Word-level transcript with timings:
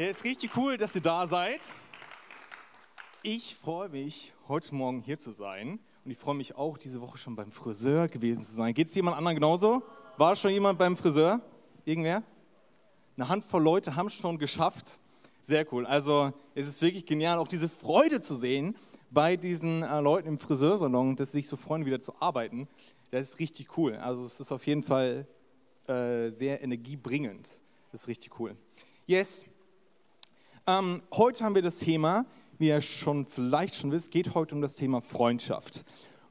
Ja, 0.00 0.06
ist 0.06 0.24
richtig 0.24 0.56
cool, 0.56 0.78
dass 0.78 0.94
ihr 0.94 1.02
da 1.02 1.26
seid. 1.26 1.60
Ich 3.22 3.54
freue 3.54 3.90
mich, 3.90 4.32
heute 4.48 4.74
Morgen 4.74 5.02
hier 5.02 5.18
zu 5.18 5.30
sein. 5.30 5.78
Und 6.06 6.10
ich 6.10 6.16
freue 6.16 6.36
mich 6.36 6.56
auch, 6.56 6.78
diese 6.78 7.02
Woche 7.02 7.18
schon 7.18 7.36
beim 7.36 7.52
Friseur 7.52 8.08
gewesen 8.08 8.42
zu 8.42 8.50
sein. 8.50 8.72
Geht 8.72 8.88
es 8.88 8.94
jemand 8.94 9.18
anderen 9.18 9.34
genauso? 9.34 9.82
War 10.16 10.36
schon 10.36 10.52
jemand 10.52 10.78
beim 10.78 10.96
Friseur? 10.96 11.42
Irgendwer? 11.84 12.22
Eine 13.18 13.28
Handvoll 13.28 13.62
Leute 13.62 13.94
haben 13.94 14.06
es 14.06 14.14
schon 14.14 14.38
geschafft. 14.38 15.00
Sehr 15.42 15.70
cool. 15.70 15.84
Also 15.84 16.32
es 16.54 16.66
ist 16.66 16.80
wirklich 16.80 17.04
genial, 17.04 17.36
auch 17.36 17.48
diese 17.48 17.68
Freude 17.68 18.22
zu 18.22 18.36
sehen 18.36 18.76
bei 19.10 19.36
diesen 19.36 19.82
äh, 19.82 20.00
Leuten 20.00 20.28
im 20.28 20.38
Friseursalon, 20.38 21.14
dass 21.16 21.32
sie 21.32 21.40
sich 21.40 21.48
so 21.48 21.58
freuen, 21.58 21.84
wieder 21.84 22.00
zu 22.00 22.14
arbeiten. 22.20 22.68
Das 23.10 23.28
ist 23.28 23.38
richtig 23.38 23.76
cool. 23.76 23.96
Also 23.96 24.24
es 24.24 24.40
ist 24.40 24.50
auf 24.50 24.66
jeden 24.66 24.82
Fall 24.82 25.26
äh, 25.88 26.30
sehr 26.30 26.62
energiebringend. 26.62 27.60
Das 27.92 28.00
ist 28.00 28.08
richtig 28.08 28.40
cool. 28.40 28.56
Yes, 29.06 29.44
ähm, 30.66 31.02
heute 31.12 31.44
haben 31.44 31.54
wir 31.54 31.62
das 31.62 31.78
Thema, 31.78 32.26
wie 32.58 32.68
ihr 32.68 32.80
schon 32.80 33.24
vielleicht 33.26 33.74
schon 33.74 33.90
wisst, 33.92 34.10
geht 34.10 34.34
heute 34.34 34.54
um 34.54 34.60
das 34.60 34.76
Thema 34.76 35.00
Freundschaft. 35.00 35.84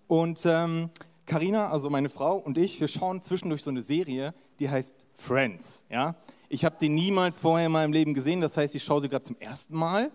Und 0.07 0.43
Karina, 0.43 1.65
ähm, 1.65 1.71
also 1.71 1.89
meine 1.89 2.09
Frau 2.09 2.37
und 2.37 2.57
ich, 2.57 2.79
wir 2.79 2.87
schauen 2.87 3.21
zwischendurch 3.21 3.63
so 3.63 3.69
eine 3.69 3.81
Serie, 3.81 4.33
die 4.59 4.69
heißt 4.69 5.05
Friends. 5.15 5.85
Ja? 5.89 6.15
Ich 6.49 6.65
habe 6.65 6.77
die 6.79 6.89
niemals 6.89 7.39
vorher 7.39 7.67
in 7.67 7.71
meinem 7.71 7.93
Leben 7.93 8.13
gesehen, 8.13 8.41
das 8.41 8.57
heißt, 8.57 8.75
ich 8.75 8.83
schaue 8.83 9.01
sie 9.01 9.09
gerade 9.09 9.23
zum 9.25 9.37
ersten 9.39 9.75
Mal. 9.75 10.11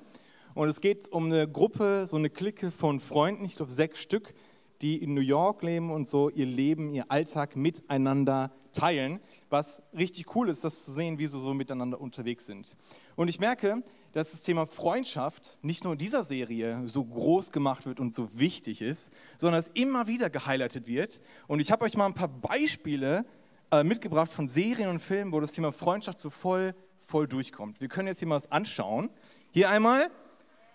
Und 0.55 0.69
es 0.69 0.81
geht 0.81 1.11
um 1.11 1.27
eine 1.27 1.49
Gruppe, 1.49 2.07
so 2.07 2.17
eine 2.17 2.31
Clique 2.31 2.71
von 2.71 3.01
Freunden, 3.01 3.45
ich 3.45 3.57
glaube 3.57 3.73
sechs 3.73 4.01
Stück, 4.01 4.35
die 4.83 5.03
in 5.03 5.15
New 5.15 5.21
York 5.21 5.63
leben 5.63 5.91
und 5.91 6.09
so 6.09 6.29
ihr 6.29 6.47
Leben, 6.47 6.93
ihr 6.93 7.11
Alltag 7.11 7.57
miteinander 7.57 8.53
teilen. 8.73 9.21
Was 9.51 9.83
richtig 9.97 10.35
cool 10.35 10.49
ist, 10.49 10.63
das 10.63 10.85
zu 10.85 10.93
sehen, 10.93 11.19
wie 11.19 11.27
sie 11.27 11.41
so 11.41 11.55
miteinander 11.55 12.01
unterwegs 12.01 12.47
sind. 12.47 12.77
Und 13.17 13.29
ich 13.29 13.41
merke, 13.41 13.83
dass 14.15 14.31
das 14.31 14.43
Thema 14.45 14.65
Freundschaft 14.65 15.59
nicht 15.61 15.83
nur 15.83 15.95
in 15.95 15.99
dieser 15.99 16.23
Serie 16.23 16.83
so 16.87 17.05
groß 17.05 17.51
gemacht 17.51 17.85
wird 17.85 17.99
und 17.99 18.15
so 18.15 18.29
wichtig 18.33 18.81
ist, 18.81 19.13
sondern 19.39 19.59
es 19.59 19.69
immer 19.75 20.07
wieder 20.07 20.31
gehighlightet 20.31 20.87
wird. 20.87 21.21
Und 21.49 21.59
ich 21.59 21.73
habe 21.73 21.85
euch 21.85 21.97
mal 21.97 22.07
ein 22.07 22.15
paar 22.15 22.29
Beispiele 22.29 23.25
äh, 23.73 23.83
mitgebracht 23.83 24.31
von 24.31 24.47
Serien 24.47 24.89
und 24.89 25.01
Filmen, 25.01 25.33
wo 25.33 25.41
das 25.41 25.53
Thema 25.53 25.73
Freundschaft 25.73 26.21
so 26.21 26.31
voll, 26.31 26.77
voll 27.01 27.27
durchkommt. 27.27 27.81
Wir 27.81 27.89
können 27.89 28.07
jetzt 28.07 28.21
hier 28.21 28.29
mal 28.29 28.37
was 28.37 28.51
anschauen. 28.53 29.11
Hier 29.51 29.69
einmal 29.69 30.11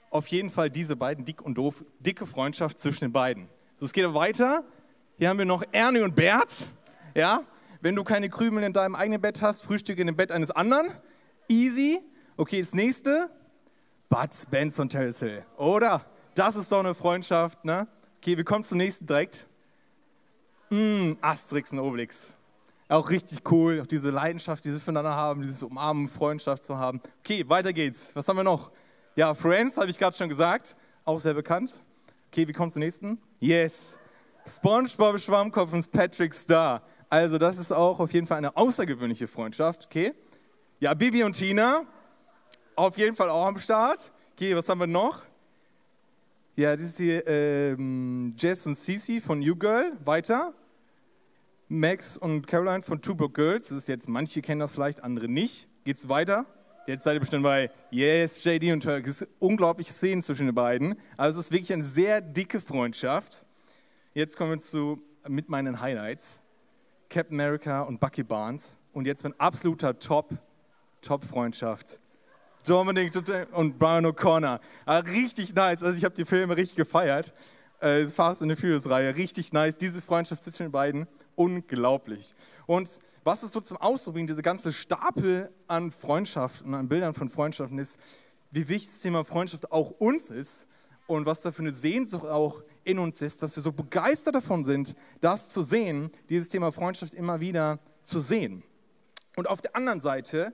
auf 0.10 0.28
jeden 0.28 0.50
Fall 0.50 0.70
diese 0.70 0.98
beiden, 0.98 1.24
dick 1.24 1.42
und 1.42 1.56
doof, 1.56 1.84
dicke 2.00 2.26
Freundschaft 2.26 2.78
zwischen 2.78 3.06
den 3.06 3.14
beiden. 3.14 3.48
So, 3.78 3.86
es 3.86 3.94
geht 3.94 4.14
weiter. 4.14 4.66
Hier 5.18 5.30
haben 5.30 5.38
wir 5.38 5.46
noch 5.46 5.64
Ernie 5.72 6.02
und 6.02 6.14
Bert. 6.14 6.70
Ja, 7.16 7.44
wenn 7.80 7.96
du 7.96 8.04
keine 8.04 8.30
Krümel 8.30 8.66
in 8.66 8.74
deinem 8.74 8.96
eigenen 8.96 9.22
Bett 9.22 9.42
hast, 9.42 9.62
Frühstück 9.62 9.98
in 9.98 10.08
dem 10.08 10.18
Bett 10.18 10.34
eines 10.34 10.52
anderen. 10.52 10.92
Easy. 11.48 12.02
Okay, 12.40 12.62
das 12.62 12.74
nächste. 12.74 13.30
Bud 14.08 14.34
Spence 14.34 14.80
und 14.80 14.88
Terence 14.88 15.20
Hill. 15.20 15.44
Oder? 15.58 16.06
Das 16.36 16.56
ist 16.56 16.72
doch 16.72 16.80
eine 16.80 16.94
Freundschaft, 16.94 17.66
ne? 17.66 17.86
Okay, 18.20 18.38
wir 18.38 18.46
kommen 18.46 18.64
zum 18.64 18.78
nächsten 18.78 19.06
direkt. 19.06 19.46
Mm, 20.70 21.16
Asterix 21.20 21.74
und 21.74 21.80
Obelix. 21.80 22.34
Auch 22.88 23.10
richtig 23.10 23.42
cool, 23.52 23.82
auch 23.82 23.88
diese 23.88 24.10
Leidenschaft, 24.10 24.64
die 24.64 24.72
sie 24.72 24.80
füreinander 24.80 25.14
haben, 25.14 25.42
dieses 25.42 25.62
Umarmen, 25.64 26.08
Freundschaft 26.08 26.64
zu 26.64 26.78
haben. 26.78 27.02
Okay, 27.26 27.44
weiter 27.50 27.74
geht's. 27.74 28.16
Was 28.16 28.26
haben 28.30 28.38
wir 28.38 28.46
noch? 28.46 28.72
Ja, 29.18 29.34
Friends, 29.34 29.78
habe 29.78 29.90
ich 29.90 29.98
gerade 29.98 30.16
schon 30.16 30.30
gesagt. 30.30 30.78
Auch 31.04 31.20
sehr 31.20 31.34
bekannt. 31.34 31.84
Okay, 32.32 32.48
wie 32.48 32.54
kommt 32.54 32.72
zum 32.72 32.80
nächsten? 32.80 33.22
Yes. 33.42 34.00
SpongeBob 34.48 35.20
Schwammkopf 35.20 35.74
und 35.74 35.92
Patrick 35.92 36.34
Star. 36.34 36.84
Also, 37.10 37.38
das 37.38 37.58
ist 37.58 37.74
auch 37.74 38.00
auf 38.00 38.14
jeden 38.14 38.28
Fall 38.28 38.38
eine 38.38 38.56
außergewöhnliche 38.56 39.28
Freundschaft. 39.28 39.88
Okay. 39.88 40.14
Ja, 40.80 40.94
Bibi 40.94 41.24
und 41.24 41.34
Tina 41.34 41.86
auf 42.80 42.98
jeden 42.98 43.16
Fall 43.16 43.30
auch 43.30 43.46
am 43.46 43.60
Start. 43.60 44.12
Okay, 44.34 44.56
was 44.56 44.70
haben 44.70 44.80
wir 44.80 44.88
noch? 44.88 45.24
Ja, 46.56 46.76
das 46.76 46.90
ist 46.90 46.98
hier 46.98 47.28
ähm, 47.28 48.34
Jess 48.38 48.66
und 48.66 48.76
Cece 48.76 49.22
von 49.22 49.42
You 49.42 49.56
Girl. 49.56 49.94
Weiter. 50.06 50.54
Max 51.68 52.18
und 52.18 52.48
Caroline 52.48 52.82
von 52.82 53.02
Two 53.02 53.16
Broke 53.16 53.34
Girls. 53.34 53.70
Das 53.70 53.78
ist 53.78 53.88
jetzt, 53.88 54.10
manche 54.10 54.42
kennen 54.42 54.60
das 54.60 54.72
vielleicht, 54.72 55.04
andere 55.04 55.28
nicht. 55.28 55.68
Geht's 55.84 56.10
weiter? 56.10 56.46
Jetzt 56.88 57.04
seid 57.04 57.16
ihr 57.16 57.20
bestimmt 57.20 57.44
bei 57.44 57.70
Yes, 57.92 58.44
JD 58.44 58.72
und 58.72 58.82
Turk. 58.82 59.06
Es 59.06 59.22
ist 59.22 59.30
unglaubliche 59.40 59.94
Szenen 59.94 60.22
zwischen 60.22 60.48
den 60.48 60.56
beiden. 60.56 60.96
Also 61.18 61.40
es 61.40 61.48
ist 61.48 61.52
wirklich 61.52 61.72
eine 61.74 61.84
sehr 61.84 62.22
dicke 62.22 62.60
Freundschaft. 62.60 63.46
Jetzt 64.14 64.38
kommen 64.38 64.52
wir 64.52 64.60
zu 64.60 65.02
mit 65.28 65.50
meinen 65.50 65.80
Highlights. 65.82 66.42
Captain 67.10 67.40
America 67.40 67.82
und 67.82 68.00
Bucky 68.00 68.24
Barnes. 68.24 68.80
Und 68.94 69.06
jetzt 69.06 69.24
mein 69.24 69.40
absoluter 69.40 70.00
Top, 70.00 70.32
Top-Freundschaft. 71.02 72.00
Dominic 72.68 73.14
und 73.52 73.80
Brian 73.80 74.06
O'Connor. 74.06 74.60
Ah, 74.86 75.00
richtig 75.00 75.56
nice. 75.56 75.84
Also 75.84 75.98
ich 75.98 76.06
habe 76.06 76.16
die 76.16 76.26
Filme 76.26 76.56
richtig 76.58 76.76
gefeiert. 76.76 77.34
Äh, 77.80 78.06
Fast 78.08 78.42
and 78.42 78.52
the 78.52 78.56
Furious-Reihe. 78.56 79.16
Richtig 79.16 79.54
nice. 79.54 79.78
Diese 79.78 80.02
Freundschaft 80.02 80.44
zwischen 80.44 80.64
den 80.64 80.72
beiden. 80.72 81.08
Unglaublich. 81.36 82.36
Und 82.66 83.00
was 83.24 83.44
es 83.44 83.52
so 83.52 83.62
zum 83.62 83.78
Ausdruck 83.78 84.16
bringt, 84.16 84.30
diese 84.30 84.42
ganze 84.42 84.74
Stapel 84.74 85.52
an 85.68 85.92
Freundschaften, 85.92 86.74
an 86.74 86.88
Bildern 86.88 87.14
von 87.14 87.30
Freundschaften 87.30 87.80
ist, 87.80 88.00
wie 88.52 88.68
wichtig 88.68 88.90
das 88.90 89.00
Thema 89.00 89.24
Freundschaft 89.24 89.72
auch 89.72 89.92
uns 89.92 90.32
ist 90.32 90.68
und 91.08 91.26
was 91.26 91.42
da 91.42 91.52
für 91.52 91.62
eine 91.62 91.72
Sehnsucht 91.72 92.26
auch 92.26 92.62
in 92.84 93.00
uns 93.00 93.22
ist, 93.22 93.44
dass 93.44 93.56
wir 93.56 93.64
so 93.64 93.72
begeistert 93.72 94.36
davon 94.36 94.64
sind, 94.64 94.96
das 95.22 95.50
zu 95.50 95.64
sehen, 95.64 96.12
dieses 96.30 96.50
Thema 96.50 96.72
Freundschaft 96.72 97.14
immer 97.14 97.40
wieder 97.40 97.80
zu 98.04 98.20
sehen. 98.20 98.64
Und 99.36 99.48
auf 99.48 99.62
der 99.62 99.76
anderen 99.76 100.02
Seite 100.02 100.54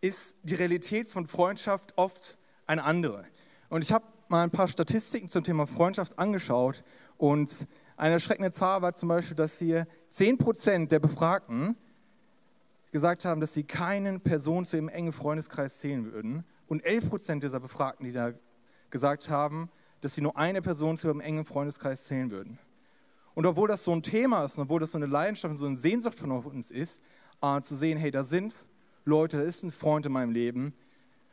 ist 0.00 0.36
die 0.42 0.54
Realität 0.54 1.06
von 1.06 1.26
Freundschaft 1.26 1.96
oft 1.96 2.38
eine 2.66 2.84
andere. 2.84 3.24
Und 3.68 3.82
ich 3.82 3.92
habe 3.92 4.04
mal 4.28 4.42
ein 4.42 4.50
paar 4.50 4.68
Statistiken 4.68 5.28
zum 5.28 5.44
Thema 5.44 5.66
Freundschaft 5.66 6.18
angeschaut 6.18 6.84
und 7.16 7.66
eine 7.96 8.14
erschreckende 8.14 8.52
Zahl 8.52 8.80
war 8.82 8.94
zum 8.94 9.08
Beispiel, 9.08 9.36
dass 9.36 9.58
hier 9.58 9.86
10% 10.14 10.86
der 10.86 11.00
Befragten 11.00 11.76
gesagt 12.92 13.24
haben, 13.24 13.40
dass 13.40 13.52
sie 13.52 13.64
keinen 13.64 14.20
Person 14.20 14.64
zu 14.64 14.76
ihrem 14.76 14.88
engen 14.88 15.12
Freundeskreis 15.12 15.78
zählen 15.78 16.10
würden 16.12 16.44
und 16.68 16.84
11% 16.84 17.40
dieser 17.40 17.60
Befragten, 17.60 18.06
die 18.06 18.12
da 18.12 18.32
gesagt 18.90 19.28
haben, 19.28 19.70
dass 20.00 20.14
sie 20.14 20.20
nur 20.20 20.36
eine 20.36 20.62
Person 20.62 20.96
zu 20.96 21.08
ihrem 21.08 21.20
engen 21.20 21.44
Freundeskreis 21.44 22.04
zählen 22.04 22.30
würden. 22.30 22.58
Und 23.34 23.46
obwohl 23.46 23.68
das 23.68 23.84
so 23.84 23.92
ein 23.92 24.02
Thema 24.02 24.44
ist 24.44 24.56
und 24.56 24.64
obwohl 24.64 24.80
das 24.80 24.92
so 24.92 24.98
eine 24.98 25.06
Leidenschaft 25.06 25.52
und 25.52 25.58
so 25.58 25.66
eine 25.66 25.76
Sehnsucht 25.76 26.18
von 26.18 26.30
uns 26.30 26.70
ist, 26.70 27.02
äh, 27.42 27.60
zu 27.60 27.74
sehen, 27.74 27.98
hey, 27.98 28.10
da 28.10 28.24
sind 28.24 28.66
Leute, 29.08 29.38
da 29.38 29.42
ist 29.42 29.62
ein 29.62 29.70
Freund 29.70 30.04
in 30.04 30.12
meinem 30.12 30.32
Leben. 30.32 30.74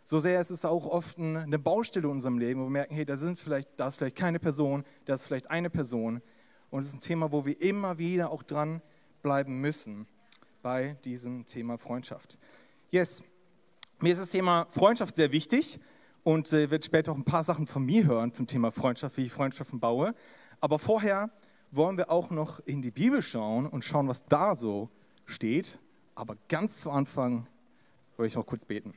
So 0.05 0.19
sehr 0.19 0.39
ist 0.39 0.49
es 0.49 0.63
auch 0.63 0.85
oft 0.85 1.19
eine 1.19 1.59
Baustelle 1.59 2.05
in 2.05 2.13
unserem 2.13 2.37
Leben, 2.37 2.61
wo 2.61 2.65
wir 2.65 2.69
merken, 2.69 2.95
hey, 2.95 3.05
da, 3.05 3.17
sind 3.17 3.37
vielleicht, 3.37 3.69
da 3.75 3.89
ist 3.89 3.97
vielleicht 3.97 4.15
keine 4.15 4.39
Person, 4.39 4.85
da 5.03 5.15
ist 5.15 5.25
vielleicht 5.25 5.51
eine 5.51 5.69
Person. 5.69 6.21
Und 6.69 6.81
es 6.81 6.87
ist 6.87 6.93
ein 6.95 6.99
Thema, 7.01 7.31
wo 7.33 7.45
wir 7.45 7.61
immer 7.61 7.97
wieder 7.97 8.31
auch 8.31 8.43
dran 8.43 8.81
bleiben 9.21 9.59
müssen 9.59 10.07
bei 10.61 10.95
diesem 11.03 11.47
Thema 11.47 11.77
Freundschaft. 11.77 12.37
Yes, 12.91 13.23
mir 13.99 14.13
ist 14.13 14.21
das 14.21 14.29
Thema 14.29 14.67
Freundschaft 14.69 15.17
sehr 15.17 15.33
wichtig 15.33 15.79
und 16.23 16.53
äh, 16.53 16.71
wird 16.71 16.85
später 16.85 17.11
auch 17.11 17.17
ein 17.17 17.25
paar 17.25 17.43
Sachen 17.43 17.67
von 17.67 17.83
mir 17.83 18.05
hören 18.05 18.33
zum 18.33 18.47
Thema 18.47 18.71
Freundschaft, 18.71 19.17
wie 19.17 19.25
ich 19.25 19.33
Freundschaften 19.33 19.81
baue. 19.81 20.15
Aber 20.61 20.79
vorher 20.79 21.29
wollen 21.71 21.97
wir 21.97 22.09
auch 22.09 22.29
noch 22.29 22.61
in 22.61 22.81
die 22.81 22.91
Bibel 22.91 23.21
schauen 23.21 23.67
und 23.67 23.83
schauen, 23.83 24.07
was 24.07 24.23
da 24.27 24.55
so 24.55 24.89
steht. 25.25 25.79
Aber 26.13 26.37
ganz 26.47 26.79
zu 26.79 26.89
Anfang 26.89 27.47
würde 28.17 28.27
ich 28.27 28.35
noch 28.35 28.45
kurz 28.45 28.65
beten. 28.65 28.93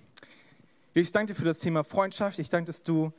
Ich 0.95 1.13
danke 1.13 1.33
dir 1.33 1.39
für 1.39 1.45
das 1.45 1.59
Thema 1.59 1.85
Freundschaft. 1.85 2.39
Ich 2.39 2.51
danke, 2.51 2.67
dass 2.67 2.83
du, 2.83 3.13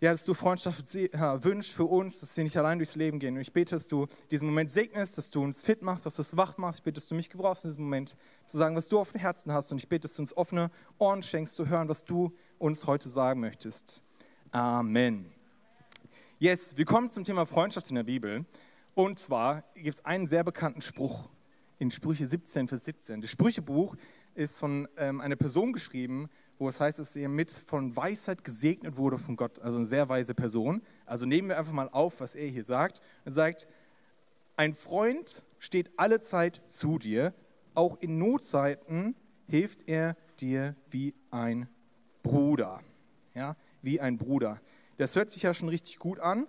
ja, 0.00 0.12
dass 0.12 0.24
du 0.24 0.34
Freundschaft 0.34 0.94
wünschst 0.94 1.72
für 1.72 1.84
uns, 1.84 2.20
dass 2.20 2.36
wir 2.36 2.44
nicht 2.44 2.56
allein 2.58 2.78
durchs 2.78 2.96
Leben 2.96 3.18
gehen. 3.18 3.34
Und 3.34 3.40
ich 3.40 3.52
bete, 3.52 3.74
dass 3.74 3.88
du 3.88 4.06
diesen 4.30 4.46
Moment 4.46 4.72
segnest, 4.72 5.16
dass 5.16 5.30
du 5.30 5.42
uns 5.42 5.62
fit 5.62 5.82
machst, 5.82 6.04
dass 6.04 6.16
du 6.16 6.22
es 6.22 6.36
wach 6.36 6.58
machst. 6.58 6.80
Ich 6.80 6.84
bete, 6.84 6.96
dass 6.96 7.06
du 7.06 7.14
mich 7.14 7.30
gebrauchst 7.30 7.64
in 7.64 7.70
diesem 7.70 7.84
Moment, 7.84 8.16
zu 8.46 8.58
sagen, 8.58 8.76
was 8.76 8.88
du 8.88 8.98
auf 8.98 9.12
dem 9.12 9.20
Herzen 9.20 9.52
hast. 9.52 9.72
Und 9.72 9.78
ich 9.78 9.88
bete, 9.88 10.02
dass 10.02 10.14
du 10.14 10.22
uns 10.22 10.36
offene 10.36 10.70
Ohren 10.98 11.22
schenkst, 11.22 11.54
zu 11.54 11.68
hören, 11.68 11.88
was 11.88 12.04
du 12.04 12.32
uns 12.58 12.86
heute 12.86 13.08
sagen 13.08 13.40
möchtest. 13.40 14.02
Amen. 14.50 15.32
Yes, 16.38 16.76
wir 16.76 16.84
kommen 16.84 17.08
zum 17.08 17.24
Thema 17.24 17.46
Freundschaft 17.46 17.88
in 17.88 17.96
der 17.96 18.02
Bibel. 18.02 18.44
Und 18.94 19.18
zwar 19.18 19.64
gibt 19.74 19.94
es 19.96 20.04
einen 20.04 20.26
sehr 20.26 20.44
bekannten 20.44 20.82
Spruch 20.82 21.28
in 21.78 21.90
Sprüche 21.90 22.26
17, 22.26 22.68
Vers 22.68 22.84
17. 22.84 23.20
Das 23.20 23.30
Sprüchebuch 23.30 23.96
ist 24.34 24.58
von 24.58 24.88
ähm, 24.96 25.20
einer 25.20 25.36
Person 25.36 25.72
geschrieben, 25.72 26.28
wo 26.58 26.68
es 26.68 26.80
heißt, 26.80 26.98
dass 26.98 27.16
er 27.16 27.28
mit 27.28 27.50
von 27.50 27.96
Weisheit 27.96 28.44
gesegnet 28.44 28.96
wurde 28.96 29.18
von 29.18 29.36
Gott, 29.36 29.58
also 29.60 29.76
eine 29.76 29.86
sehr 29.86 30.08
weise 30.08 30.34
Person. 30.34 30.82
Also 31.04 31.26
nehmen 31.26 31.48
wir 31.48 31.58
einfach 31.58 31.72
mal 31.72 31.88
auf, 31.90 32.20
was 32.20 32.34
er 32.34 32.46
hier 32.46 32.64
sagt. 32.64 33.00
Er 33.24 33.32
sagt, 33.32 33.68
ein 34.56 34.74
Freund 34.74 35.44
steht 35.58 35.90
alle 35.96 36.20
Zeit 36.20 36.62
zu 36.66 36.98
dir, 36.98 37.34
auch 37.74 38.00
in 38.00 38.18
Notzeiten 38.18 39.16
hilft 39.48 39.88
er 39.88 40.16
dir 40.40 40.76
wie 40.90 41.14
ein 41.30 41.68
Bruder. 42.22 42.80
Ja, 43.34 43.56
wie 43.82 44.00
ein 44.00 44.16
Bruder. 44.16 44.60
Das 44.96 45.16
hört 45.16 45.28
sich 45.28 45.42
ja 45.42 45.54
schon 45.54 45.68
richtig 45.68 45.98
gut 45.98 46.20
an. 46.20 46.46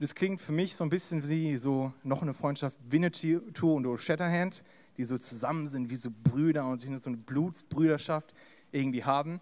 Das 0.00 0.14
klingt 0.14 0.40
für 0.40 0.52
mich 0.52 0.74
so 0.74 0.84
ein 0.84 0.90
bisschen 0.90 1.28
wie 1.28 1.56
so 1.56 1.92
noch 2.02 2.22
eine 2.22 2.32
Freundschaft 2.32 2.78
Winnetou 2.88 3.74
und 3.74 3.98
Shatterhand 3.98 4.62
die 4.98 5.04
so 5.04 5.16
zusammen 5.16 5.68
sind 5.68 5.90
wie 5.90 5.96
so 5.96 6.10
Brüder 6.10 6.66
und 6.66 6.82
so 6.82 7.08
eine 7.08 7.16
Blutsbrüderschaft 7.16 8.34
irgendwie 8.72 9.04
haben. 9.04 9.40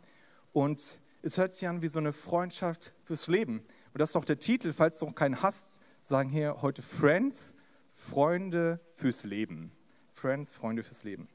Und 0.53 1.01
es 1.23 1.39
hört 1.39 1.55
sich 1.55 1.67
an 1.67 1.83
wie 1.83 1.89
so 1.89 1.99
eine 1.99 2.13
Freundschaft 2.13 2.95
fürs 3.05 3.27
Leben. 3.27 3.59
Und 3.93 3.99
das 4.01 4.11
ist 4.11 4.15
doch 4.15 4.25
der 4.25 4.39
Titel, 4.39 4.73
falls 4.73 4.99
du 4.99 5.07
noch 5.07 5.15
keinen 5.15 5.43
hast, 5.43 5.81
sagen 6.03 6.29
hier 6.29 6.61
heute 6.63 6.83
Friends, 6.83 7.55
Freunde 7.93 8.79
fürs 8.95 9.25
Leben. 9.25 9.73
Friends, 10.13 10.53
Freunde 10.53 10.83
fürs 10.85 11.03
Leben. 11.03 11.27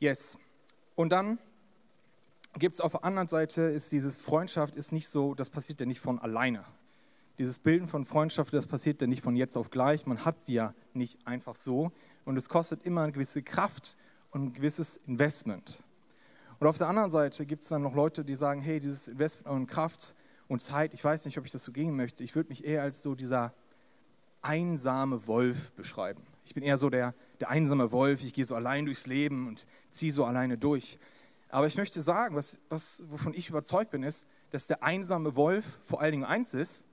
Yes. 0.00 0.36
Und 0.96 1.10
dann 1.10 1.38
gibt 2.58 2.74
es 2.74 2.80
auf 2.80 2.92
der 2.92 3.04
anderen 3.04 3.28
Seite, 3.28 3.62
ist 3.62 3.92
dieses 3.92 4.20
Freundschaft 4.20 4.74
ist 4.74 4.90
nicht 4.90 5.08
so, 5.08 5.34
das 5.34 5.50
passiert 5.50 5.80
ja 5.80 5.86
nicht 5.86 6.00
von 6.00 6.18
alleine. 6.18 6.64
Dieses 7.40 7.58
Bilden 7.58 7.88
von 7.88 8.04
Freundschaft, 8.04 8.52
das 8.52 8.66
passiert 8.66 9.00
ja 9.00 9.06
nicht 9.06 9.22
von 9.22 9.34
jetzt 9.34 9.56
auf 9.56 9.70
gleich. 9.70 10.04
Man 10.04 10.26
hat 10.26 10.38
sie 10.38 10.52
ja 10.52 10.74
nicht 10.92 11.26
einfach 11.26 11.56
so. 11.56 11.90
Und 12.26 12.36
es 12.36 12.50
kostet 12.50 12.84
immer 12.84 13.00
eine 13.00 13.12
gewisse 13.12 13.42
Kraft 13.42 13.96
und 14.30 14.42
ein 14.44 14.52
gewisses 14.52 14.98
Investment. 15.06 15.82
Und 16.58 16.66
auf 16.66 16.76
der 16.76 16.88
anderen 16.88 17.10
Seite 17.10 17.46
gibt 17.46 17.62
es 17.62 17.68
dann 17.68 17.80
noch 17.80 17.94
Leute, 17.94 18.26
die 18.26 18.34
sagen, 18.34 18.60
hey, 18.60 18.78
dieses 18.78 19.08
Investment 19.08 19.56
und 19.56 19.66
Kraft 19.68 20.14
und 20.48 20.60
Zeit, 20.60 20.92
ich 20.92 21.02
weiß 21.02 21.24
nicht, 21.24 21.38
ob 21.38 21.46
ich 21.46 21.50
das 21.50 21.64
so 21.64 21.72
gehen 21.72 21.96
möchte. 21.96 22.22
Ich 22.24 22.34
würde 22.34 22.50
mich 22.50 22.62
eher 22.62 22.82
als 22.82 23.00
so 23.00 23.14
dieser 23.14 23.54
einsame 24.42 25.26
Wolf 25.26 25.72
beschreiben. 25.72 26.22
Ich 26.44 26.52
bin 26.52 26.62
eher 26.62 26.76
so 26.76 26.90
der, 26.90 27.14
der 27.40 27.48
einsame 27.48 27.90
Wolf, 27.90 28.22
ich 28.22 28.34
gehe 28.34 28.44
so 28.44 28.54
allein 28.54 28.84
durchs 28.84 29.06
Leben 29.06 29.48
und 29.48 29.66
ziehe 29.90 30.12
so 30.12 30.26
alleine 30.26 30.58
durch. 30.58 30.98
Aber 31.48 31.66
ich 31.66 31.78
möchte 31.78 32.02
sagen, 32.02 32.36
was, 32.36 32.60
was, 32.68 33.02
wovon 33.06 33.32
ich 33.32 33.48
überzeugt 33.48 33.92
bin, 33.92 34.02
ist, 34.02 34.28
dass 34.50 34.66
der 34.66 34.82
einsame 34.82 35.36
Wolf 35.36 35.78
vor 35.84 36.02
allen 36.02 36.12
Dingen 36.12 36.24
eins 36.24 36.52
ist, 36.52 36.84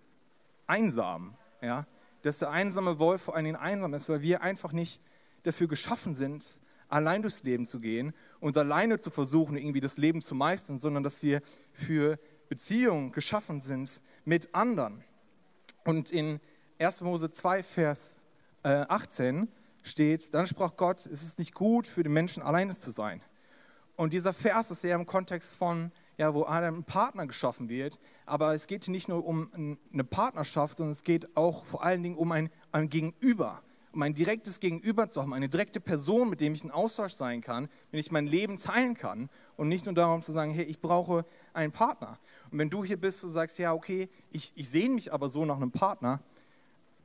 einsam. 0.67 1.35
Ja? 1.61 1.87
Dass 2.21 2.39
der 2.39 2.51
einsame 2.51 2.99
Wolf 2.99 3.23
vor 3.23 3.35
allen 3.35 3.45
Dingen 3.45 3.57
einsam 3.57 3.93
ist, 3.93 4.09
weil 4.09 4.21
wir 4.21 4.41
einfach 4.41 4.71
nicht 4.71 5.01
dafür 5.43 5.67
geschaffen 5.67 6.13
sind, 6.13 6.59
allein 6.89 7.21
durchs 7.21 7.43
Leben 7.43 7.65
zu 7.65 7.79
gehen 7.79 8.13
und 8.39 8.57
alleine 8.57 8.99
zu 8.99 9.09
versuchen, 9.09 9.57
irgendwie 9.57 9.81
das 9.81 9.97
Leben 9.97 10.21
zu 10.21 10.35
meistern, 10.35 10.77
sondern 10.77 11.03
dass 11.03 11.23
wir 11.23 11.41
für 11.71 12.19
Beziehungen 12.49 13.11
geschaffen 13.11 13.61
sind 13.61 14.01
mit 14.25 14.53
anderen. 14.55 15.03
Und 15.83 16.11
in 16.11 16.39
1. 16.79 17.01
Mose 17.01 17.29
2, 17.29 17.63
Vers 17.63 18.17
18 18.63 19.43
äh, 19.43 19.47
steht, 19.83 20.33
dann 20.33 20.47
sprach 20.47 20.75
Gott, 20.75 21.05
es 21.05 21.23
ist 21.23 21.39
nicht 21.39 21.53
gut 21.53 21.87
für 21.87 22.03
den 22.03 22.13
Menschen 22.13 22.43
alleine 22.43 22.75
zu 22.75 22.91
sein. 22.91 23.21
Und 23.95 24.13
dieser 24.13 24.33
Vers 24.33 24.71
ist 24.71 24.83
eher 24.83 24.95
im 24.95 25.05
Kontext 25.05 25.55
von, 25.55 25.91
ja, 26.17 26.33
wo 26.33 26.43
ein 26.43 26.83
Partner 26.83 27.27
geschaffen 27.27 27.69
wird. 27.69 27.99
Aber 28.25 28.53
es 28.53 28.67
geht 28.67 28.87
nicht 28.87 29.07
nur 29.07 29.25
um 29.25 29.77
eine 29.93 30.03
Partnerschaft, 30.03 30.77
sondern 30.77 30.91
es 30.91 31.03
geht 31.03 31.35
auch 31.37 31.65
vor 31.65 31.83
allen 31.83 32.03
Dingen 32.03 32.17
um 32.17 32.31
ein, 32.31 32.49
ein 32.71 32.89
Gegenüber 32.89 33.61
um 33.97 34.03
ein 34.03 34.13
direktes 34.13 34.59
Gegenüber 34.59 35.09
zu 35.09 35.23
haben, 35.23 35.33
eine 35.33 35.49
direkte 35.49 35.79
Person, 35.79 36.29
mit 36.29 36.39
dem 36.39 36.53
ich 36.53 36.63
in 36.63 36.69
Austausch 36.69 37.13
sein 37.13 37.41
kann, 37.41 37.67
wenn 37.89 37.99
ich 37.99 38.11
mein 38.11 38.27
Leben 38.27 38.57
teilen 38.57 38.93
kann 38.93 39.27
und 39.55 39.69
nicht 39.69 39.85
nur 39.85 39.95
darum 39.95 40.21
zu 40.21 40.31
sagen, 40.31 40.51
hey, 40.51 40.65
ich 40.65 40.79
brauche 40.79 41.25
einen 41.51 41.71
Partner. 41.71 42.19
Und 42.51 42.59
wenn 42.59 42.69
du 42.69 42.83
hier 42.83 42.97
bist 42.97 43.23
und 43.23 43.31
sagst, 43.31 43.57
ja, 43.57 43.73
okay, 43.73 44.07
ich, 44.29 44.53
ich 44.53 44.69
sehne 44.69 44.93
mich 44.93 45.11
aber 45.11 45.29
so 45.29 45.45
nach 45.45 45.55
einem 45.55 45.71
Partner 45.71 46.21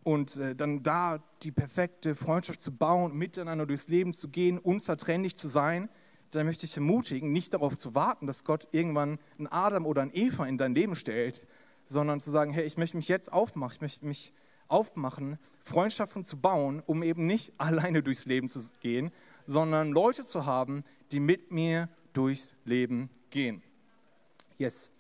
und 0.03 0.37
äh, 0.37 0.55
dann 0.55 0.82
da 0.82 1.23
die 1.43 1.50
perfekte 1.50 2.14
Freundschaft 2.14 2.61
zu 2.61 2.73
bauen, 2.73 3.17
miteinander 3.17 3.64
durchs 3.64 3.88
Leben 3.88 4.12
zu 4.12 4.29
gehen, 4.29 4.59
unzertrennlich 4.59 5.35
zu 5.35 5.49
sein, 5.49 5.88
dann 6.32 6.46
möchte 6.46 6.67
ich 6.67 6.76
ermutigen, 6.76 7.31
nicht 7.31 7.55
darauf 7.55 7.76
zu 7.76 7.94
warten, 7.94 8.26
dass 8.26 8.44
Gott 8.44 8.67
irgendwann 8.73 9.19
einen 9.38 9.46
Adam 9.49 9.87
oder 9.87 10.02
einen 10.02 10.14
Eva 10.14 10.46
in 10.46 10.58
dein 10.58 10.75
Leben 10.75 10.94
stellt, 10.94 11.46
sondern 11.84 12.20
zu 12.20 12.31
sagen, 12.31 12.52
hey, 12.52 12.64
ich 12.64 12.79
möchte 12.79 12.96
mich 12.96 13.08
jetzt 13.08 13.32
aufmachen, 13.32 13.75
ich 13.75 13.81
möchte 13.81 14.06
mich 14.06 14.32
aufmachen, 14.69 15.38
Freundschaften 15.61 16.25
zu 16.25 16.40
bauen, 16.40 16.82
um 16.87 17.02
eben 17.02 17.26
nicht 17.26 17.52
alleine 17.58 18.02
durchs 18.02 18.25
Leben 18.25 18.49
zu 18.49 18.61
gehen, 18.81 19.12
sondern 19.46 19.90
Leute 19.90 20.25
zu 20.25 20.46
haben, 20.46 20.84
die 21.11 21.20
mit 21.20 21.50
mir 21.50 21.88
durchs 22.12 22.56
Leben 22.64 23.11
gehen. 23.31 23.62
Yes. 24.56 24.90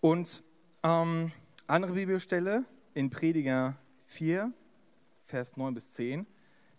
Und 0.00 0.42
ähm, 0.82 1.30
andere 1.66 1.92
Bibelstelle 1.92 2.64
in 2.94 3.10
Prediger 3.10 3.76
4, 4.06 4.52
Vers 5.26 5.56
9 5.56 5.74
bis 5.74 5.92
10, 5.92 6.26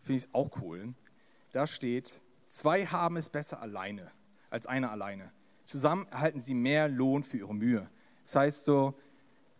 finde 0.02 0.24
ich 0.24 0.34
auch 0.34 0.50
cool. 0.62 0.96
Da 1.52 1.68
steht, 1.68 2.22
zwei 2.52 2.86
haben 2.86 3.18
es 3.18 3.30
besser 3.30 3.62
alleine 3.62 4.12
als 4.52 4.68
einer 4.68 4.92
alleine. 4.92 5.32
Zusammen 5.66 6.06
erhalten 6.12 6.40
sie 6.40 6.54
mehr 6.54 6.88
Lohn 6.88 7.24
für 7.24 7.38
ihre 7.38 7.56
Mühe. 7.56 7.90
Das 8.26 8.36
heißt 8.36 8.66
so, 8.66 8.94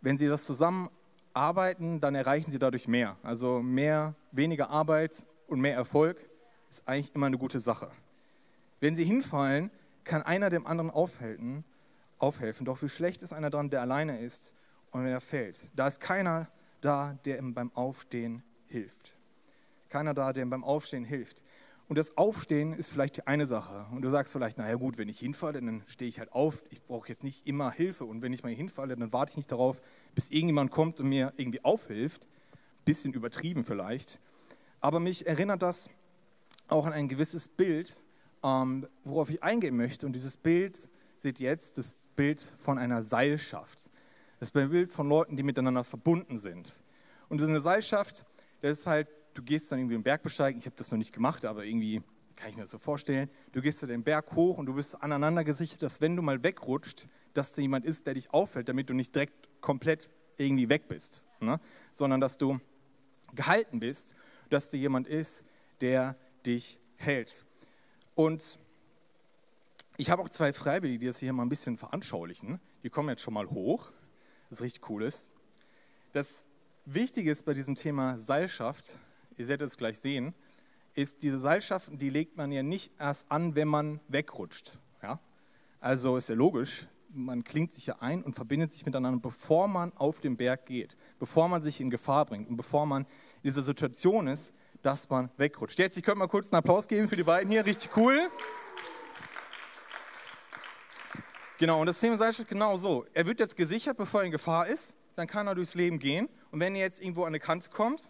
wenn 0.02 0.18
sie 0.18 0.28
das 0.28 0.44
zusammen 0.44 0.90
arbeiten, 1.34 2.02
dann 2.02 2.14
erreichen 2.14 2.52
sie 2.52 2.60
dadurch 2.60 2.88
mehr. 2.88 3.18
Also 3.24 3.62
mehr, 3.62 4.16
weniger 4.32 4.70
Arbeit 4.70 5.26
und 5.48 5.62
mehr 5.62 5.76
Erfolg 5.76 6.18
ist 6.70 6.88
eigentlich 6.88 7.16
immer 7.16 7.28
eine 7.28 7.38
gute 7.38 7.60
Sache. 7.60 7.90
Wenn 8.80 8.96
sie 8.96 9.06
hinfallen, 9.06 9.72
kann 10.04 10.22
einer 10.24 10.50
dem 10.50 10.66
anderen 10.68 10.90
aufhelfen, 10.90 11.64
aufhelfen. 12.18 12.66
Doch 12.66 12.82
wie 12.82 12.90
schlecht 12.90 13.22
ist 13.22 13.34
einer 13.34 13.50
dran, 13.50 13.70
der 13.70 13.82
alleine 13.82 14.20
ist 14.20 14.54
und 14.92 15.04
wenn 15.04 15.12
er 15.12 15.22
fällt. 15.22 15.70
Da 15.76 15.88
ist 15.88 16.00
keiner 16.00 16.50
da, 16.82 17.18
der 17.26 17.38
ihm 17.38 17.54
beim 17.54 17.72
Aufstehen 17.74 18.44
hilft. 18.68 19.14
Keiner 19.90 20.14
da, 20.14 20.34
der 20.34 20.44
ihm 20.44 20.50
beim 20.50 20.64
Aufstehen 20.64 21.06
hilft. 21.06 21.44
Und 21.92 21.98
das 21.98 22.18
Aufstehen 22.18 22.72
ist 22.72 22.88
vielleicht 22.88 23.18
die 23.18 23.28
eine 23.28 23.46
Sache. 23.46 23.86
Und 23.92 24.04
du 24.04 24.10
sagst 24.10 24.32
vielleicht, 24.32 24.58
naja 24.58 24.76
gut, 24.76 24.98
wenn 24.98 25.10
ich 25.10 25.20
hinfalle, 25.20 25.60
dann 25.60 25.84
stehe 25.88 26.08
ich 26.08 26.20
halt 26.20 26.32
auf. 26.32 26.64
Ich 26.70 26.82
brauche 26.82 27.10
jetzt 27.10 27.22
nicht 27.22 27.46
immer 27.46 27.70
Hilfe. 27.70 28.06
Und 28.06 28.22
wenn 28.22 28.32
ich 28.32 28.44
mal 28.44 28.54
hinfalle, 28.54 28.96
dann 28.96 29.12
warte 29.12 29.32
ich 29.32 29.36
nicht 29.36 29.52
darauf, 29.52 29.82
bis 30.16 30.30
irgendjemand 30.30 30.72
kommt 30.72 31.02
und 31.02 31.10
mir 31.10 31.34
irgendwie 31.36 31.62
aufhilft. 31.66 32.26
Bisschen 32.86 33.12
übertrieben 33.12 33.66
vielleicht. 33.66 34.22
Aber 34.80 35.02
mich 35.02 35.28
erinnert 35.28 35.64
das 35.64 35.90
auch 36.70 36.86
an 36.86 36.94
ein 36.94 37.10
gewisses 37.10 37.50
Bild, 37.50 38.06
ähm, 38.42 38.88
worauf 39.04 39.30
ich 39.30 39.44
eingehen 39.44 39.76
möchte. 39.76 40.06
Und 40.06 40.14
dieses 40.14 40.38
Bild 40.38 40.90
seht 41.18 41.42
jetzt, 41.42 41.78
das 41.78 42.06
Bild 42.16 42.40
von 42.40 42.78
einer 42.78 43.04
Seilschaft. 43.04 43.92
Das 44.40 44.52
Bild 44.52 44.94
von 44.94 45.10
Leuten, 45.10 45.36
die 45.36 45.44
miteinander 45.44 45.84
verbunden 45.84 46.38
sind. 46.38 46.82
Und 47.28 47.44
eine 47.44 47.60
Seilschaft, 47.60 48.26
das 48.62 48.80
ist 48.80 48.88
halt 48.88 49.10
du 49.34 49.42
gehst 49.42 49.72
dann 49.72 49.80
irgendwie 49.80 49.96
den 49.96 50.04
Berg 50.04 50.24
besteigen. 50.24 50.60
Ich 50.60 50.66
habe 50.66 50.76
das 50.76 50.92
noch 50.92 50.98
nicht 50.98 51.14
gemacht, 51.14 51.46
aber 51.46 51.66
irgendwie 51.66 52.02
kann 52.36 52.50
ich 52.50 52.56
mir 52.56 52.64
das 52.64 52.72
so 52.72 52.78
vorstellen. 52.78 53.30
Du 53.52 53.62
gehst 53.62 53.84
da 53.84 53.88
den 53.88 54.04
Berg 54.04 54.34
hoch 54.34 54.58
und 54.58 54.66
du 54.66 54.74
bist 54.74 55.02
aneinander 55.02 55.44
gesichert, 55.44 55.82
dass 55.82 56.02
wenn 56.02 56.16
du 56.16 56.22
mal 56.22 56.44
wegrutscht, 56.44 57.08
dass 57.34 57.54
da 57.54 57.62
jemand 57.62 57.86
ist, 57.86 58.08
der 58.08 58.16
dich 58.16 58.34
auffällt, 58.34 58.68
damit 58.68 58.90
du 58.90 58.94
nicht 58.94 59.14
direkt 59.14 59.48
komplett 59.62 60.12
irgendwie 60.38 60.70
weg 60.70 60.88
bist, 60.88 61.24
ne? 61.40 61.60
sondern 61.92 62.20
dass 62.20 62.38
du 62.38 62.60
gehalten 63.34 63.80
bist, 63.80 64.16
dass 64.50 64.70
da 64.70 64.78
jemand 64.78 65.08
ist, 65.08 65.46
der 65.82 66.16
dich 66.46 66.80
hält. 66.98 67.46
Und 68.16 68.60
ich 69.98 70.10
habe 70.10 70.22
auch 70.24 70.30
zwei 70.30 70.52
Freiwillige, 70.52 71.00
die 71.00 71.06
das 71.06 71.20
hier 71.20 71.32
mal 71.32 71.44
ein 71.44 71.50
bisschen 71.50 71.78
veranschaulichen. 71.78 72.60
Die 72.84 72.90
kommen 72.90 73.10
jetzt 73.10 73.22
schon 73.22 73.34
mal 73.34 73.50
hoch, 73.50 73.92
das 74.50 74.62
richtig 74.62 74.90
cool 74.90 75.04
ist. 75.04 75.30
Das 76.14 76.46
Wichtige 76.86 77.32
ist 77.32 77.44
bei 77.44 77.54
diesem 77.54 77.76
Thema 77.76 78.18
Seilschaft, 78.18 79.00
ihr 79.38 79.48
werdet 79.48 79.68
es 79.68 79.78
gleich 79.78 80.00
sehen, 80.00 80.34
ist, 80.94 81.24
diese 81.24 81.40
Seilschaften, 81.40 81.98
die 81.98 82.10
legt 82.10 82.38
man 82.38 82.52
ja 82.52 82.64
nicht 82.64 82.92
erst 83.00 83.32
an, 83.32 83.56
wenn 83.56 83.68
man 83.68 84.00
wegrutscht. 84.08 84.78
Ja? 85.02 85.20
Also 85.80 86.18
ist 86.18 86.30
ja 86.30 86.36
logisch, 86.36 86.88
man 87.14 87.44
klingt 87.44 87.74
sich 87.74 87.86
ja 87.86 87.98
ein 88.00 88.24
und 88.24 88.36
verbindet 88.36 88.72
sich 88.72 88.86
miteinander, 88.86 89.20
bevor 89.20 89.68
man 89.68 89.92
auf 89.94 90.20
den 90.20 90.38
Berg 90.38 90.66
geht, 90.66 90.96
bevor 91.20 91.48
man 91.48 91.62
sich 91.62 91.82
in 91.82 91.90
Gefahr 91.90 92.26
bringt 92.26 92.50
und 92.50 92.58
bevor 92.58 92.86
man 92.86 93.04
in 93.04 93.44
dieser 93.44 93.64
Situation 93.64 94.28
ist, 94.28 94.54
dass 94.82 95.10
man 95.10 95.30
wegrutscht. 95.38 95.80
Jetzt, 95.80 95.98
ich 95.98 96.04
könnte 96.04 96.20
mal 96.20 96.28
kurz 96.28 96.52
einen 96.52 96.60
Applaus 96.60 96.88
geben 96.88 97.08
für 97.08 97.16
die 97.16 97.24
beiden 97.24 97.52
hier, 97.52 97.66
richtig 97.66 97.96
cool. 97.96 98.30
Genau, 101.58 101.80
und 101.80 101.86
das 101.86 102.00
Thema 102.00 102.18
Seilschaft 102.18 102.50
genau 102.50 102.78
so. 102.78 103.06
Er 103.14 103.28
wird 103.28 103.40
jetzt 103.40 103.56
gesichert, 103.56 103.98
bevor 103.98 104.22
er 104.22 104.26
in 104.26 104.32
Gefahr 104.32 104.68
ist, 104.68 104.96
dann 105.16 105.28
kann 105.28 105.46
er 105.46 105.54
durchs 105.54 105.76
Leben 105.76 106.00
gehen. 106.00 106.28
Und 106.50 106.60
wenn 106.60 106.74
er 106.76 106.82
jetzt 106.82 107.00
irgendwo 107.00 107.22
an 107.22 107.28
eine 107.28 107.40
Kante 107.40 107.70
kommt, 107.70 108.10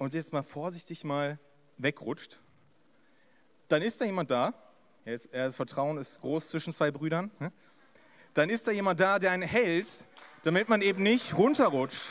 und 0.00 0.14
jetzt 0.14 0.32
mal 0.32 0.42
vorsichtig 0.42 1.04
mal 1.04 1.38
wegrutscht, 1.76 2.40
dann 3.68 3.82
ist 3.82 4.00
da 4.00 4.06
jemand 4.06 4.30
da, 4.30 4.54
jetzt, 5.04 5.28
das 5.32 5.56
Vertrauen 5.56 5.98
ist 5.98 6.20
groß 6.22 6.48
zwischen 6.48 6.72
zwei 6.72 6.90
Brüdern, 6.90 7.30
ne? 7.38 7.52
dann 8.32 8.48
ist 8.48 8.66
da 8.66 8.72
jemand 8.72 8.98
da, 8.98 9.18
der 9.18 9.30
einen 9.30 9.46
hält, 9.46 10.06
damit 10.42 10.70
man 10.70 10.80
eben 10.80 11.02
nicht 11.02 11.36
runterrutscht, 11.36 12.08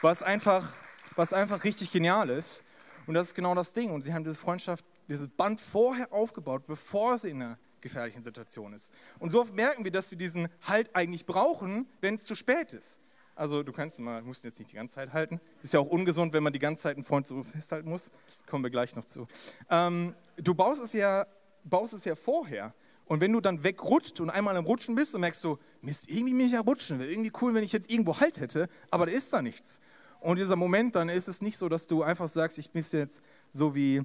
was 0.00 0.22
einfach, 0.22 0.76
was 1.16 1.32
einfach 1.32 1.64
richtig 1.64 1.90
genial 1.90 2.30
ist. 2.30 2.62
Und 3.08 3.14
das 3.14 3.28
ist 3.28 3.34
genau 3.34 3.56
das 3.56 3.72
Ding. 3.72 3.90
Und 3.90 4.02
sie 4.02 4.14
haben 4.14 4.22
diese 4.22 4.36
Freundschaft, 4.36 4.84
dieses 5.08 5.26
Band 5.26 5.60
vorher 5.60 6.12
aufgebaut, 6.12 6.68
bevor 6.68 7.18
sie 7.18 7.30
in 7.30 7.42
einer 7.42 7.58
gefährlichen 7.80 8.22
Situation 8.22 8.74
ist. 8.74 8.92
Und 9.18 9.30
so 9.30 9.42
merken 9.46 9.82
wir, 9.82 9.90
dass 9.90 10.12
wir 10.12 10.18
diesen 10.18 10.46
Halt 10.62 10.94
eigentlich 10.94 11.26
brauchen, 11.26 11.88
wenn 12.00 12.14
es 12.14 12.24
zu 12.24 12.36
spät 12.36 12.72
ist. 12.72 13.00
Also 13.34 13.62
du 13.62 13.72
kannst 13.72 13.98
mal, 13.98 14.22
musst 14.22 14.44
jetzt 14.44 14.58
nicht 14.58 14.70
die 14.70 14.76
ganze 14.76 14.96
Zeit 14.96 15.12
halten. 15.12 15.40
Ist 15.62 15.72
ja 15.72 15.80
auch 15.80 15.86
ungesund, 15.86 16.32
wenn 16.32 16.42
man 16.42 16.52
die 16.52 16.58
ganze 16.58 16.82
Zeit 16.82 16.96
einen 16.96 17.04
Freund 17.04 17.26
so 17.26 17.42
festhalten 17.42 17.88
muss. 17.88 18.10
Kommen 18.46 18.62
wir 18.62 18.70
gleich 18.70 18.94
noch 18.94 19.04
zu. 19.04 19.26
Ähm, 19.70 20.14
du 20.36 20.54
baust 20.54 20.82
es, 20.82 20.92
ja, 20.92 21.26
baust 21.64 21.94
es 21.94 22.04
ja 22.04 22.14
vorher. 22.14 22.74
Und 23.06 23.20
wenn 23.20 23.32
du 23.32 23.40
dann 23.40 23.64
wegrutscht 23.64 24.20
und 24.20 24.30
einmal 24.30 24.56
am 24.56 24.64
Rutschen 24.64 24.94
bist, 24.94 25.14
dann 25.14 25.22
merkst 25.22 25.42
du, 25.44 25.58
Mist, 25.80 26.08
irgendwie 26.08 26.34
mich 26.34 26.52
ja 26.52 26.60
rutschen. 26.60 26.98
Wäre 26.98 27.10
irgendwie 27.10 27.32
cool, 27.40 27.54
wenn 27.54 27.64
ich 27.64 27.72
jetzt 27.72 27.90
irgendwo 27.90 28.20
Halt 28.20 28.40
hätte, 28.40 28.68
aber 28.90 29.06
da 29.06 29.12
ist 29.12 29.32
da 29.32 29.42
nichts. 29.42 29.80
Und 30.20 30.38
dieser 30.38 30.56
Moment, 30.56 30.94
dann 30.94 31.08
ist 31.08 31.26
es 31.26 31.42
nicht 31.42 31.58
so, 31.58 31.68
dass 31.68 31.88
du 31.88 32.02
einfach 32.04 32.28
sagst, 32.28 32.58
ich 32.58 32.70
bin 32.70 32.84
jetzt 32.92 33.22
so 33.50 33.74
wie 33.74 34.02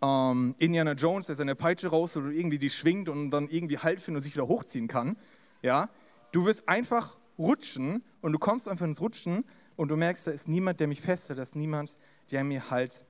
ähm, 0.00 0.54
Indiana 0.58 0.92
Jones, 0.92 1.26
der 1.26 1.36
seine 1.36 1.54
Peitsche 1.54 1.88
raus 1.88 2.16
oder 2.16 2.30
irgendwie 2.30 2.58
die 2.58 2.70
schwingt 2.70 3.08
und 3.08 3.30
dann 3.30 3.48
irgendwie 3.48 3.78
Halt 3.78 4.00
findet 4.00 4.20
und 4.20 4.22
sich 4.22 4.34
wieder 4.34 4.48
hochziehen 4.48 4.88
kann. 4.88 5.16
Ja, 5.60 5.90
du 6.32 6.46
wirst 6.46 6.68
einfach 6.68 7.17
rutschen 7.38 8.04
und 8.20 8.32
du 8.32 8.38
kommst 8.38 8.68
einfach 8.68 8.86
ins 8.86 9.00
Rutschen 9.00 9.44
und 9.76 9.88
du 9.88 9.96
merkst, 9.96 10.26
da 10.26 10.30
ist 10.30 10.48
niemand, 10.48 10.80
der 10.80 10.88
mich 10.88 11.00
festhält, 11.00 11.38
da 11.38 11.42
ist 11.42 11.56
niemand, 11.56 11.98
der 12.30 12.44
mir 12.44 12.70
Halt 12.70 13.06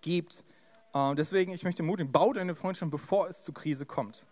gibt. 0.00 0.44
Ähm, 0.94 1.16
deswegen, 1.16 1.52
ich 1.52 1.62
möchte 1.64 1.82
ermutigen, 1.82 2.10
bau 2.12 2.32
deine 2.32 2.54
Freundschaft, 2.54 2.90
bevor 2.90 3.28
es 3.28 3.42
zur 3.44 3.54
Krise 3.54 3.86
kommt. 3.86 4.26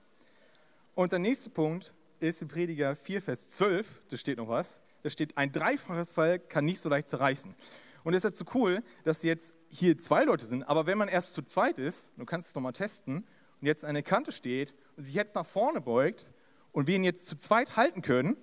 Und 0.94 1.12
der 1.12 1.18
nächste 1.18 1.50
Punkt 1.50 1.94
ist 2.20 2.42
in 2.42 2.48
Prediger 2.48 2.96
4, 2.96 3.22
Vers 3.22 3.50
12, 3.50 4.02
da 4.08 4.16
steht 4.16 4.38
noch 4.38 4.48
was, 4.48 4.82
da 5.02 5.10
steht, 5.10 5.36
ein 5.36 5.52
dreifaches 5.52 6.12
Fall 6.12 6.38
kann 6.38 6.64
nicht 6.64 6.80
so 6.80 6.88
leicht 6.88 7.08
zerreißen. 7.08 7.54
Und 8.02 8.14
es 8.14 8.18
ist 8.18 8.24
halt 8.24 8.36
so 8.36 8.44
cool, 8.54 8.82
dass 9.04 9.22
jetzt 9.22 9.54
hier 9.68 9.98
zwei 9.98 10.24
Leute 10.24 10.46
sind, 10.46 10.62
aber 10.62 10.86
wenn 10.86 10.96
man 10.96 11.08
erst 11.08 11.34
zu 11.34 11.42
zweit 11.42 11.78
ist, 11.78 12.12
du 12.16 12.24
kannst 12.24 12.48
es 12.48 12.54
nochmal 12.54 12.72
testen, 12.72 13.26
und 13.60 13.66
jetzt 13.66 13.84
eine 13.84 14.02
Kante 14.02 14.32
steht 14.32 14.74
und 14.96 15.04
sich 15.04 15.14
jetzt 15.14 15.34
nach 15.34 15.46
vorne 15.46 15.80
beugt 15.80 16.32
und 16.72 16.86
wir 16.86 16.96
ihn 16.96 17.04
jetzt 17.04 17.26
zu 17.26 17.36
zweit 17.36 17.76
halten 17.76 18.02
können, 18.02 18.36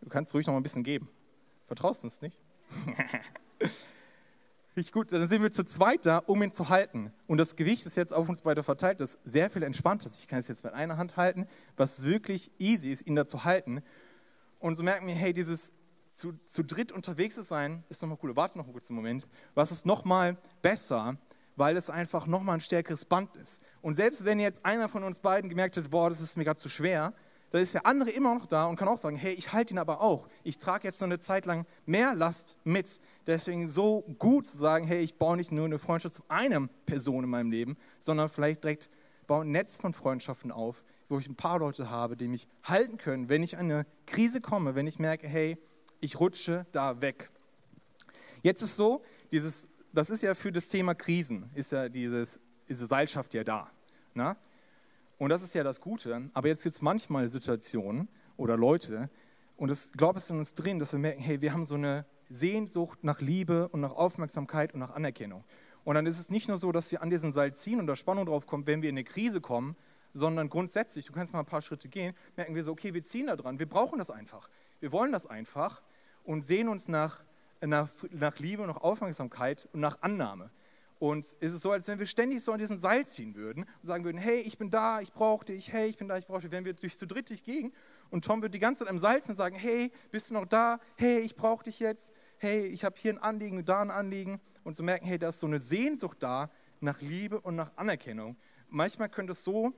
du 0.00 0.08
kannst 0.08 0.34
ruhig 0.34 0.46
noch 0.46 0.54
mal 0.54 0.60
ein 0.60 0.62
bisschen 0.62 0.84
geben. 0.84 1.08
Vertraust 1.66 2.04
uns 2.04 2.20
nicht? 2.20 2.38
Richtig 4.76 4.92
gut, 4.92 5.12
dann 5.12 5.28
sind 5.28 5.42
wir 5.42 5.50
zu 5.50 5.64
zweit 5.64 6.06
da, 6.06 6.18
um 6.18 6.42
ihn 6.42 6.52
zu 6.52 6.68
halten. 6.68 7.12
Und 7.26 7.38
das 7.38 7.56
Gewicht 7.56 7.86
ist 7.86 7.96
jetzt 7.96 8.14
auf 8.14 8.28
uns 8.28 8.40
beide 8.40 8.62
verteilt, 8.62 9.00
das 9.00 9.18
sehr 9.24 9.50
viel 9.50 9.64
entspannter 9.64 10.06
ist. 10.06 10.20
Ich 10.20 10.28
kann 10.28 10.38
es 10.38 10.48
jetzt 10.48 10.62
mit 10.62 10.72
einer 10.72 10.96
Hand 10.96 11.16
halten, 11.16 11.46
was 11.76 12.04
wirklich 12.04 12.52
easy 12.58 12.90
ist, 12.90 13.06
ihn 13.06 13.16
da 13.16 13.26
zu 13.26 13.44
halten. 13.44 13.82
Und 14.60 14.76
so 14.76 14.82
merken 14.82 15.06
wir, 15.06 15.14
hey, 15.14 15.32
dieses 15.32 15.72
zu, 16.12 16.32
zu 16.44 16.62
dritt 16.62 16.92
unterwegs 16.92 17.34
zu 17.34 17.42
sein, 17.42 17.82
ist 17.88 18.00
nochmal 18.00 18.18
cool. 18.22 18.36
Warte 18.36 18.58
noch 18.58 18.64
einen 18.64 18.72
kurzen 18.72 18.94
Moment. 18.94 19.28
Was 19.54 19.72
ist 19.72 19.86
nochmal 19.86 20.36
besser, 20.62 21.16
weil 21.56 21.76
es 21.76 21.90
einfach 21.90 22.26
nochmal 22.26 22.54
ein 22.54 22.60
stärkeres 22.60 23.04
Band 23.04 23.34
ist. 23.36 23.60
Und 23.82 23.94
selbst 23.94 24.24
wenn 24.24 24.38
jetzt 24.38 24.64
einer 24.64 24.88
von 24.88 25.02
uns 25.02 25.18
beiden 25.18 25.50
gemerkt 25.50 25.76
hat, 25.76 25.90
boah, 25.90 26.10
das 26.10 26.20
ist 26.20 26.36
mir 26.36 26.44
gerade 26.44 26.58
zu 26.58 26.68
schwer, 26.68 27.12
dann 27.50 27.62
ist 27.62 27.74
der 27.74 27.84
andere 27.84 28.10
immer 28.10 28.34
noch 28.34 28.46
da 28.46 28.66
und 28.66 28.76
kann 28.76 28.88
auch 28.88 28.98
sagen, 28.98 29.16
hey, 29.16 29.32
ich 29.34 29.52
halte 29.52 29.74
ihn 29.74 29.78
aber 29.78 30.00
auch. 30.00 30.28
Ich 30.44 30.58
trage 30.58 30.86
jetzt 30.86 31.00
noch 31.00 31.08
eine 31.08 31.18
Zeit 31.18 31.46
lang 31.46 31.66
mehr 31.84 32.14
Last 32.14 32.56
mit. 32.64 33.00
Deswegen 33.26 33.66
so 33.66 34.02
gut 34.18 34.46
zu 34.46 34.56
sagen, 34.56 34.86
hey, 34.86 35.00
ich 35.00 35.16
baue 35.16 35.36
nicht 35.36 35.50
nur 35.50 35.64
eine 35.64 35.78
Freundschaft 35.78 36.14
zu 36.14 36.22
einer 36.28 36.68
Person 36.86 37.24
in 37.24 37.30
meinem 37.30 37.50
Leben, 37.50 37.76
sondern 37.98 38.28
vielleicht 38.28 38.62
direkt 38.62 38.90
baue 39.26 39.44
ein 39.44 39.50
Netz 39.50 39.76
von 39.76 39.92
Freundschaften 39.92 40.52
auf, 40.52 40.84
wo 41.08 41.18
ich 41.18 41.28
ein 41.28 41.36
paar 41.36 41.58
Leute 41.58 41.90
habe, 41.90 42.16
die 42.16 42.28
mich 42.28 42.46
halten 42.62 42.98
können, 42.98 43.28
wenn 43.28 43.42
ich 43.42 43.58
an 43.58 43.70
eine 43.70 43.86
Krise 44.06 44.40
komme, 44.40 44.74
wenn 44.74 44.86
ich 44.86 44.98
merke, 44.98 45.26
hey, 45.26 45.58
ich 46.00 46.18
rutsche 46.18 46.66
da 46.72 47.00
weg. 47.00 47.30
Jetzt 48.42 48.62
ist 48.62 48.76
so, 48.76 49.02
dieses, 49.30 49.68
das 49.92 50.10
ist 50.10 50.22
ja 50.22 50.34
für 50.34 50.52
das 50.52 50.68
Thema 50.68 50.94
Krisen, 50.94 51.50
ist 51.54 51.72
ja 51.72 51.88
dieses, 51.88 52.40
diese 52.68 52.86
Seilschaft 52.86 53.34
ja 53.34 53.44
da. 53.44 53.70
Na? 54.14 54.36
Und 55.20 55.28
das 55.28 55.42
ist 55.42 55.54
ja 55.54 55.62
das 55.62 55.82
Gute. 55.82 56.30
Aber 56.32 56.48
jetzt 56.48 56.62
gibt 56.62 56.74
es 56.74 56.80
manchmal 56.80 57.28
Situationen 57.28 58.08
oder 58.38 58.56
Leute, 58.56 59.10
und 59.58 59.68
das 59.68 59.92
glaube 59.92 60.18
ich 60.18 60.30
in 60.30 60.38
uns 60.38 60.54
drin, 60.54 60.78
dass 60.78 60.92
wir 60.92 60.98
merken, 60.98 61.20
hey, 61.20 61.42
wir 61.42 61.52
haben 61.52 61.66
so 61.66 61.74
eine 61.74 62.06
Sehnsucht 62.30 63.04
nach 63.04 63.20
Liebe 63.20 63.68
und 63.68 63.82
nach 63.82 63.92
Aufmerksamkeit 63.92 64.72
und 64.72 64.80
nach 64.80 64.94
Anerkennung. 64.94 65.44
Und 65.84 65.96
dann 65.96 66.06
ist 66.06 66.18
es 66.18 66.30
nicht 66.30 66.48
nur 66.48 66.56
so, 66.56 66.72
dass 66.72 66.90
wir 66.90 67.02
an 67.02 67.10
diesem 67.10 67.32
Seil 67.32 67.52
ziehen 67.52 67.78
und 67.78 67.86
da 67.86 67.96
Spannung 67.96 68.24
drauf 68.24 68.46
kommt, 68.46 68.66
wenn 68.66 68.80
wir 68.80 68.88
in 68.88 68.94
eine 68.94 69.04
Krise 69.04 69.42
kommen, 69.42 69.76
sondern 70.14 70.48
grundsätzlich, 70.48 71.04
du 71.04 71.12
kannst 71.12 71.34
mal 71.34 71.40
ein 71.40 71.46
paar 71.46 71.60
Schritte 71.60 71.90
gehen, 71.90 72.14
merken 72.36 72.54
wir 72.54 72.64
so, 72.64 72.72
okay, 72.72 72.94
wir 72.94 73.02
ziehen 73.02 73.26
da 73.26 73.36
dran, 73.36 73.58
wir 73.58 73.68
brauchen 73.68 73.98
das 73.98 74.10
einfach. 74.10 74.48
Wir 74.80 74.90
wollen 74.90 75.12
das 75.12 75.26
einfach 75.26 75.82
und 76.24 76.46
sehen 76.46 76.70
uns 76.70 76.88
nach, 76.88 77.22
nach, 77.60 77.90
nach 78.10 78.38
Liebe, 78.38 78.66
nach 78.66 78.78
Aufmerksamkeit 78.78 79.68
und 79.74 79.80
nach 79.80 80.00
Annahme. 80.00 80.48
Und 81.00 81.24
es 81.40 81.54
ist 81.54 81.62
so, 81.62 81.72
als 81.72 81.88
wenn 81.88 81.98
wir 81.98 82.06
ständig 82.06 82.42
so 82.42 82.52
an 82.52 82.58
diesen 82.58 82.76
Seil 82.76 83.06
ziehen 83.06 83.34
würden 83.34 83.64
und 83.64 83.86
sagen 83.86 84.04
würden, 84.04 84.18
hey, 84.18 84.42
ich 84.42 84.58
bin 84.58 84.70
da, 84.70 85.00
ich 85.00 85.14
brauche 85.14 85.46
dich, 85.46 85.72
hey, 85.72 85.88
ich 85.88 85.96
bin 85.96 86.08
da, 86.08 86.18
ich 86.18 86.26
brauche 86.26 86.42
dich. 86.42 86.50
Wenn 86.50 86.66
wir 86.66 86.74
durch 86.74 86.98
zu 86.98 87.06
dritt 87.06 87.30
dich 87.30 87.42
gegen 87.42 87.72
und 88.10 88.22
Tom 88.22 88.42
wird 88.42 88.52
die 88.52 88.58
ganze 88.58 88.84
Zeit 88.84 88.90
am 88.90 89.00
Seil 89.00 89.22
ziehen 89.22 89.30
und 89.30 89.36
sagen, 89.36 89.56
hey, 89.56 89.90
bist 90.10 90.28
du 90.28 90.34
noch 90.34 90.44
da? 90.44 90.78
Hey, 90.96 91.20
ich 91.20 91.36
brauche 91.36 91.64
dich 91.64 91.80
jetzt. 91.80 92.12
Hey, 92.36 92.66
ich 92.66 92.84
habe 92.84 92.96
hier 92.98 93.14
ein 93.14 93.18
Anliegen, 93.18 93.64
da 93.64 93.80
ein 93.80 93.90
Anliegen. 93.90 94.42
Und 94.62 94.76
zu 94.76 94.82
merken, 94.82 95.06
hey, 95.06 95.18
da 95.18 95.30
ist 95.30 95.40
so 95.40 95.46
eine 95.46 95.58
Sehnsucht 95.58 96.18
da 96.22 96.50
nach 96.80 97.00
Liebe 97.00 97.40
und 97.40 97.56
nach 97.56 97.74
Anerkennung. 97.76 98.36
Manchmal 98.68 99.08
könnte 99.08 99.32
es 99.32 99.42
so 99.42 99.72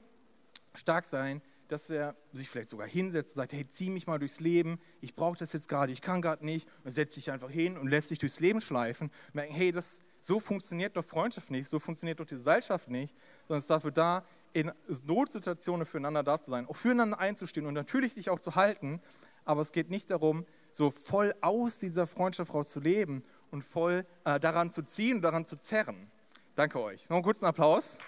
stark 0.75 1.05
sein, 1.05 1.41
dass 1.69 1.89
er 1.89 2.17
sich 2.33 2.51
vielleicht 2.51 2.71
sogar 2.71 2.89
hinsetzt 2.89 3.37
und 3.37 3.43
sagt, 3.43 3.53
hey, 3.53 3.65
zieh 3.67 3.91
mich 3.91 4.09
mal 4.09 4.19
durchs 4.19 4.41
Leben, 4.41 4.81
ich 5.01 5.15
brauche 5.15 5.39
das 5.39 5.53
jetzt 5.53 5.69
gerade, 5.69 5.93
ich 5.93 6.03
kann 6.03 6.21
gerade 6.21 6.45
nicht. 6.45 6.69
Und 6.83 6.93
setzt 6.93 7.15
sich 7.15 7.31
einfach 7.31 7.49
hin 7.49 7.79
und 7.79 7.87
lässt 7.87 8.09
sich 8.09 8.19
durchs 8.19 8.41
Leben 8.41 8.61
schleifen. 8.61 9.09
Und 9.29 9.35
merken, 9.37 9.55
hey, 9.55 9.71
das, 9.71 10.03
so 10.23 10.39
funktioniert 10.41 10.97
doch 10.97 11.05
Freundschaft 11.05 11.51
nicht, 11.51 11.69
so 11.69 11.79
funktioniert 11.81 12.21
doch 12.21 12.25
die 12.25 12.37
Gesellschaft 12.37 12.89
nicht, 12.89 13.15
sondern 13.49 13.59
es 13.59 13.65
ist 13.65 13.71
dafür 13.71 13.91
da, 13.91 14.25
in 14.53 14.71
Notsituationen 15.05 15.85
füreinander 15.85 16.23
da 16.23 16.41
zu 16.41 16.51
sein, 16.51 16.67
auch 16.69 16.77
füreinander 16.77 17.19
einzustehen 17.19 17.67
und 17.67 17.75
natürlich 17.75 18.15
sich 18.15 18.31
auch 18.31 18.39
zu 18.39 18.55
halten. 18.55 19.03
Aber 19.45 19.61
es 19.61 19.73
geht 19.73 19.91
nicht 19.91 20.11
darum, 20.11 20.47
so 20.71 20.91
voll 20.91 21.35
aus 21.41 21.79
dieser 21.79 22.07
Freundschaft 22.07 22.55
raus 22.55 22.71
zu 22.71 22.79
leben 22.79 23.25
und 23.51 23.63
voll 23.63 24.07
äh, 24.25 24.39
daran 24.39 24.71
zu 24.71 24.83
ziehen 24.83 25.21
daran 25.21 25.45
zu 25.45 25.57
zerren. 25.57 26.11
Danke 26.55 26.81
euch. 26.81 27.09
Noch 27.09 27.17
einen 27.17 27.25
kurzen 27.25 27.47
Applaus. 27.47 27.99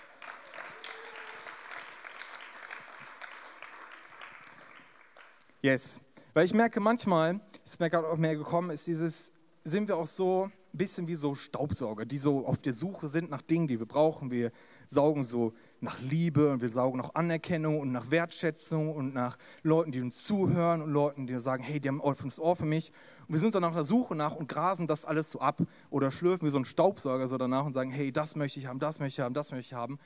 Yes. 5.63 6.01
Weil 6.33 6.45
ich 6.45 6.55
merke 6.55 6.79
manchmal, 6.79 7.41
ist 7.65 7.81
mir 7.81 7.91
gerade 7.91 8.07
auch 8.07 8.19
mehr 8.19 8.37
gekommen, 8.37 8.71
ist 8.71 8.87
dieses, 8.87 9.33
sind 9.65 9.89
wir 9.89 9.97
auch 9.97 10.07
so 10.07 10.51
ein 10.75 10.79
bisschen 10.79 11.07
wie 11.07 11.15
so 11.15 11.35
Staubsauger, 11.35 12.05
die 12.05 12.19
so 12.19 12.47
auf 12.47 12.59
der 12.59 12.73
Suche 12.73 13.09
sind 13.09 13.31
nach 13.31 13.43
Dingen, 13.43 13.69
die 13.69 13.79
wir 13.79 13.87
brauchen. 13.87 14.31
Wir 14.33 14.51
saugen 14.87 15.23
so 15.23 15.53
nach 15.81 16.01
Liebe 16.01 16.51
und 16.51 16.61
wir 16.61 16.69
saugen 16.69 16.99
nach 16.99 17.15
Anerkennung 17.15 17.79
und 17.79 17.93
nach 17.93 18.11
Wertschätzung 18.11 18.95
und 18.95 19.15
nach 19.15 19.37
Leuten, 19.63 19.93
die 19.93 20.01
uns 20.01 20.25
zuhören 20.25 20.83
und 20.83 20.91
Leuten, 20.91 21.27
die 21.27 21.39
sagen, 21.39 21.63
hey, 21.63 21.79
die 21.79 21.89
haben 21.89 21.99
ein 21.99 22.01
offenes 22.01 22.41
Ohr 22.41 22.57
für 22.57 22.65
mich. 22.65 22.93
Und 23.29 23.35
wir 23.35 23.41
sind 23.41 23.55
dann 23.55 23.63
auf 23.63 23.75
der 23.75 23.85
Suche 23.85 24.17
nach 24.17 24.35
und 24.35 24.49
grasen 24.49 24.89
das 24.89 25.05
alles 25.05 25.31
so 25.31 25.41
ab 25.41 25.63
oder 25.91 26.11
schlürfen 26.11 26.47
wie 26.47 26.51
so 26.51 26.59
ein 26.59 26.65
Staubsauger 26.65 27.29
so 27.29 27.39
danach 27.39 27.65
und 27.65 27.73
sagen, 27.73 27.91
hey, 27.91 28.11
das 28.11 28.35
möchte 28.35 28.59
ich 28.59 28.67
haben, 28.67 28.81
das 28.81 28.99
möchte 28.99 29.21
ich 29.21 29.25
haben, 29.25 29.35
das 29.35 29.53
möchte 29.53 29.67
ich 29.67 29.75
haben. 29.75 29.99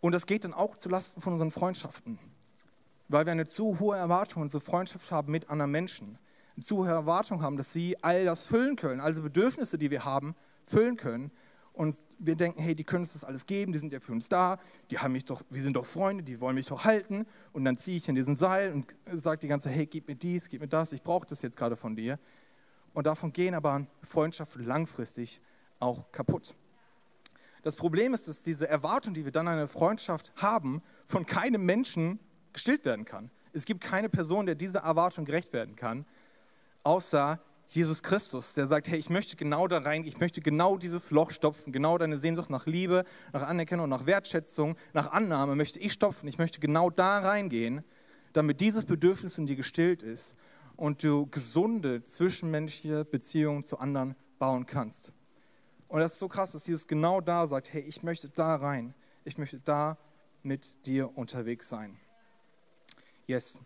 Und 0.00 0.12
das 0.12 0.26
geht 0.26 0.44
dann 0.44 0.52
auch 0.52 0.76
zulasten 0.76 1.22
von 1.22 1.32
unseren 1.32 1.50
Freundschaften 1.50 2.18
weil 3.12 3.26
wir 3.26 3.32
eine 3.32 3.46
zu 3.46 3.78
hohe 3.78 3.96
Erwartung, 3.96 4.42
unsere 4.42 4.60
Freundschaft 4.60 5.12
haben 5.12 5.30
mit 5.30 5.50
anderen 5.50 5.70
Menschen, 5.70 6.18
eine 6.56 6.64
zu 6.64 6.78
hohe 6.78 6.88
Erwartung 6.88 7.42
haben, 7.42 7.56
dass 7.56 7.72
sie 7.72 8.02
all 8.02 8.24
das 8.24 8.44
füllen 8.44 8.76
können, 8.76 9.00
also 9.00 9.22
Bedürfnisse, 9.22 9.78
die 9.78 9.90
wir 9.90 10.04
haben, 10.04 10.34
füllen 10.66 10.96
können. 10.96 11.30
Und 11.72 11.96
wir 12.18 12.36
denken, 12.36 12.60
hey, 12.60 12.74
die 12.74 12.84
können 12.84 13.04
uns 13.04 13.14
das 13.14 13.24
alles 13.24 13.46
geben, 13.46 13.72
die 13.72 13.78
sind 13.78 13.92
ja 13.92 14.00
für 14.00 14.12
uns 14.12 14.28
da, 14.28 14.58
die 14.90 14.98
haben 14.98 15.12
mich 15.12 15.24
doch, 15.24 15.42
wir 15.48 15.62
sind 15.62 15.74
doch 15.74 15.86
Freunde, 15.86 16.22
die 16.22 16.38
wollen 16.38 16.54
mich 16.54 16.66
doch 16.66 16.84
halten. 16.84 17.26
Und 17.54 17.64
dann 17.64 17.78
ziehe 17.78 17.96
ich 17.96 18.06
in 18.08 18.14
diesen 18.14 18.36
Seil 18.36 18.72
und 18.72 18.94
sage 19.18 19.40
die 19.40 19.48
ganze, 19.48 19.70
hey, 19.70 19.86
gib 19.86 20.06
mir 20.06 20.14
dies, 20.14 20.50
gib 20.50 20.60
mir 20.60 20.68
das, 20.68 20.92
ich 20.92 21.02
brauche 21.02 21.26
das 21.26 21.40
jetzt 21.40 21.56
gerade 21.56 21.76
von 21.76 21.96
dir. 21.96 22.18
Und 22.92 23.06
davon 23.06 23.32
gehen 23.32 23.54
aber 23.54 23.86
Freundschaften 24.02 24.66
langfristig 24.66 25.40
auch 25.80 26.12
kaputt. 26.12 26.54
Das 27.62 27.76
Problem 27.76 28.12
ist, 28.12 28.28
dass 28.28 28.42
diese 28.42 28.68
Erwartung, 28.68 29.14
die 29.14 29.24
wir 29.24 29.32
dann 29.32 29.48
an 29.48 29.54
eine 29.54 29.68
Freundschaft 29.68 30.32
haben, 30.36 30.82
von 31.06 31.24
keinem 31.24 31.64
Menschen 31.64 32.18
gestillt 32.52 32.84
werden 32.84 33.04
kann. 33.04 33.30
Es 33.52 33.64
gibt 33.64 33.80
keine 33.80 34.08
Person, 34.08 34.46
der 34.46 34.56
dieser 34.56 34.80
Erwartung 34.80 35.24
gerecht 35.24 35.52
werden 35.52 35.76
kann, 35.76 36.04
außer 36.82 37.40
Jesus 37.68 38.02
Christus, 38.02 38.52
der 38.52 38.66
sagt, 38.66 38.88
hey, 38.88 38.98
ich 38.98 39.08
möchte 39.08 39.34
genau 39.34 39.66
da 39.66 39.78
rein, 39.78 40.04
ich 40.04 40.20
möchte 40.20 40.42
genau 40.42 40.76
dieses 40.76 41.10
Loch 41.10 41.30
stopfen, 41.30 41.72
genau 41.72 41.96
deine 41.96 42.18
Sehnsucht 42.18 42.50
nach 42.50 42.66
Liebe, 42.66 43.04
nach 43.32 43.42
Anerkennung, 43.42 43.88
nach 43.88 44.04
Wertschätzung, 44.04 44.76
nach 44.92 45.12
Annahme 45.12 45.56
möchte 45.56 45.78
ich 45.78 45.94
stopfen. 45.94 46.28
Ich 46.28 46.36
möchte 46.36 46.60
genau 46.60 46.90
da 46.90 47.20
reingehen, 47.20 47.82
damit 48.34 48.60
dieses 48.60 48.84
Bedürfnis 48.84 49.38
in 49.38 49.46
dir 49.46 49.56
gestillt 49.56 50.02
ist 50.02 50.36
und 50.76 51.02
du 51.02 51.26
gesunde 51.26 52.04
zwischenmenschliche 52.04 53.06
Beziehungen 53.06 53.64
zu 53.64 53.78
anderen 53.78 54.16
bauen 54.38 54.66
kannst. 54.66 55.14
Und 55.88 56.00
das 56.00 56.14
ist 56.14 56.18
so 56.18 56.28
krass, 56.28 56.52
dass 56.52 56.66
Jesus 56.66 56.86
genau 56.86 57.22
da 57.22 57.46
sagt, 57.46 57.72
hey, 57.72 57.82
ich 57.82 58.02
möchte 58.02 58.28
da 58.28 58.56
rein, 58.56 58.94
ich 59.24 59.38
möchte 59.38 59.60
da 59.60 59.96
mit 60.42 60.84
dir 60.84 61.16
unterwegs 61.16 61.68
sein. 61.68 61.96
Yes. 63.26 63.58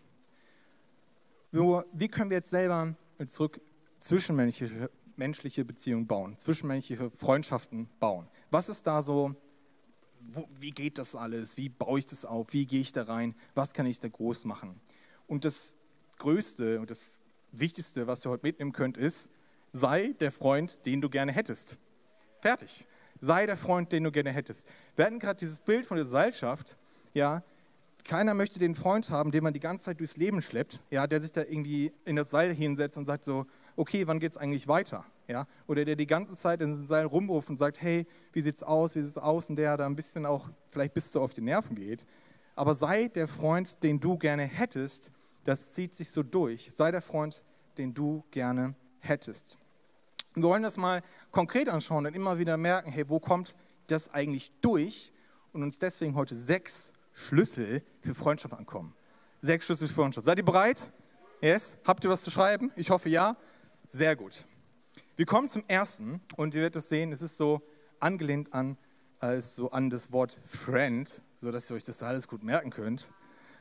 Nur, 1.51 1.85
wie 1.91 2.07
können 2.07 2.29
wir 2.29 2.37
jetzt 2.37 2.49
selber 2.49 2.95
zurück 3.27 3.59
zwischenmenschliche 3.99 4.89
menschliche 5.17 5.65
Beziehungen 5.65 6.07
bauen, 6.07 6.37
zwischenmenschliche 6.37 7.09
Freundschaften 7.09 7.89
bauen? 7.99 8.27
Was 8.51 8.69
ist 8.69 8.85
da 8.87 9.01
so, 9.01 9.35
wo, 10.19 10.47
wie 10.59 10.71
geht 10.71 10.97
das 10.97 11.15
alles? 11.15 11.57
Wie 11.57 11.69
baue 11.69 11.99
ich 11.99 12.05
das 12.05 12.25
auf? 12.25 12.47
Wie 12.51 12.65
gehe 12.65 12.81
ich 12.81 12.91
da 12.91 13.03
rein? 13.03 13.35
Was 13.55 13.73
kann 13.73 13.85
ich 13.85 13.99
da 13.99 14.07
groß 14.07 14.45
machen? 14.45 14.79
Und 15.25 15.45
das 15.45 15.75
Größte 16.19 16.79
und 16.79 16.89
das 16.89 17.21
Wichtigste, 17.51 18.07
was 18.07 18.25
ihr 18.25 18.29
heute 18.29 18.45
mitnehmen 18.45 18.71
könnt, 18.71 18.97
ist, 18.97 19.29
sei 19.71 20.13
der 20.19 20.31
Freund, 20.31 20.85
den 20.85 21.01
du 21.01 21.09
gerne 21.09 21.31
hättest. 21.31 21.77
Fertig. 22.39 22.87
Sei 23.19 23.45
der 23.45 23.57
Freund, 23.57 23.91
den 23.91 24.03
du 24.03 24.11
gerne 24.11 24.31
hättest. 24.31 24.67
Wir 24.95 25.05
hatten 25.05 25.19
gerade 25.19 25.39
dieses 25.39 25.59
Bild 25.59 25.85
von 25.85 25.97
der 25.97 26.05
Seilschaft, 26.05 26.77
ja, 27.13 27.43
keiner 28.07 28.33
möchte 28.33 28.57
den 28.57 28.73
Freund 28.73 29.11
haben, 29.11 29.31
den 29.31 29.43
man 29.43 29.53
die 29.53 29.59
ganze 29.59 29.85
Zeit 29.85 29.99
durchs 29.99 30.17
Leben 30.17 30.41
schleppt, 30.41 30.83
ja, 30.89 31.05
der 31.05 31.21
sich 31.21 31.31
da 31.31 31.41
irgendwie 31.41 31.91
in 32.05 32.15
das 32.15 32.31
Seil 32.31 32.53
hinsetzt 32.53 32.97
und 32.97 33.05
sagt 33.05 33.23
so, 33.23 33.45
okay, 33.75 34.07
wann 34.07 34.19
geht 34.19 34.31
es 34.31 34.37
eigentlich 34.37 34.67
weiter? 34.67 35.05
ja, 35.27 35.45
oder 35.67 35.83
der 35.83 35.95
die 35.95 36.07
ganze 36.07 36.33
Zeit 36.33 36.61
in 36.61 36.73
seinem 36.73 37.07
rumruft 37.07 37.49
und 37.49 37.57
sagt, 37.57 37.81
hey, 37.81 38.07
wie 38.31 38.41
sieht's 38.41 38.63
aus, 38.63 38.95
wie 38.95 39.01
sieht's 39.01 39.17
aus, 39.17 39.49
und 39.49 39.57
der 39.57 39.75
da 39.77 39.85
ein 39.85 39.95
bisschen 39.95 40.25
auch 40.25 40.49
vielleicht 40.69 40.93
bis 40.93 41.11
zu 41.11 41.21
auf 41.21 41.33
die 41.33 41.41
Nerven 41.41 41.75
geht. 41.75 42.05
Aber 42.55 42.75
sei 42.75 43.07
der 43.09 43.27
Freund, 43.27 43.83
den 43.83 43.99
du 43.99 44.17
gerne 44.17 44.43
hättest, 44.43 45.11
das 45.43 45.73
zieht 45.73 45.93
sich 45.93 46.09
so 46.09 46.23
durch. 46.23 46.69
Sei 46.73 46.91
der 46.91 47.01
Freund, 47.01 47.43
den 47.77 47.93
du 47.93 48.23
gerne 48.31 48.73
hättest. 48.99 49.57
Wir 50.33 50.43
wollen 50.43 50.63
das 50.63 50.77
mal 50.77 51.01
konkret 51.31 51.69
anschauen 51.69 52.05
und 52.05 52.15
immer 52.15 52.39
wieder 52.39 52.57
merken, 52.57 52.91
hey, 52.91 53.07
wo 53.09 53.19
kommt 53.19 53.55
das 53.87 54.13
eigentlich 54.13 54.51
durch? 54.61 55.11
Und 55.51 55.63
uns 55.63 55.79
deswegen 55.79 56.15
heute 56.15 56.35
sechs 56.35 56.93
Schlüssel 57.17 57.81
für 58.01 58.13
Freundschaft 58.13 58.53
ankommen. 58.53 58.93
Sechs 59.41 59.65
Schlüssel 59.65 59.87
für 59.87 59.95
Freundschaft. 59.95 60.25
Seid 60.25 60.37
ihr 60.37 60.45
bereit? 60.45 60.93
Yes? 61.41 61.77
Habt 61.83 62.03
ihr 62.03 62.11
was 62.11 62.21
zu 62.21 62.29
schreiben? 62.29 62.71
Ich 62.75 62.91
hoffe 62.91 63.09
ja. 63.09 63.35
Sehr 63.87 64.15
gut. 64.15 64.45
Wir 65.15 65.25
kommen 65.25 65.49
zum 65.49 65.63
ersten 65.67 66.21
und 66.35 66.53
ihr 66.53 66.61
werdet 66.61 66.75
das 66.75 66.89
sehen, 66.89 67.11
es 67.11 67.23
ist 67.23 67.37
so 67.37 67.63
angelehnt 67.99 68.53
an, 68.53 68.77
äh, 69.19 69.41
so 69.41 69.71
an 69.71 69.89
das 69.89 70.11
Wort 70.11 70.39
Friend, 70.45 71.23
sodass 71.37 71.71
ihr 71.71 71.75
euch 71.75 71.83
das 71.83 72.03
alles 72.03 72.27
gut 72.27 72.43
merken 72.43 72.69
könnt. 72.69 73.11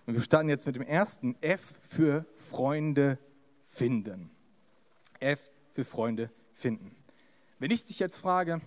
Und 0.05 0.13
wir 0.13 0.23
starten 0.23 0.51
jetzt 0.51 0.67
mit 0.67 0.77
dem 0.77 0.83
ersten 0.83 1.35
F 1.41 1.81
für 1.89 2.27
Freunde 2.35 3.19
finden. 3.65 4.31
F 5.19 5.51
für 5.73 5.87
Freunde 5.87 6.31
finden. 6.53 6.95
Wenn 7.59 7.71
ich 7.71 7.87
dich 7.87 7.99
jetzt 8.01 8.19
frage, 8.19 8.61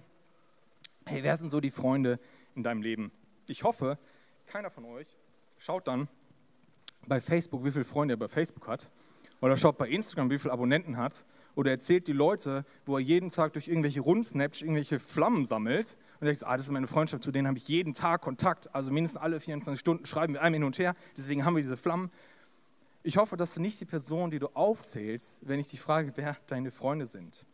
hey, 1.05 1.22
wer 1.22 1.38
sind 1.38 1.51
so 1.51 1.62
die 1.62 1.69
Freunde 1.69 2.19
in 2.55 2.63
deinem 2.63 2.81
Leben? 2.81 3.12
Ich 3.48 3.63
hoffe, 3.63 4.00
keiner 4.49 4.71
von 4.71 4.85
euch 4.85 5.15
schaut 5.59 5.87
dann 5.87 6.07
bei 7.07 7.21
Facebook, 7.21 7.63
wie 7.63 7.71
viele 7.71 7.85
Freunde 7.85 8.15
er 8.15 8.17
bei 8.17 8.27
Facebook 8.27 8.67
hat, 8.67 8.89
oder 9.41 9.55
schaut 9.55 9.77
bei 9.77 9.87
Instagram, 9.87 10.29
wie 10.31 10.39
viele 10.39 10.51
Abonnenten 10.51 10.97
hat, 10.97 11.23
oder 11.55 11.71
erzählt 11.71 12.07
die 12.07 12.13
Leute, 12.13 12.65
wo 12.85 12.97
er 12.97 12.99
jeden 12.99 13.29
Tag 13.29 13.53
durch 13.53 13.67
irgendwelche 13.67 14.01
Rundsnaps 14.01 14.61
irgendwelche 14.61 14.99
Flammen 14.99 15.45
sammelt 15.45 15.97
und 16.19 16.25
denkt, 16.25 16.43
ah, 16.45 16.57
das 16.57 16.65
ist 16.65 16.71
meine 16.71 16.87
Freundschaft, 16.87 17.23
zu 17.23 17.31
denen 17.31 17.47
habe 17.47 17.57
ich 17.57 17.67
jeden 17.67 17.93
Tag 17.93 18.21
Kontakt, 18.21 18.73
also 18.73 18.91
mindestens 18.91 19.21
alle 19.21 19.39
24 19.39 19.79
Stunden 19.79 20.05
schreiben 20.05 20.33
wir 20.33 20.41
einmal 20.41 20.59
hin 20.59 20.63
und 20.63 20.79
her, 20.79 20.95
deswegen 21.15 21.45
haben 21.45 21.55
wir 21.55 21.61
diese 21.61 21.77
Flammen. 21.77 22.11
Ich 23.03 23.17
hoffe, 23.17 23.37
dass 23.37 23.53
du 23.53 23.61
nicht 23.61 23.79
die 23.79 23.85
Person, 23.85 24.31
die 24.31 24.39
du 24.39 24.47
aufzählst, 24.47 25.47
wenn 25.47 25.59
ich 25.59 25.69
dich 25.69 25.79
frage, 25.79 26.11
wer 26.15 26.37
deine 26.47 26.71
Freunde 26.71 27.05
sind. 27.05 27.45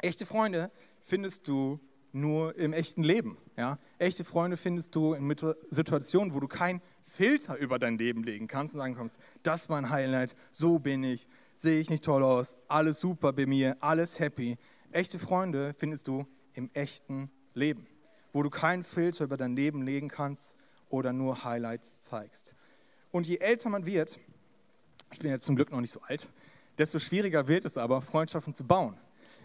Echte 0.00 0.26
Freunde 0.26 0.70
findest 1.02 1.46
du 1.46 1.78
nur 2.14 2.56
im 2.56 2.72
echten 2.72 3.02
Leben. 3.02 3.36
Ja? 3.56 3.78
Echte 3.98 4.24
Freunde 4.24 4.56
findest 4.56 4.94
du 4.94 5.14
in 5.14 5.34
Situationen, 5.70 6.32
wo 6.32 6.40
du 6.40 6.48
keinen 6.48 6.80
Filter 7.02 7.56
über 7.56 7.78
dein 7.78 7.98
Leben 7.98 8.22
legen 8.24 8.46
kannst 8.46 8.74
und 8.74 8.80
sagen 8.80 8.94
kannst, 8.94 9.18
das 9.42 9.62
ist 9.62 9.68
mein 9.68 9.90
Highlight, 9.90 10.34
so 10.52 10.78
bin 10.78 11.02
ich, 11.04 11.26
sehe 11.56 11.80
ich 11.80 11.90
nicht 11.90 12.04
toll 12.04 12.22
aus, 12.22 12.56
alles 12.68 13.00
super 13.00 13.32
bei 13.32 13.46
mir, 13.46 13.76
alles 13.80 14.20
happy. 14.20 14.56
Echte 14.92 15.18
Freunde 15.18 15.74
findest 15.74 16.08
du 16.08 16.26
im 16.54 16.70
echten 16.72 17.30
Leben, 17.52 17.86
wo 18.32 18.42
du 18.42 18.50
keinen 18.50 18.84
Filter 18.84 19.24
über 19.24 19.36
dein 19.36 19.56
Leben 19.56 19.82
legen 19.82 20.08
kannst 20.08 20.56
oder 20.88 21.12
nur 21.12 21.44
Highlights 21.44 22.02
zeigst. 22.02 22.54
Und 23.10 23.26
je 23.26 23.38
älter 23.38 23.68
man 23.68 23.86
wird, 23.86 24.18
ich 25.12 25.18
bin 25.18 25.30
jetzt 25.30 25.44
zum 25.44 25.56
Glück 25.56 25.70
noch 25.70 25.80
nicht 25.80 25.92
so 25.92 26.00
alt, 26.02 26.32
desto 26.78 26.98
schwieriger 26.98 27.48
wird 27.48 27.64
es 27.64 27.76
aber, 27.76 28.00
Freundschaften 28.00 28.54
zu 28.54 28.64
bauen. 28.64 28.96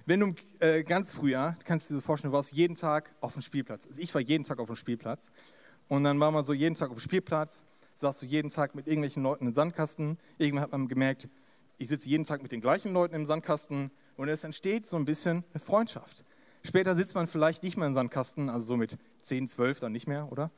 Wenn 0.09 0.21
du 0.21 0.33
äh, 0.57 0.81
ganz 0.81 1.13
früher, 1.13 1.55
kannst 1.65 1.87
du 1.87 1.93
dir 1.93 2.01
vorstellen, 2.01 2.31
du 2.31 2.35
warst 2.35 2.51
jeden 2.51 2.73
Tag 2.73 3.11
auf 3.21 3.33
dem 3.33 3.43
Spielplatz. 3.43 3.85
Also 3.85 4.01
ich 4.01 4.11
war 4.15 4.21
jeden 4.21 4.43
Tag 4.43 4.57
auf 4.57 4.65
dem 4.65 4.75
Spielplatz. 4.75 5.29
Und 5.87 6.03
dann 6.03 6.19
war 6.19 6.31
man 6.31 6.43
so 6.43 6.51
jeden 6.51 6.73
Tag 6.73 6.89
auf 6.89 6.97
dem 6.97 7.01
Spielplatz, 7.01 7.63
saß 7.97 8.17
du 8.17 8.25
jeden 8.25 8.49
Tag 8.49 8.73
mit 8.73 8.87
irgendwelchen 8.87 9.21
Leuten 9.21 9.45
im 9.45 9.53
Sandkasten. 9.53 10.17
Irgendwann 10.39 10.63
hat 10.63 10.71
man 10.71 10.87
gemerkt, 10.87 11.29
ich 11.77 11.89
sitze 11.89 12.09
jeden 12.09 12.23
Tag 12.23 12.41
mit 12.41 12.51
den 12.51 12.59
gleichen 12.59 12.91
Leuten 12.91 13.13
im 13.13 13.27
Sandkasten 13.27 13.91
und 14.17 14.29
es 14.29 14.43
entsteht 14.43 14.87
so 14.87 14.97
ein 14.97 15.05
bisschen 15.05 15.43
eine 15.53 15.59
Freundschaft. 15.59 16.23
Später 16.63 16.95
sitzt 16.95 17.13
man 17.13 17.27
vielleicht 17.27 17.61
nicht 17.61 17.77
mehr 17.77 17.85
im 17.85 17.93
Sandkasten, 17.93 18.49
also 18.49 18.65
so 18.65 18.77
mit 18.77 18.97
10, 19.21 19.47
12 19.47 19.79
dann 19.79 19.91
nicht 19.91 20.07
mehr, 20.07 20.31
oder? 20.31 20.49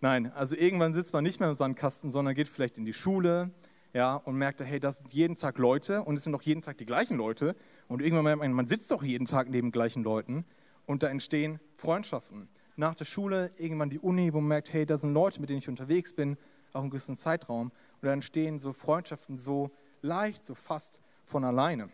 Nein, 0.00 0.32
also 0.32 0.56
irgendwann 0.56 0.94
sitzt 0.94 1.12
man 1.12 1.22
nicht 1.22 1.38
mehr 1.38 1.50
im 1.50 1.54
Sandkasten, 1.54 2.10
sondern 2.10 2.34
geht 2.34 2.48
vielleicht 2.48 2.78
in 2.78 2.86
die 2.86 2.94
Schule, 2.94 3.50
ja, 3.96 4.16
und 4.16 4.36
merkt, 4.36 4.60
hey, 4.60 4.78
das 4.78 4.98
sind 4.98 5.10
jeden 5.14 5.36
Tag 5.36 5.56
Leute 5.56 6.02
und 6.02 6.16
es 6.16 6.24
sind 6.24 6.34
auch 6.34 6.42
jeden 6.42 6.60
Tag 6.60 6.76
die 6.76 6.84
gleichen 6.84 7.16
Leute. 7.16 7.56
Und 7.88 8.02
irgendwann 8.02 8.24
merkt 8.24 8.40
man, 8.40 8.52
man 8.52 8.66
sitzt 8.66 8.90
doch 8.90 9.02
jeden 9.02 9.24
Tag 9.24 9.48
neben 9.48 9.72
gleichen 9.72 10.04
Leuten 10.04 10.44
und 10.84 11.02
da 11.02 11.08
entstehen 11.08 11.60
Freundschaften. 11.76 12.50
Nach 12.76 12.94
der 12.94 13.06
Schule, 13.06 13.52
irgendwann 13.56 13.88
die 13.88 13.98
Uni, 13.98 14.34
wo 14.34 14.40
man 14.40 14.48
merkt, 14.48 14.70
hey, 14.70 14.84
da 14.84 14.98
sind 14.98 15.14
Leute, 15.14 15.40
mit 15.40 15.48
denen 15.48 15.60
ich 15.60 15.68
unterwegs 15.70 16.12
bin, 16.12 16.36
auch 16.74 16.82
einen 16.82 16.90
gewissen 16.90 17.16
Zeitraum. 17.16 17.72
Und 18.02 18.06
da 18.06 18.12
entstehen 18.12 18.58
so 18.58 18.74
Freundschaften 18.74 19.34
so 19.34 19.70
leicht, 20.02 20.42
so 20.42 20.54
fast 20.54 21.00
von 21.24 21.42
alleine. 21.42 21.88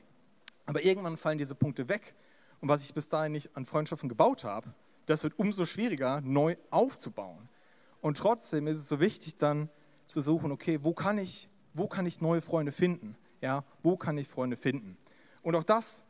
Aber 0.67 0.85
irgendwann 0.85 1.17
fallen 1.17 1.39
diese 1.39 1.55
Punkte 1.55 1.89
weg. 1.89 2.17
Und 2.61 2.69
was 2.69 2.83
ich 2.83 2.95
bis 2.95 3.09
dahin 3.11 3.31
nicht 3.31 3.57
an 3.57 3.65
Freundschaften 3.65 4.09
gebaut 4.09 4.43
habe, 4.43 4.75
das 5.07 5.23
wird 5.23 5.39
umso 5.39 5.67
schwieriger, 5.67 6.21
neu 6.21 6.57
aufzubauen. 6.71 7.49
Und 8.01 8.17
trotzdem 8.17 8.67
ist 8.67 8.79
es 8.79 8.89
so 8.89 8.99
wichtig, 8.99 9.37
dann 9.37 9.71
zu 10.09 10.21
suchen, 10.21 10.51
okay, 10.51 10.81
wo 10.83 10.95
kann 10.95 11.17
ich, 11.19 11.49
wo 11.75 11.87
kann 11.87 12.07
ich 12.07 12.21
neue 12.21 12.41
Freunde 12.41 12.73
finden? 12.73 13.17
Ja, 13.41 13.65
wo 13.83 13.97
kann 13.97 14.19
ich 14.19 14.29
Freunde 14.29 14.57
finden? 14.57 14.97
Und 15.43 15.57
auch 15.57 15.65
das, 15.65 16.05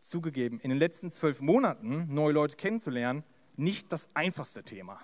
zugegeben, 0.00 0.60
in 0.60 0.70
den 0.70 0.78
letzten 0.78 1.10
zwölf 1.10 1.40
Monaten 1.40 2.06
neue 2.14 2.32
Leute 2.32 2.56
kennenzulernen, 2.56 3.24
nicht 3.56 3.92
das 3.92 4.08
einfachste 4.14 4.62
Thema. 4.62 5.00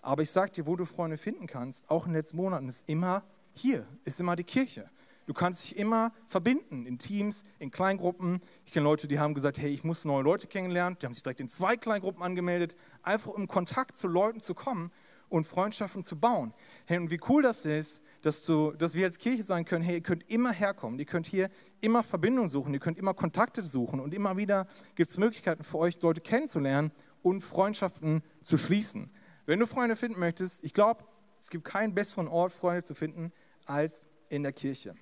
Aber 0.00 0.22
ich 0.22 0.30
sage 0.30 0.52
dir, 0.52 0.66
wo 0.66 0.76
du 0.76 0.84
Freunde 0.84 1.16
finden 1.16 1.46
kannst, 1.46 1.90
auch 1.90 2.06
in 2.06 2.12
den 2.12 2.20
letzten 2.20 2.36
Monaten, 2.36 2.68
ist 2.68 2.88
immer 2.88 3.24
hier, 3.52 3.86
ist 4.04 4.20
immer 4.20 4.36
die 4.36 4.44
Kirche. 4.44 4.88
Du 5.26 5.34
kannst 5.34 5.64
dich 5.64 5.76
immer 5.76 6.12
verbinden 6.26 6.86
in 6.86 6.98
Teams, 6.98 7.44
in 7.58 7.70
Kleingruppen. 7.70 8.40
Ich 8.64 8.72
kenne 8.72 8.84
Leute, 8.84 9.08
die 9.08 9.18
haben 9.18 9.34
gesagt, 9.34 9.58
hey, 9.58 9.68
ich 9.68 9.84
muss 9.84 10.04
neue 10.06 10.22
Leute 10.22 10.46
kennenlernen. 10.46 10.98
Die 10.98 11.06
haben 11.06 11.12
sich 11.12 11.22
direkt 11.22 11.40
in 11.40 11.50
zwei 11.50 11.76
Kleingruppen 11.76 12.22
angemeldet, 12.22 12.76
einfach 13.02 13.32
um 13.32 13.46
Kontakt 13.46 13.96
zu 13.96 14.08
Leuten 14.08 14.40
zu 14.40 14.54
kommen 14.54 14.90
und 15.28 15.46
Freundschaften 15.46 16.02
zu 16.02 16.18
bauen. 16.18 16.54
Hey, 16.86 16.98
und 16.98 17.10
wie 17.10 17.20
cool 17.28 17.42
das 17.42 17.64
ist, 17.64 18.02
dass, 18.22 18.44
du, 18.44 18.72
dass 18.72 18.94
wir 18.94 19.06
als 19.06 19.18
Kirche 19.18 19.42
sagen 19.42 19.64
können, 19.64 19.84
hey, 19.84 19.96
ihr 19.96 20.02
könnt 20.02 20.28
immer 20.30 20.52
herkommen, 20.52 20.98
ihr 20.98 21.04
könnt 21.04 21.26
hier 21.26 21.50
immer 21.80 22.02
Verbindungen 22.02 22.48
suchen, 22.48 22.74
ihr 22.74 22.80
könnt 22.80 22.98
immer 22.98 23.14
Kontakte 23.14 23.62
suchen 23.62 24.00
und 24.00 24.14
immer 24.14 24.36
wieder 24.36 24.66
gibt 24.94 25.10
es 25.10 25.18
Möglichkeiten 25.18 25.62
für 25.62 25.78
euch, 25.78 26.00
Leute 26.02 26.20
kennenzulernen 26.20 26.92
und 27.22 27.42
Freundschaften 27.42 28.22
zu 28.42 28.56
schließen. 28.56 29.10
Wenn 29.46 29.60
du 29.60 29.66
Freunde 29.66 29.96
finden 29.96 30.18
möchtest, 30.18 30.64
ich 30.64 30.74
glaube, 30.74 31.04
es 31.40 31.50
gibt 31.50 31.64
keinen 31.64 31.94
besseren 31.94 32.28
Ort, 32.28 32.52
Freunde 32.52 32.82
zu 32.82 32.94
finden, 32.94 33.32
als 33.66 34.06
in 34.28 34.42
der 34.42 34.52
Kirche. 34.52 34.94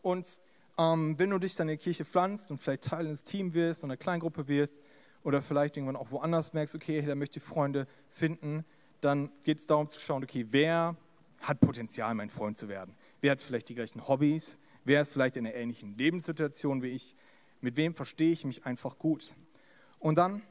Und 0.00 0.40
ähm, 0.78 1.18
wenn 1.18 1.30
du 1.30 1.38
dich 1.38 1.54
dann 1.54 1.68
in 1.68 1.76
die 1.76 1.82
Kirche 1.82 2.04
pflanzt 2.04 2.50
und 2.50 2.58
vielleicht 2.58 2.84
Teil 2.84 3.06
eines 3.06 3.24
Teams 3.24 3.54
wirst, 3.54 3.84
einer 3.84 3.96
Kleingruppe 3.96 4.48
wirst 4.48 4.80
oder 5.22 5.42
vielleicht 5.42 5.76
irgendwann 5.76 5.96
auch 5.96 6.10
woanders 6.10 6.52
merkst, 6.52 6.74
okay, 6.74 7.02
da 7.02 7.14
möchte 7.14 7.38
ich 7.38 7.44
Freunde 7.44 7.86
finden, 8.08 8.64
dann 9.02 9.30
geht 9.42 9.58
es 9.58 9.66
darum 9.66 9.90
zu 9.90 10.00
schauen, 10.00 10.22
okay, 10.22 10.46
wer 10.50 10.96
hat 11.40 11.60
Potenzial, 11.60 12.14
mein 12.14 12.30
Freund 12.30 12.56
zu 12.56 12.68
werden? 12.68 12.94
Wer 13.20 13.32
hat 13.32 13.42
vielleicht 13.42 13.68
die 13.68 13.74
gleichen 13.74 14.06
Hobbys? 14.06 14.58
Wer 14.84 15.02
ist 15.02 15.12
vielleicht 15.12 15.36
in 15.36 15.46
einer 15.46 15.54
ähnlichen 15.54 15.96
Lebenssituation 15.96 16.82
wie 16.82 16.88
ich? 16.88 17.16
Mit 17.60 17.76
wem 17.76 17.94
verstehe 17.94 18.32
ich 18.32 18.44
mich 18.44 18.64
einfach 18.64 18.98
gut? 18.98 19.36
Und 19.98 20.18
dann 20.18 20.42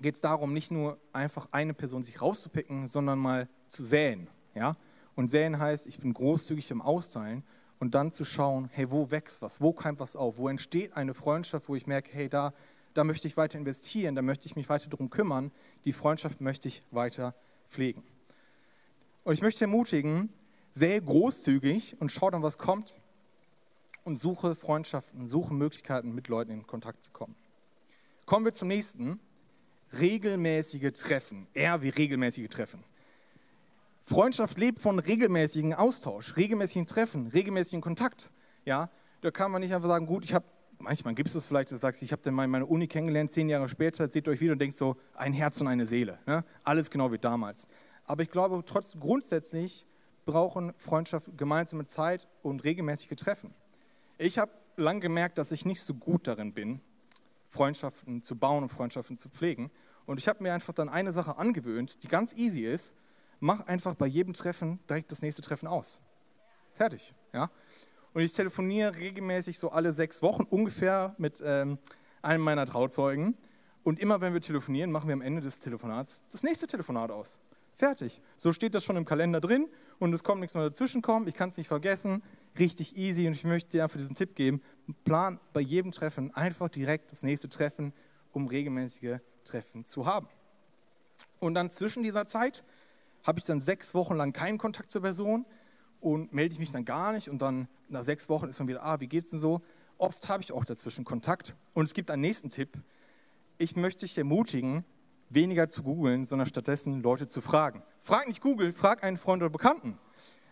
geht 0.00 0.16
es 0.16 0.20
darum, 0.20 0.52
nicht 0.52 0.70
nur 0.70 0.98
einfach 1.12 1.48
eine 1.52 1.74
Person 1.74 2.02
sich 2.02 2.20
rauszupicken, 2.20 2.86
sondern 2.86 3.18
mal 3.18 3.48
zu 3.68 3.84
säen. 3.84 4.28
Ja? 4.54 4.76
Und 5.14 5.28
säen 5.28 5.58
heißt, 5.58 5.86
ich 5.86 5.98
bin 5.98 6.12
großzügig 6.12 6.70
im 6.70 6.82
Austeilen 6.82 7.42
und 7.78 7.94
dann 7.94 8.12
zu 8.12 8.24
schauen, 8.24 8.68
hey, 8.72 8.90
wo 8.90 9.10
wächst 9.10 9.42
was, 9.42 9.60
wo 9.60 9.72
keimt 9.72 10.00
was 10.00 10.16
auf, 10.16 10.38
wo 10.38 10.48
entsteht 10.48 10.96
eine 10.96 11.14
Freundschaft, 11.14 11.68
wo 11.68 11.76
ich 11.76 11.86
merke, 11.86 12.10
hey, 12.12 12.28
da, 12.28 12.52
da 12.94 13.04
möchte 13.04 13.28
ich 13.28 13.36
weiter 13.36 13.58
investieren, 13.58 14.14
da 14.14 14.22
möchte 14.22 14.46
ich 14.46 14.56
mich 14.56 14.68
weiter 14.68 14.88
darum 14.88 15.10
kümmern, 15.10 15.50
die 15.84 15.92
Freundschaft 15.92 16.40
möchte 16.40 16.68
ich 16.68 16.82
weiter 16.90 17.34
pflegen. 17.68 18.02
Und 19.24 19.34
ich 19.34 19.42
möchte 19.42 19.64
ermutigen, 19.64 20.32
sehr 20.72 21.00
großzügig 21.00 22.00
und 22.00 22.12
schau 22.12 22.30
dann, 22.30 22.42
was 22.42 22.58
kommt 22.58 23.00
und 24.04 24.20
suche 24.20 24.54
Freundschaften, 24.54 25.26
suche 25.26 25.52
Möglichkeiten, 25.52 26.14
mit 26.14 26.28
Leuten 26.28 26.52
in 26.52 26.66
Kontakt 26.66 27.02
zu 27.02 27.10
kommen. 27.10 27.34
Kommen 28.24 28.44
wir 28.44 28.52
zum 28.52 28.68
nächsten. 28.68 29.20
Regelmäßige 29.98 30.92
Treffen. 30.92 31.46
Eher 31.54 31.80
wie 31.82 31.88
regelmäßige 31.88 32.48
Treffen. 32.48 32.84
Freundschaft 34.02 34.58
lebt 34.58 34.80
von 34.80 34.98
regelmäßigen 34.98 35.74
Austausch, 35.74 36.36
regelmäßigen 36.36 36.86
Treffen, 36.86 37.26
regelmäßigen 37.26 37.80
Kontakt. 37.80 38.30
Ja, 38.64 38.90
da 39.20 39.32
kann 39.32 39.50
man 39.50 39.62
nicht 39.62 39.74
einfach 39.74 39.88
sagen, 39.88 40.06
gut, 40.06 40.24
ich 40.24 40.34
habe, 40.34 40.46
manchmal 40.78 41.14
gibt 41.14 41.28
es 41.28 41.34
das 41.34 41.46
vielleicht, 41.46 41.70
du 41.70 41.76
sagst, 41.76 42.02
ich 42.02 42.12
habe 42.12 42.22
dann 42.22 42.34
meine 42.34 42.66
Uni 42.66 42.86
kennengelernt, 42.86 43.30
zehn 43.30 43.48
Jahre 43.48 43.68
später, 43.68 44.08
seht 44.10 44.26
ihr 44.26 44.32
euch 44.32 44.40
wieder 44.40 44.52
und 44.52 44.58
denkt 44.58 44.76
so, 44.76 44.96
ein 45.14 45.32
Herz 45.32 45.60
und 45.60 45.68
eine 45.68 45.86
Seele. 45.86 46.18
Ne? 46.26 46.44
Alles 46.64 46.90
genau 46.90 47.12
wie 47.12 47.18
damals. 47.18 47.68
Aber 48.04 48.22
ich 48.22 48.30
glaube, 48.30 48.62
trotzdem 48.64 49.00
grundsätzlich 49.00 49.86
brauchen 50.24 50.72
Freundschaft 50.76 51.30
gemeinsame 51.36 51.84
Zeit 51.84 52.28
und 52.42 52.64
regelmäßige 52.64 53.16
Treffen. 53.16 53.54
Ich 54.18 54.38
habe 54.38 54.50
lang 54.76 55.00
gemerkt, 55.00 55.38
dass 55.38 55.52
ich 55.52 55.64
nicht 55.64 55.82
so 55.82 55.94
gut 55.94 56.26
darin 56.26 56.52
bin, 56.52 56.80
Freundschaften 57.48 58.22
zu 58.22 58.36
bauen 58.36 58.64
und 58.64 58.68
Freundschaften 58.68 59.16
zu 59.16 59.28
pflegen. 59.28 59.70
Und 60.04 60.18
ich 60.18 60.28
habe 60.28 60.42
mir 60.42 60.52
einfach 60.52 60.72
dann 60.72 60.88
eine 60.88 61.12
Sache 61.12 61.38
angewöhnt, 61.38 62.02
die 62.02 62.08
ganz 62.08 62.32
easy 62.34 62.64
ist. 62.64 62.94
Mach 63.40 63.66
einfach 63.66 63.94
bei 63.94 64.06
jedem 64.06 64.34
Treffen 64.34 64.78
direkt 64.88 65.10
das 65.12 65.22
nächste 65.22 65.42
Treffen 65.42 65.66
aus. 65.66 66.00
Fertig. 66.72 67.14
Ja? 67.32 67.50
Und 68.16 68.22
ich 68.22 68.32
telefoniere 68.32 68.96
regelmäßig 68.96 69.58
so 69.58 69.72
alle 69.72 69.92
sechs 69.92 70.22
Wochen 70.22 70.44
ungefähr 70.44 71.14
mit 71.18 71.42
ähm, 71.44 71.76
einem 72.22 72.42
meiner 72.42 72.64
Trauzeugen. 72.64 73.36
Und 73.84 74.00
immer 74.00 74.22
wenn 74.22 74.32
wir 74.32 74.40
telefonieren, 74.40 74.90
machen 74.90 75.08
wir 75.08 75.12
am 75.12 75.20
Ende 75.20 75.42
des 75.42 75.60
Telefonats 75.60 76.22
das 76.32 76.42
nächste 76.42 76.66
Telefonat 76.66 77.10
aus. 77.10 77.38
Fertig. 77.74 78.22
So 78.38 78.54
steht 78.54 78.74
das 78.74 78.84
schon 78.84 78.96
im 78.96 79.04
Kalender 79.04 79.42
drin 79.42 79.68
und 79.98 80.14
es 80.14 80.24
kommt 80.24 80.40
nichts 80.40 80.54
mehr 80.54 80.64
dazwischen 80.64 81.02
kommen. 81.02 81.28
Ich 81.28 81.34
kann 81.34 81.50
es 81.50 81.58
nicht 81.58 81.68
vergessen. 81.68 82.22
Richtig 82.58 82.96
easy 82.96 83.26
und 83.26 83.34
ich 83.34 83.44
möchte 83.44 83.68
dir 83.68 83.82
einfach 83.82 83.98
diesen 83.98 84.16
Tipp 84.16 84.34
geben. 84.34 84.62
Plan 85.04 85.38
bei 85.52 85.60
jedem 85.60 85.92
Treffen 85.92 86.34
einfach 86.34 86.70
direkt 86.70 87.10
das 87.10 87.22
nächste 87.22 87.50
Treffen, 87.50 87.92
um 88.32 88.46
regelmäßige 88.46 89.18
Treffen 89.44 89.84
zu 89.84 90.06
haben. 90.06 90.28
Und 91.38 91.52
dann 91.52 91.70
zwischen 91.70 92.02
dieser 92.02 92.26
Zeit 92.26 92.64
habe 93.24 93.40
ich 93.40 93.44
dann 93.44 93.60
sechs 93.60 93.92
Wochen 93.92 94.14
lang 94.14 94.32
keinen 94.32 94.56
Kontakt 94.56 94.90
zur 94.90 95.02
Person 95.02 95.44
und 96.06 96.32
melde 96.32 96.52
ich 96.52 96.60
mich 96.60 96.70
dann 96.70 96.84
gar 96.84 97.10
nicht 97.10 97.28
und 97.28 97.42
dann 97.42 97.66
nach 97.88 98.04
sechs 98.04 98.28
Wochen 98.28 98.48
ist 98.48 98.60
man 98.60 98.68
wieder, 98.68 98.84
ah, 98.84 99.00
wie 99.00 99.08
geht's 99.08 99.30
denn 99.30 99.40
so? 99.40 99.60
Oft 99.98 100.28
habe 100.28 100.40
ich 100.40 100.52
auch 100.52 100.64
dazwischen 100.64 101.04
Kontakt. 101.04 101.56
Und 101.74 101.84
es 101.84 101.94
gibt 101.94 102.12
einen 102.12 102.22
nächsten 102.22 102.48
Tipp. 102.48 102.78
Ich 103.58 103.74
möchte 103.74 104.06
dich 104.06 104.16
ermutigen, 104.16 104.84
weniger 105.30 105.68
zu 105.68 105.82
googeln, 105.82 106.24
sondern 106.24 106.46
stattdessen 106.46 107.02
Leute 107.02 107.26
zu 107.26 107.40
fragen. 107.40 107.82
Frag 107.98 108.28
nicht 108.28 108.40
Google, 108.40 108.72
frag 108.72 109.02
einen 109.02 109.16
Freund 109.16 109.42
oder 109.42 109.50
Bekannten. 109.50 109.98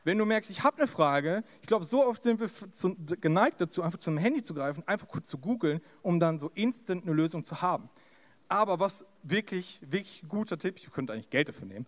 Wenn 0.03 0.19
du 0.19 0.25
merkst, 0.25 0.51
ich 0.51 0.64
habe 0.64 0.77
eine 0.79 0.88
Frage, 0.88 1.45
ich 1.62 1.69
glaube, 1.69 1.85
so 1.85 2.05
oft 2.05 2.25
sind 2.25 2.40
wir 2.40 2.49
zu, 2.73 2.97
geneigt 3.21 3.61
dazu, 3.61 3.83
einfach 3.83 4.01
zum 4.01 4.19
Handy 4.19 4.43
zu 4.43 4.55
greifen, 4.55 4.83
einfach 4.88 5.07
kurz 5.07 5.29
zu 5.29 5.38
googeln, 5.38 5.81
um 6.03 6.19
dann 6.19 6.40
so 6.40 6.51
instant 6.55 7.05
eine 7.05 7.12
Lösung 7.12 7.45
zu 7.45 7.62
haben. 7.62 7.88
Aber 8.49 8.81
was 8.81 9.07
wirklich, 9.23 9.81
wirklich 9.88 10.25
guter 10.29 10.59
Tipp, 10.59 10.79
ich 10.79 10.90
könnte 10.90 11.12
eigentlich 11.12 11.31
Geld 11.31 11.49
dafür 11.49 11.69
nehmen, 11.69 11.87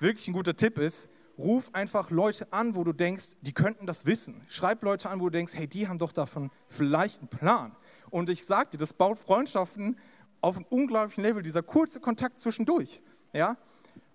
wirklich 0.00 0.26
ein 0.26 0.34
guter 0.34 0.56
Tipp 0.56 0.76
ist, 0.78 1.08
ruf 1.38 1.70
einfach 1.72 2.10
Leute 2.10 2.52
an, 2.52 2.74
wo 2.74 2.84
du 2.84 2.92
denkst, 2.92 3.36
die 3.42 3.52
könnten 3.52 3.86
das 3.86 4.06
wissen. 4.06 4.42
Schreib 4.48 4.82
Leute 4.82 5.10
an, 5.10 5.20
wo 5.20 5.24
du 5.24 5.30
denkst, 5.30 5.54
hey, 5.54 5.66
die 5.66 5.88
haben 5.88 5.98
doch 5.98 6.12
davon 6.12 6.50
vielleicht 6.68 7.20
einen 7.20 7.28
Plan. 7.28 7.76
Und 8.10 8.30
ich 8.30 8.46
sage 8.46 8.70
dir, 8.70 8.78
das 8.78 8.92
baut 8.92 9.18
Freundschaften 9.18 9.98
auf 10.40 10.56
einem 10.56 10.66
unglaublichen 10.70 11.22
Level, 11.22 11.42
dieser 11.42 11.62
kurze 11.62 12.00
Kontakt 12.00 12.40
zwischendurch. 12.40 13.02
Ja? 13.32 13.56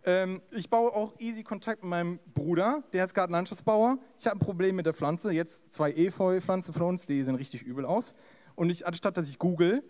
Ähm, 0.04 0.42
ich 0.52 0.70
baue 0.70 0.92
auch 0.94 1.14
easy 1.20 1.44
Kontakt 1.44 1.84
mit 1.84 1.90
meinem 1.90 2.20
Bruder, 2.34 2.84
der 2.94 3.06
ist 3.06 3.14
Gartenlandschaftsbauer. 3.14 4.00
Ich 4.18 4.26
habe 4.26 4.38
ein 4.38 4.40
Problem 4.40 4.76
mit 4.76 4.86
der 4.86 4.94
Pflanze, 4.94 5.32
jetzt 5.32 5.74
zwei 5.74 5.92
Efeu-Pflanzen 5.92 6.74
von 6.74 6.84
uns, 6.84 7.06
die 7.06 7.22
sehen 7.24 7.36
richtig 7.36 7.64
übel 7.64 7.86
aus. 7.86 8.16
Und 8.56 8.70
ich, 8.70 8.88
anstatt 8.88 9.18
dass 9.18 9.30
ich 9.30 9.38
google, 9.38 9.84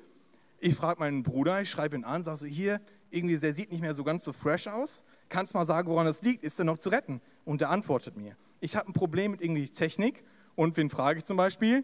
ich 0.59 0.75
frage 0.75 0.99
meinen 0.99 1.23
Bruder, 1.23 1.61
ich 1.61 1.69
schreibe 1.69 1.95
ihn 1.95 2.03
an, 2.03 2.23
sage 2.23 2.37
so, 2.37 2.45
hier, 2.45 2.81
irgendwie, 3.11 3.37
der 3.37 3.53
sieht 3.53 3.71
nicht 3.71 3.81
mehr 3.81 3.93
so 3.93 4.03
ganz 4.03 4.23
so 4.23 4.33
fresh 4.33 4.67
aus. 4.67 5.03
Kannst 5.29 5.53
mal 5.53 5.65
sagen, 5.65 5.89
woran 5.89 6.05
das 6.05 6.21
liegt? 6.21 6.43
Ist 6.43 6.59
er 6.59 6.65
noch 6.65 6.77
zu 6.77 6.89
retten? 6.89 7.21
Und 7.45 7.61
der 7.61 7.69
antwortet 7.69 8.17
mir. 8.17 8.35
Ich 8.59 8.75
habe 8.75 8.89
ein 8.89 8.93
Problem 8.93 9.31
mit 9.31 9.41
irgendwie 9.41 9.69
Technik. 9.69 10.23
Und 10.55 10.77
wen 10.77 10.89
frage 10.89 11.19
ich 11.19 11.25
zum 11.25 11.37
Beispiel? 11.37 11.83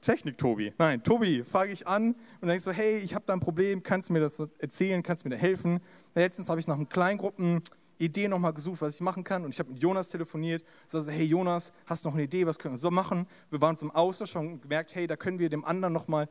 Technik, 0.00 0.38
Tobi. 0.38 0.72
Nein, 0.78 1.02
Tobi 1.02 1.42
frage 1.42 1.72
ich 1.72 1.86
an 1.86 2.14
und 2.40 2.48
dann 2.48 2.56
ich 2.56 2.62
so, 2.62 2.70
hey, 2.70 2.98
ich 2.98 3.14
habe 3.14 3.24
da 3.26 3.32
ein 3.32 3.40
Problem, 3.40 3.82
kannst 3.82 4.08
du 4.08 4.12
mir 4.12 4.20
das 4.20 4.38
erzählen, 4.58 5.02
kannst 5.02 5.24
du 5.24 5.28
mir 5.28 5.34
da 5.34 5.40
helfen? 5.40 5.80
Letztens 6.14 6.48
habe 6.48 6.60
ich 6.60 6.68
nach 6.68 6.76
einem 6.76 6.88
Kleingruppen 6.88 7.62
Idee 7.98 8.28
nochmal 8.28 8.52
gesucht, 8.52 8.80
was 8.80 8.94
ich 8.94 9.00
machen 9.00 9.24
kann. 9.24 9.44
Und 9.44 9.52
ich 9.52 9.58
habe 9.58 9.70
mit 9.70 9.82
Jonas 9.82 10.08
telefoniert. 10.08 10.64
So, 10.86 11.04
hey 11.06 11.24
Jonas, 11.24 11.72
hast 11.86 12.04
du 12.04 12.08
noch 12.08 12.14
eine 12.14 12.24
Idee, 12.24 12.46
was 12.46 12.58
können 12.58 12.74
wir 12.74 12.78
so 12.78 12.90
machen? 12.90 13.26
Wir 13.50 13.60
waren 13.60 13.74
uns 13.74 13.82
im 13.82 13.90
Austausch 13.90 14.36
und 14.36 14.62
gemerkt, 14.62 14.94
hey, 14.94 15.06
da 15.06 15.16
können 15.16 15.38
wir 15.38 15.48
dem 15.48 15.64
anderen 15.64 15.92
nochmal 15.92 16.28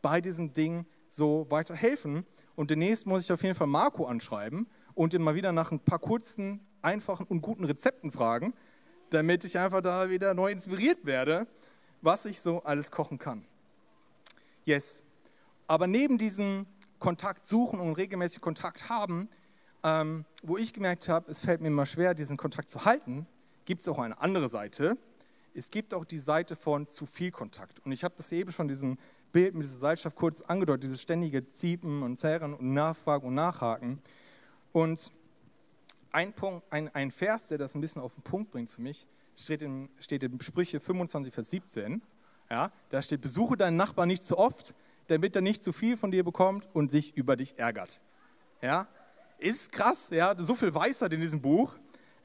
bei 0.00 0.20
diesem 0.20 0.54
Ding 0.54 0.86
so 1.08 1.46
weiter 1.50 1.74
helfen. 1.74 2.24
Und 2.58 2.70
demnächst 2.70 3.06
muss 3.06 3.24
ich 3.24 3.32
auf 3.32 3.42
jeden 3.42 3.54
Fall 3.54 3.68
Marco 3.68 4.06
anschreiben 4.06 4.66
und 4.94 5.14
ihn 5.14 5.22
mal 5.22 5.34
wieder 5.34 5.52
nach 5.52 5.70
ein 5.70 5.78
paar 5.78 5.98
kurzen, 5.98 6.60
einfachen 6.82 7.24
und 7.26 7.40
guten 7.40 7.64
Rezepten 7.64 8.10
fragen, 8.10 8.52
damit 9.10 9.44
ich 9.44 9.58
einfach 9.58 9.80
da 9.80 10.10
wieder 10.10 10.34
neu 10.34 10.50
inspiriert 10.50 11.06
werde 11.06 11.46
was 12.02 12.24
ich 12.24 12.40
so 12.40 12.62
alles 12.62 12.90
kochen 12.90 13.18
kann. 13.18 13.44
Yes. 14.64 15.02
Aber 15.66 15.86
neben 15.86 16.18
diesem 16.18 16.66
Kontakt 16.98 17.46
suchen 17.46 17.80
und 17.80 17.94
regelmäßig 17.94 18.40
Kontakt 18.40 18.88
haben, 18.88 19.28
ähm, 19.82 20.24
wo 20.42 20.56
ich 20.56 20.72
gemerkt 20.72 21.08
habe, 21.08 21.30
es 21.30 21.40
fällt 21.40 21.60
mir 21.60 21.68
immer 21.68 21.86
schwer, 21.86 22.14
diesen 22.14 22.36
Kontakt 22.36 22.70
zu 22.70 22.84
halten, 22.84 23.26
gibt 23.64 23.82
es 23.82 23.88
auch 23.88 23.98
eine 23.98 24.20
andere 24.20 24.48
Seite. 24.48 24.96
Es 25.54 25.70
gibt 25.70 25.94
auch 25.94 26.04
die 26.04 26.18
Seite 26.18 26.56
von 26.56 26.88
zu 26.88 27.06
viel 27.06 27.30
Kontakt. 27.30 27.84
Und 27.84 27.92
ich 27.92 28.04
habe 28.04 28.14
das 28.16 28.30
eben 28.32 28.52
schon 28.52 28.68
diesem 28.68 28.98
Bild 29.32 29.54
mit 29.54 29.64
dieser 29.66 29.78
Seilschaft 29.78 30.16
kurz 30.16 30.40
angedeutet, 30.42 30.84
dieses 30.84 31.00
ständige 31.00 31.46
Ziepen 31.48 32.02
und 32.02 32.18
Zerren 32.18 32.54
und 32.54 32.72
Nachfragen 32.72 33.28
und 33.28 33.34
Nachhaken. 33.34 34.00
Und 34.72 35.12
ein, 36.12 36.32
Punkt, 36.32 36.64
ein, 36.70 36.94
ein 36.94 37.10
Vers, 37.10 37.48
der 37.48 37.58
das 37.58 37.74
ein 37.74 37.80
bisschen 37.80 38.02
auf 38.02 38.14
den 38.14 38.22
Punkt 38.22 38.50
bringt 38.50 38.70
für 38.70 38.80
mich, 38.80 39.06
steht 39.36 39.62
in, 39.62 39.88
steht 40.00 40.22
in 40.22 40.40
Sprüche 40.40 40.80
25, 40.80 41.32
Vers 41.32 41.50
17. 41.50 42.02
Ja, 42.50 42.72
da 42.88 43.02
steht, 43.02 43.20
besuche 43.20 43.56
deinen 43.56 43.76
Nachbarn 43.76 44.08
nicht 44.08 44.24
zu 44.24 44.38
oft, 44.38 44.74
damit 45.08 45.36
er 45.36 45.42
nicht 45.42 45.62
zu 45.62 45.72
viel 45.72 45.96
von 45.96 46.10
dir 46.10 46.24
bekommt 46.24 46.68
und 46.72 46.90
sich 46.90 47.16
über 47.16 47.36
dich 47.36 47.58
ärgert. 47.58 48.00
Ja, 48.62 48.88
ist 49.38 49.70
krass, 49.70 50.10
ja, 50.10 50.34
so 50.38 50.54
viel 50.54 50.74
Weisheit 50.74 51.12
in 51.12 51.20
diesem 51.20 51.40
Buch. 51.40 51.74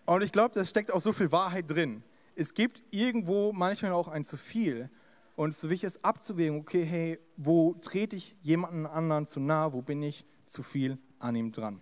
Und 0.05 0.21
ich 0.21 0.31
glaube, 0.31 0.53
da 0.53 0.65
steckt 0.65 0.91
auch 0.91 0.99
so 0.99 1.13
viel 1.13 1.31
Wahrheit 1.31 1.69
drin. 1.69 2.03
Es 2.35 2.53
gibt 2.53 2.83
irgendwo 2.91 3.53
manchmal 3.53 3.91
auch 3.91 4.07
ein 4.07 4.23
zu 4.23 4.37
viel. 4.37 4.89
Und 5.35 5.49
ist 5.51 5.61
so 5.61 5.69
wichtig, 5.69 5.87
es 5.87 6.03
abzuwägen, 6.03 6.59
okay, 6.59 6.83
hey, 6.83 7.19
wo 7.37 7.73
trete 7.75 8.15
ich 8.15 8.35
jemanden 8.41 8.85
anderen 8.85 9.25
zu 9.25 9.39
nahe, 9.39 9.73
wo 9.73 9.81
bin 9.81 10.03
ich 10.03 10.25
zu 10.45 10.61
viel 10.63 10.97
an 11.19 11.35
ihm 11.35 11.51
dran? 11.51 11.81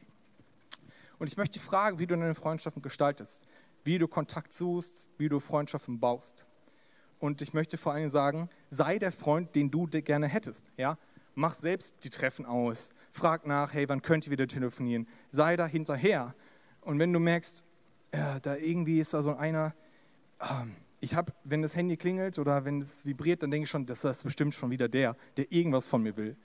Und 1.19 1.27
ich 1.27 1.37
möchte 1.37 1.59
fragen, 1.59 1.99
wie 1.99 2.07
du 2.07 2.15
deine 2.15 2.33
Freundschaften 2.33 2.81
gestaltest 2.81 3.45
wie 3.83 3.97
du 3.97 4.07
Kontakt 4.07 4.53
suchst, 4.53 5.09
wie 5.17 5.29
du 5.29 5.39
Freundschaften 5.39 5.99
baust. 5.99 6.45
Und 7.19 7.41
ich 7.41 7.53
möchte 7.53 7.77
vor 7.77 7.93
allem 7.93 8.09
sagen, 8.09 8.49
sei 8.69 8.97
der 8.97 9.11
Freund, 9.11 9.55
den 9.55 9.69
du 9.69 9.87
gerne 9.87 10.27
hättest. 10.27 10.71
Ja? 10.77 10.97
Mach 11.35 11.53
selbst 11.53 12.03
die 12.03 12.09
Treffen 12.09 12.45
aus. 12.45 12.93
Frag 13.11 13.45
nach, 13.45 13.73
hey, 13.73 13.87
wann 13.87 14.01
könnt 14.01 14.25
ihr 14.25 14.31
wieder 14.31 14.47
telefonieren? 14.47 15.07
Sei 15.29 15.55
da 15.55 15.65
hinterher. 15.65 16.33
Und 16.81 16.99
wenn 16.99 17.13
du 17.13 17.19
merkst, 17.19 17.63
ja, 18.13 18.39
da 18.39 18.55
irgendwie 18.55 18.99
ist 18.99 19.13
da 19.13 19.21
so 19.21 19.35
einer, 19.35 19.73
ähm, 20.39 20.75
ich 21.01 21.15
habe, 21.15 21.33
wenn 21.43 21.63
das 21.63 21.75
Handy 21.75 21.97
klingelt 21.97 22.37
oder 22.37 22.63
wenn 22.63 22.79
es 22.79 23.05
vibriert, 23.05 23.41
dann 23.41 23.51
denke 23.51 23.63
ich 23.65 23.69
schon, 23.69 23.87
das 23.87 24.03
ist 24.03 24.23
bestimmt 24.23 24.53
schon 24.53 24.69
wieder 24.69 24.87
der, 24.87 25.17
der 25.35 25.51
irgendwas 25.51 25.87
von 25.87 26.03
mir 26.03 26.15
will. 26.15 26.37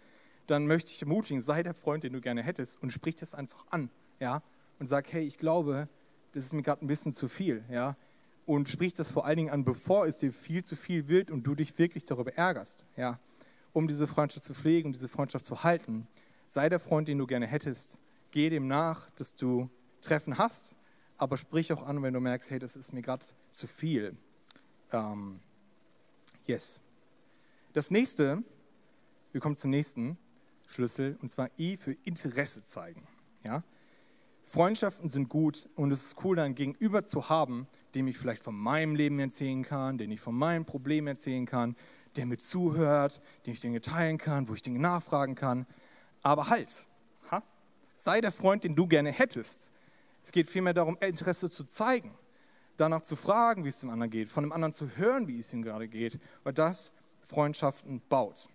Dann 0.46 0.66
möchte 0.66 0.90
ich 0.90 1.02
ermutigen, 1.02 1.42
sei 1.42 1.62
der 1.62 1.74
Freund, 1.74 2.04
den 2.04 2.14
du 2.14 2.20
gerne 2.22 2.42
hättest 2.42 2.82
und 2.82 2.90
sprich 2.90 3.16
das 3.16 3.34
einfach 3.34 3.66
an. 3.68 3.90
Ja? 4.18 4.42
Und 4.78 4.88
sag, 4.88 5.12
hey, 5.12 5.24
ich 5.24 5.36
glaube, 5.36 5.88
das 6.32 6.44
ist 6.44 6.52
mir 6.54 6.62
gerade 6.62 6.84
ein 6.84 6.88
bisschen 6.88 7.12
zu 7.12 7.28
viel. 7.28 7.64
Ja? 7.70 7.96
Und 8.46 8.68
sprich 8.70 8.94
das 8.94 9.12
vor 9.12 9.26
allen 9.26 9.36
Dingen 9.36 9.50
an, 9.50 9.64
bevor 9.64 10.06
es 10.06 10.18
dir 10.18 10.32
viel 10.32 10.64
zu 10.64 10.74
viel 10.74 11.08
wird 11.08 11.30
und 11.30 11.42
du 11.42 11.54
dich 11.54 11.78
wirklich 11.78 12.06
darüber 12.06 12.32
ärgerst. 12.34 12.86
Ja? 12.96 13.20
Um 13.74 13.88
diese 13.88 14.06
Freundschaft 14.06 14.44
zu 14.44 14.54
pflegen, 14.54 14.86
um 14.86 14.92
diese 14.94 15.08
Freundschaft 15.08 15.44
zu 15.44 15.64
halten. 15.64 16.08
Sei 16.48 16.70
der 16.70 16.80
Freund, 16.80 17.08
den 17.08 17.18
du 17.18 17.26
gerne 17.26 17.46
hättest. 17.46 18.00
Geh 18.30 18.48
dem 18.48 18.68
nach, 18.68 19.10
dass 19.10 19.34
du 19.34 19.68
Treffen 20.00 20.38
hast, 20.38 20.76
aber 21.18 21.36
sprich 21.36 21.72
auch 21.72 21.82
an, 21.82 22.02
wenn 22.02 22.14
du 22.14 22.20
merkst, 22.20 22.50
hey, 22.50 22.58
das 22.58 22.76
ist 22.76 22.92
mir 22.92 23.02
gerade 23.02 23.24
zu 23.52 23.66
viel. 23.66 24.16
Ähm, 24.92 25.40
yes. 26.46 26.80
Das 27.72 27.90
nächste, 27.90 28.42
wir 29.32 29.40
kommen 29.40 29.56
zum 29.56 29.70
nächsten 29.70 30.18
Schlüssel, 30.66 31.18
und 31.20 31.30
zwar 31.30 31.50
I 31.58 31.76
für 31.76 31.92
Interesse 32.04 32.64
zeigen. 32.64 33.06
Ja? 33.44 33.62
Freundschaften 34.44 35.10
sind 35.10 35.28
gut 35.28 35.68
und 35.74 35.90
es 35.90 36.06
ist 36.06 36.24
cool, 36.24 36.36
dann 36.36 36.54
Gegenüber 36.54 37.04
zu 37.04 37.28
haben, 37.28 37.66
dem 37.94 38.06
ich 38.06 38.16
vielleicht 38.16 38.42
von 38.42 38.54
meinem 38.54 38.94
Leben 38.94 39.18
erzählen 39.18 39.62
kann, 39.64 39.98
den 39.98 40.10
ich 40.10 40.20
von 40.20 40.34
meinen 40.34 40.64
Problemen 40.64 41.08
erzählen 41.08 41.46
kann, 41.46 41.76
der 42.14 42.26
mir 42.26 42.38
zuhört, 42.38 43.20
den 43.44 43.54
ich 43.54 43.60
Dinge 43.60 43.80
teilen 43.80 44.18
kann, 44.18 44.48
wo 44.48 44.54
ich 44.54 44.62
Dinge 44.62 44.78
nachfragen 44.78 45.34
kann. 45.34 45.66
Aber 46.22 46.48
halt, 46.48 46.86
ha? 47.30 47.42
sei 47.96 48.20
der 48.20 48.32
Freund, 48.32 48.64
den 48.64 48.76
du 48.76 48.86
gerne 48.86 49.10
hättest. 49.10 49.72
Es 50.22 50.32
geht 50.32 50.48
vielmehr 50.48 50.74
darum, 50.74 50.96
Interesse 51.00 51.50
zu 51.50 51.64
zeigen, 51.64 52.12
danach 52.76 53.02
zu 53.02 53.16
fragen, 53.16 53.64
wie 53.64 53.68
es 53.68 53.80
dem 53.80 53.90
anderen 53.90 54.10
geht, 54.10 54.28
von 54.28 54.44
dem 54.44 54.52
anderen 54.52 54.72
zu 54.72 54.90
hören, 54.96 55.28
wie 55.28 55.40
es 55.40 55.52
ihm 55.52 55.62
gerade 55.62 55.88
geht, 55.88 56.18
weil 56.44 56.52
das 56.52 56.92
Freundschaften 57.22 58.00
baut. 58.08 58.48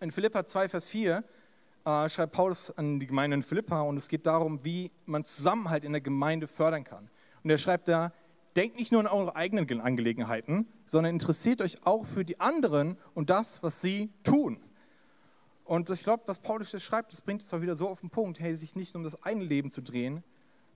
In 0.00 0.12
Philippa 0.12 0.46
2, 0.46 0.68
Vers 0.68 0.86
4 0.88 1.24
äh, 1.84 2.08
schreibt 2.08 2.32
Paulus 2.32 2.70
an 2.76 3.00
die 3.00 3.06
Gemeinde 3.06 3.36
in 3.36 3.42
Philippa 3.42 3.80
und 3.82 3.96
es 3.96 4.08
geht 4.08 4.26
darum, 4.26 4.64
wie 4.64 4.90
man 5.06 5.24
Zusammenhalt 5.24 5.84
in 5.84 5.92
der 5.92 6.00
Gemeinde 6.00 6.46
fördern 6.46 6.84
kann. 6.84 7.10
Und 7.42 7.50
er 7.50 7.58
schreibt 7.58 7.88
da, 7.88 8.12
denkt 8.56 8.76
nicht 8.76 8.92
nur 8.92 9.00
an 9.00 9.06
eure 9.06 9.36
eigenen 9.36 9.80
Angelegenheiten, 9.80 10.66
sondern 10.86 11.14
interessiert 11.14 11.62
euch 11.62 11.86
auch 11.86 12.06
für 12.06 12.24
die 12.24 12.40
anderen 12.40 12.96
und 13.14 13.30
das, 13.30 13.62
was 13.62 13.80
sie 13.80 14.10
tun. 14.24 14.60
Und 15.64 15.90
ich 15.90 16.02
glaube, 16.02 16.22
was 16.26 16.38
Paulus 16.38 16.70
hier 16.70 16.80
schreibt, 16.80 17.12
das 17.12 17.20
bringt 17.20 17.42
es 17.42 17.52
auch 17.52 17.60
wieder 17.60 17.74
so 17.74 17.88
auf 17.88 18.00
den 18.00 18.10
Punkt, 18.10 18.40
hey, 18.40 18.56
sich 18.56 18.74
nicht 18.74 18.94
nur 18.94 19.00
um 19.00 19.04
das 19.04 19.22
eigene 19.22 19.44
Leben 19.44 19.70
zu 19.70 19.82
drehen, 19.82 20.24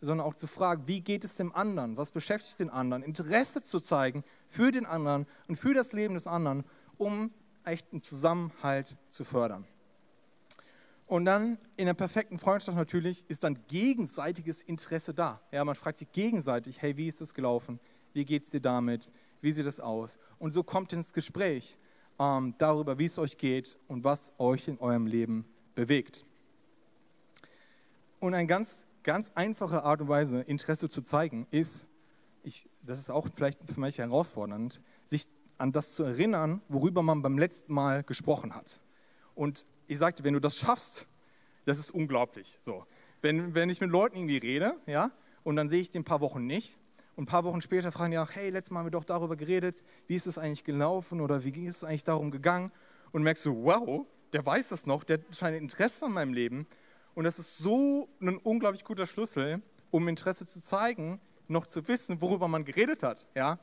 sondern 0.03 0.27
auch 0.27 0.35
zu 0.35 0.47
fragen, 0.47 0.87
wie 0.87 1.01
geht 1.01 1.25
es 1.25 1.37
dem 1.37 1.55
anderen, 1.55 1.97
was 1.97 2.11
beschäftigt 2.11 2.61
den 2.61 2.69
anderen, 2.69 3.03
Interesse 3.03 3.63
zu 3.63 3.81
zeigen 3.81 4.25
für 4.49 4.71
den 4.71 4.85
anderen 4.85 5.27
und 5.49 5.57
für 5.57 5.73
das 5.73 5.95
Leben 5.95 6.15
des 6.15 6.27
anderen, 6.27 6.65
um 6.99 7.33
echten 7.65 8.03
Zusammenhalt 8.03 8.97
zu 9.09 9.25
fördern. 9.25 9.65
Und 11.07 11.25
dann 11.25 11.57
in 11.77 11.87
der 11.87 11.95
perfekten 11.95 12.39
Freundschaft 12.39 12.77
natürlich 12.77 13.25
ist 13.29 13.45
dann 13.45 13.59
gegenseitiges 13.69 14.63
Interesse 14.63 15.15
da. 15.15 15.41
Ja, 15.51 15.65
man 15.65 15.75
fragt 15.75 15.99
sich 15.99 16.13
gegenseitig, 16.13 16.83
hey, 16.83 16.97
wie 16.97 17.07
ist 17.07 17.21
es 17.21 17.33
gelaufen? 17.33 17.81
Wie 18.13 18.25
geht 18.25 18.45
es 18.45 18.51
dir 18.51 18.61
damit? 18.61 19.13
wie 19.43 19.53
sieht 19.53 19.67
es 19.67 19.81
aus? 19.81 20.19
Und 20.39 20.53
so 20.53 20.63
kommt 20.63 20.95
ins 20.95 21.13
Gespräch 21.13 21.77
ähm, 22.19 22.55
darüber, 22.57 22.99
wie 22.99 23.05
es 23.05 23.19
euch 23.19 23.37
geht 23.37 23.77
und 23.89 24.05
was 24.05 24.33
euch 24.39 24.69
in 24.69 24.79
eurem 24.79 25.07
Leben 25.07 25.45
bewegt. 25.75 26.25
Und 28.21 28.35
eine 28.35 28.47
ganz, 28.47 28.87
ganz 29.03 29.33
einfache 29.35 29.83
Art 29.85 30.01
und 30.01 30.09
Weise, 30.09 30.41
Interesse 30.41 30.89
zu 30.89 31.03
zeigen, 31.03 31.47
ist, 31.51 31.87
ich, 32.43 32.69
das 32.83 32.99
ist 32.99 33.11
auch 33.11 33.29
vielleicht 33.35 33.59
für 33.65 33.81
manche 33.81 34.03
herausfordernd, 34.03 34.83
sich 35.07 35.29
an 35.59 35.73
das 35.73 35.95
zu 35.95 36.03
erinnern, 36.03 36.61
worüber 36.69 37.03
man 37.03 37.23
beim 37.23 37.39
letzten 37.39 37.73
Mal 37.73 38.03
gesprochen 38.03 38.55
hat. 38.55 38.81
Und 39.35 39.67
ich 39.87 39.99
sagte, 39.99 40.25
wenn 40.25 40.35
du 40.35 40.41
das 40.41 40.57
schaffst, 40.57 41.07
das 41.65 41.79
ist 41.79 41.91
unglaublich. 41.93 42.57
So, 42.61 42.85
wenn, 43.21 43.55
wenn 43.55 43.71
ich 43.71 43.81
mit 43.81 43.91
Leuten 43.91 44.17
irgendwie 44.17 44.39
rede, 44.39 44.75
ja, 44.87 45.11
und 45.45 45.57
dann 45.57 45.69
sehe 45.69 45.81
ich 45.81 45.91
die 45.91 45.99
ein 45.99 46.05
paar 46.05 46.21
Wochen 46.21 46.47
nicht, 46.47 46.79
und 47.15 47.25
ein 47.25 47.27
paar 47.27 47.45
Wochen 47.45 47.61
später 47.61 47.93
fragen 47.93 48.13
die 48.13 48.19
auch, 48.19 48.31
hey, 48.31 48.51
letztes 48.51 48.71
Mal 48.71 48.81
haben 48.81 48.87
wir 48.87 48.91
doch 48.91 49.05
darüber 49.05 49.37
geredet, 49.37 49.85
wie 50.07 50.17
ist 50.17 50.27
es 50.27 50.39
eigentlich 50.39 50.65
gelaufen 50.65 51.21
oder 51.21 51.45
wie 51.45 51.51
ist 51.65 51.77
es 51.77 51.85
eigentlich 51.85 52.05
darum 52.05 52.31
gegangen? 52.31 52.73
Und 53.13 53.23
merkst 53.23 53.45
du, 53.45 53.65
wow, 53.65 54.07
der 54.33 54.45
weiß 54.47 54.71
das 54.71 54.87
noch, 54.87 55.05
der 55.05 55.21
scheint 55.31 55.61
Interesse 55.61 56.07
an 56.07 56.13
meinem 56.13 56.33
Leben. 56.33 56.67
Und 57.15 57.25
das 57.25 57.39
ist 57.39 57.59
so 57.59 58.09
ein 58.21 58.39
unglaublich 58.39 58.85
guter 58.85 59.07
Schlüssel, 59.07 59.63
um 59.91 60.09
Interesse 60.09 60.47
zu 60.47 60.61
zeigen, 60.63 61.21
noch 61.49 61.67
zu 61.67 61.87
wissen, 61.89 62.21
worüber 62.21 62.49
man 62.49 62.65
geredet 62.65 63.03
hat. 63.03 63.27
Ja? 63.35 63.59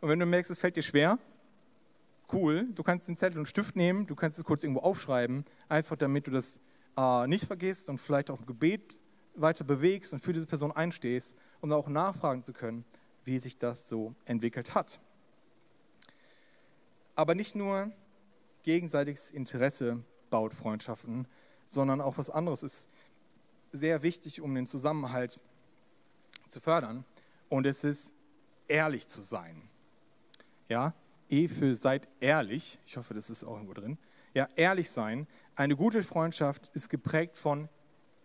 Und 0.00 0.08
wenn 0.08 0.18
du 0.18 0.26
merkst, 0.26 0.50
es 0.50 0.58
fällt 0.58 0.76
dir 0.76 0.82
schwer, 0.82 1.18
cool, 2.32 2.68
du 2.74 2.82
kannst 2.82 3.08
den 3.08 3.16
Zettel 3.16 3.38
und 3.38 3.46
Stift 3.46 3.76
nehmen, 3.76 4.06
du 4.06 4.14
kannst 4.14 4.38
es 4.38 4.44
kurz 4.44 4.62
irgendwo 4.62 4.80
aufschreiben, 4.80 5.44
einfach 5.68 5.96
damit 5.96 6.26
du 6.26 6.30
das 6.30 6.60
äh, 6.96 7.26
nicht 7.26 7.46
vergisst 7.46 7.88
und 7.88 7.98
vielleicht 7.98 8.30
auch 8.30 8.40
im 8.40 8.46
Gebet 8.46 9.02
weiter 9.34 9.64
bewegst 9.64 10.12
und 10.12 10.20
für 10.20 10.32
diese 10.32 10.46
Person 10.46 10.72
einstehst, 10.72 11.36
um 11.60 11.72
auch 11.72 11.88
nachfragen 11.88 12.42
zu 12.42 12.52
können, 12.52 12.84
wie 13.24 13.38
sich 13.38 13.58
das 13.58 13.88
so 13.88 14.14
entwickelt 14.24 14.74
hat. 14.74 15.00
Aber 17.14 17.34
nicht 17.34 17.54
nur 17.54 17.90
gegenseitiges 18.62 19.30
Interesse 19.30 20.02
baut 20.30 20.54
Freundschaften, 20.54 21.26
sondern 21.70 22.00
auch 22.00 22.18
was 22.18 22.30
anderes 22.30 22.62
ist 22.62 22.88
sehr 23.72 24.02
wichtig, 24.02 24.40
um 24.40 24.54
den 24.54 24.66
Zusammenhalt 24.66 25.40
zu 26.48 26.60
fördern. 26.60 27.04
Und 27.48 27.64
es 27.64 27.84
ist 27.84 28.12
ehrlich 28.66 29.06
zu 29.06 29.22
sein. 29.22 29.62
Ja, 30.68 30.94
E 31.28 31.46
für 31.46 31.76
seid 31.76 32.08
ehrlich. 32.18 32.80
Ich 32.84 32.96
hoffe, 32.96 33.14
das 33.14 33.30
ist 33.30 33.44
auch 33.44 33.54
irgendwo 33.54 33.74
drin. 33.74 33.98
Ja, 34.34 34.48
ehrlich 34.56 34.90
sein. 34.90 35.28
Eine 35.54 35.76
gute 35.76 36.02
Freundschaft 36.02 36.70
ist 36.74 36.88
geprägt 36.88 37.36
von 37.36 37.68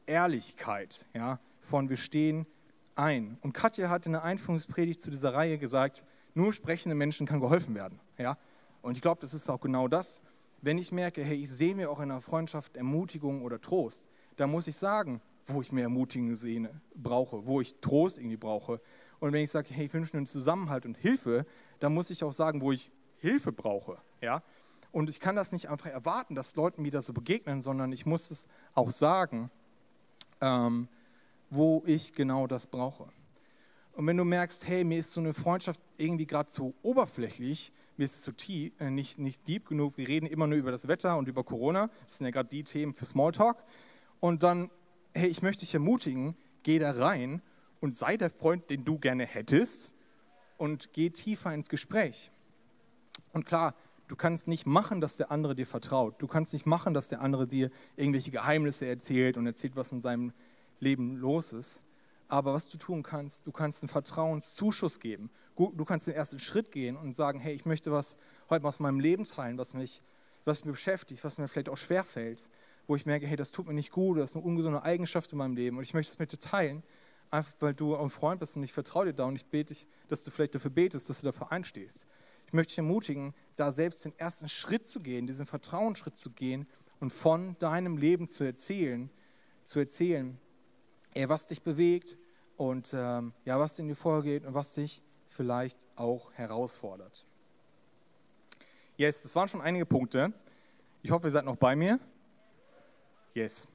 Ehrlichkeit, 0.07 1.07
ja, 1.13 1.39
von 1.61 1.89
wir 1.89 1.97
stehen 1.97 2.47
ein. 2.95 3.37
Und 3.41 3.53
Katja 3.53 3.89
hat 3.89 4.05
in 4.07 4.13
der 4.13 4.23
Einführungspredigt 4.23 5.01
zu 5.01 5.11
dieser 5.11 5.33
Reihe 5.33 5.57
gesagt, 5.57 6.05
nur 6.33 6.51
sprechenden 6.51 6.97
Menschen 6.97 7.27
kann 7.27 7.39
geholfen 7.39 7.75
werden, 7.75 7.99
ja. 8.17 8.37
Und 8.81 8.95
ich 8.95 9.01
glaube, 9.01 9.21
das 9.21 9.33
ist 9.33 9.49
auch 9.49 9.61
genau 9.61 9.87
das. 9.87 10.21
Wenn 10.65 10.79
ich 10.79 10.91
merke, 10.91 11.23
hey, 11.23 11.35
ich 11.35 11.51
sehe 11.51 11.75
mir 11.75 11.91
auch 11.91 11.99
in 11.99 12.09
einer 12.09 12.21
Freundschaft 12.21 12.75
Ermutigung 12.75 13.43
oder 13.43 13.61
Trost, 13.61 14.07
dann 14.35 14.49
muss 14.49 14.65
ich 14.65 14.75
sagen, 14.75 15.21
wo 15.45 15.61
ich 15.61 15.71
mehr 15.71 15.83
Ermutigung 15.83 16.33
sehe, 16.35 16.69
brauche, 16.95 17.45
wo 17.45 17.61
ich 17.61 17.75
Trost 17.81 18.17
irgendwie 18.17 18.35
brauche. 18.35 18.81
Und 19.19 19.31
wenn 19.31 19.43
ich 19.43 19.51
sage, 19.51 19.67
hey, 19.69 19.85
ich 19.85 19.93
wünsche 19.93 20.17
einen 20.17 20.25
Zusammenhalt 20.25 20.87
und 20.87 20.97
Hilfe, 20.97 21.45
dann 21.77 21.93
muss 21.93 22.09
ich 22.09 22.23
auch 22.23 22.33
sagen, 22.33 22.61
wo 22.61 22.71
ich 22.71 22.91
Hilfe 23.17 23.51
brauche, 23.51 23.99
ja. 24.21 24.41
Und 24.91 25.07
ich 25.07 25.19
kann 25.19 25.35
das 25.35 25.51
nicht 25.51 25.69
einfach 25.69 25.91
erwarten, 25.91 26.33
dass 26.33 26.55
Leuten 26.55 26.81
mir 26.81 26.91
das 26.91 27.05
so 27.05 27.13
begegnen, 27.13 27.61
sondern 27.61 27.91
ich 27.91 28.07
muss 28.07 28.31
es 28.31 28.47
auch 28.73 28.89
sagen 28.89 29.51
ähm, 30.41 30.87
wo 31.49 31.83
ich 31.85 32.13
genau 32.13 32.47
das 32.47 32.67
brauche. 32.67 33.07
Und 33.95 34.05
wenn 34.07 34.17
du 34.17 34.25
merkst, 34.25 34.67
hey, 34.67 34.83
mir 34.83 34.99
ist 34.99 35.13
so 35.13 35.21
eine 35.21 35.33
Freundschaft 35.33 35.79
irgendwie 35.97 36.25
gerade 36.25 36.49
zu 36.49 36.75
oberflächlich, 36.81 37.71
mir 37.95 38.03
ist 38.03 38.15
es 38.15 38.21
zu 38.23 38.33
tief, 38.33 38.73
äh, 38.79 38.89
nicht, 38.89 39.17
nicht 39.17 39.47
deep 39.47 39.67
genug, 39.67 39.97
wir 39.97 40.07
reden 40.07 40.25
immer 40.25 40.47
nur 40.47 40.57
über 40.57 40.71
das 40.71 40.89
Wetter 40.89 41.17
und 41.17 41.29
über 41.29 41.45
Corona, 41.45 41.89
das 42.05 42.17
sind 42.17 42.25
ja 42.25 42.31
gerade 42.31 42.49
die 42.49 42.63
Themen 42.63 42.93
für 42.93 43.05
Smalltalk. 43.05 43.63
Und 44.19 44.43
dann, 44.43 44.69
hey, 45.13 45.29
ich 45.29 45.41
möchte 45.41 45.61
dich 45.61 45.73
ermutigen, 45.73 46.35
geh 46.63 46.77
da 46.77 46.91
rein 46.91 47.41
und 47.79 47.95
sei 47.95 48.17
der 48.17 48.29
Freund, 48.29 48.69
den 48.69 48.83
du 48.83 48.99
gerne 48.99 49.25
hättest 49.25 49.95
und 50.57 50.91
geh 50.91 51.09
tiefer 51.09 51.53
ins 51.53 51.69
Gespräch. 51.69 52.31
Und 53.31 53.45
klar, 53.45 53.75
Du 54.07 54.15
kannst 54.15 54.47
nicht 54.47 54.67
machen, 54.67 55.01
dass 55.01 55.17
der 55.17 55.31
andere 55.31 55.55
dir 55.55 55.65
vertraut. 55.65 56.21
Du 56.21 56.27
kannst 56.27 56.53
nicht 56.53 56.67
machen, 56.67 56.93
dass 56.93 57.09
der 57.09 57.21
andere 57.21 57.47
dir 57.47 57.71
irgendwelche 57.95 58.29
Geheimnisse 58.29 58.85
erzählt 58.85 59.35
und 59.35 59.47
erzählt, 59.47 59.75
was 59.75 59.91
in 59.91 60.01
seinem 60.01 60.31
Leben 60.79 61.15
los 61.15 61.53
ist. 61.53 61.81
Aber 62.27 62.53
was 62.53 62.67
du 62.67 62.77
tun 62.77 63.03
kannst, 63.03 63.45
du 63.45 63.51
kannst 63.51 63.83
einen 63.83 63.89
Vertrauenszuschuss 63.89 64.99
geben. 64.99 65.29
Du 65.55 65.85
kannst 65.85 66.07
den 66.07 66.15
ersten 66.15 66.39
Schritt 66.39 66.71
gehen 66.71 66.97
und 66.97 67.15
sagen, 67.15 67.39
hey, 67.39 67.53
ich 67.53 67.65
möchte 67.65 67.91
was 67.91 68.17
heute 68.49 68.65
aus 68.67 68.79
meinem 68.79 68.99
Leben 68.99 69.25
teilen, 69.25 69.57
was 69.57 69.73
mich, 69.73 70.01
was 70.43 70.65
mich 70.65 70.73
beschäftigt, 70.73 71.23
was 71.23 71.37
mir 71.37 71.47
vielleicht 71.47 71.69
auch 71.69 71.77
schwerfällt, 71.77 72.49
wo 72.87 72.95
ich 72.95 73.05
merke, 73.05 73.25
hey, 73.25 73.37
das 73.37 73.51
tut 73.51 73.67
mir 73.67 73.73
nicht 73.73 73.91
gut, 73.91 74.17
das 74.17 74.31
ist 74.31 74.35
eine 74.35 74.45
ungesunde 74.45 74.83
Eigenschaft 74.83 75.31
in 75.31 75.37
meinem 75.37 75.55
Leben 75.55 75.77
und 75.77 75.83
ich 75.83 75.93
möchte 75.93 76.11
es 76.11 76.19
mit 76.19 76.31
dir 76.31 76.39
teilen, 76.39 76.83
einfach 77.31 77.53
weil 77.59 77.73
du 77.73 77.95
ein 77.95 78.09
Freund 78.09 78.39
bist 78.39 78.55
und 78.55 78.63
ich 78.63 78.73
vertraue 78.73 79.05
dir 79.05 79.13
da 79.13 79.25
und 79.25 79.35
ich 79.35 79.45
bete, 79.45 79.75
dass 80.09 80.23
du 80.23 80.31
vielleicht 80.31 80.55
dafür 80.55 80.71
betest, 80.71 81.09
dass 81.09 81.21
du 81.21 81.25
dafür 81.25 81.51
einstehst. 81.51 82.05
Ich 82.47 82.53
möchte 82.53 82.71
dich 82.71 82.77
ermutigen, 82.77 83.33
da 83.55 83.71
selbst 83.71 84.05
den 84.05 84.17
ersten 84.17 84.47
Schritt 84.47 84.85
zu 84.85 84.99
gehen, 84.99 85.25
diesen 85.25 85.45
Vertrauensschritt 85.45 86.15
zu 86.17 86.31
gehen 86.31 86.67
und 86.99 87.11
von 87.11 87.57
deinem 87.59 87.97
Leben 87.97 88.27
zu 88.27 88.43
erzählen, 88.43 89.09
zu 89.63 89.79
erzählen, 89.79 90.37
ey, 91.15 91.27
was 91.29 91.47
dich 91.47 91.63
bewegt 91.63 92.17
und 92.57 92.93
ähm, 92.93 93.33
ja, 93.45 93.59
was 93.59 93.79
in 93.79 93.87
dir 93.87 93.95
vorgeht 93.95 94.45
und 94.45 94.53
was 94.53 94.73
dich 94.73 95.01
vielleicht 95.27 95.87
auch 95.95 96.31
herausfordert. 96.33 97.25
Yes, 98.97 99.23
das 99.23 99.35
waren 99.35 99.47
schon 99.47 99.61
einige 99.61 99.85
Punkte. 99.85 100.33
Ich 101.01 101.11
hoffe, 101.11 101.27
ihr 101.27 101.31
seid 101.31 101.45
noch 101.45 101.57
bei 101.57 101.75
mir. 101.75 101.99
Yes. 103.33 103.67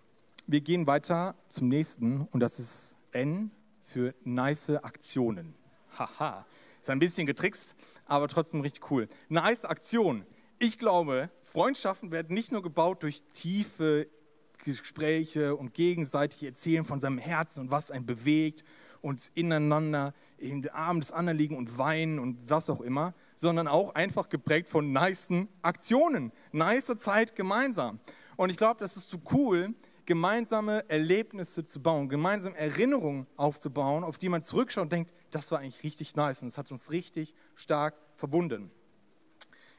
Wir 0.47 0.61
gehen 0.61 0.87
weiter 0.87 1.35
zum 1.49 1.69
nächsten 1.69 2.23
und 2.31 2.41
das 2.41 2.59
ist 2.59 2.97
N 3.13 3.51
für 3.83 4.15
nice 4.25 4.71
Aktionen. 4.71 5.55
Haha. 5.99 6.47
Ist 6.81 6.89
ein 6.89 6.99
bisschen 6.99 7.27
getrickst, 7.27 7.77
aber 8.07 8.29
trotzdem 8.29 8.61
richtig 8.63 8.91
cool. 8.91 9.09
Nice 9.29 9.65
Aktion. 9.65 10.25
Ich 10.59 10.79
glaube, 10.79 11.31
Freundschaften 11.43 12.11
werden 12.11 12.35
nicht 12.35 12.53
nur 12.53 12.63
gebaut 12.63 13.03
durch 13.03 13.23
tiefe 13.33 14.07
Gespräche 14.65 15.57
und 15.57 15.75
gegenseitig 15.75 16.43
Erzählen 16.43 16.85
von 16.85 17.01
seinem 17.01 17.19
Herzen 17.19 17.61
und 17.61 17.71
was 17.71 17.91
einen 17.91 18.07
bewegt 18.07 18.65
und 19.03 19.31
ineinander 19.35 20.15
in 20.39 20.63
den 20.63 20.73
Armen 20.73 21.01
des 21.01 21.13
anderen 21.13 21.39
liegen 21.39 21.57
und 21.57 21.79
weinen 21.79 22.19
und 22.19 22.49
was 22.49 22.71
auch 22.71 22.81
immer, 22.81 23.15
sondern 23.35 23.69
auch 23.69 23.95
einfach 23.95 24.29
geprägt 24.29 24.69
von 24.69 24.93
nicen 24.93 25.49
Aktionen, 25.63 26.33
nice 26.53 26.93
Zeit 26.99 27.35
gemeinsam. 27.35 28.01
Und 28.37 28.51
ich 28.51 28.57
glaube, 28.57 28.81
das 28.81 28.97
ist 28.97 29.11
so 29.11 29.19
cool, 29.33 29.75
gemeinsame 30.07 30.89
Erlebnisse 30.89 31.65
zu 31.65 31.81
bauen, 31.81 32.09
gemeinsame 32.09 32.57
Erinnerungen 32.57 33.27
aufzubauen, 33.37 34.03
auf 34.03 34.19
die 34.19 34.29
man 34.29 34.43
zurückschaut 34.43 34.83
und 34.83 34.93
denkt, 34.93 35.15
das 35.31 35.53
war 35.53 35.61
eigentlich 35.61 35.83
richtig 35.83 36.17
nice 36.17 36.43
und 36.43 36.49
es 36.49 36.59
hat 36.59 36.71
uns 36.71 36.91
richtig 36.91 37.35
stark 37.55 37.95
verbunden. 38.17 38.71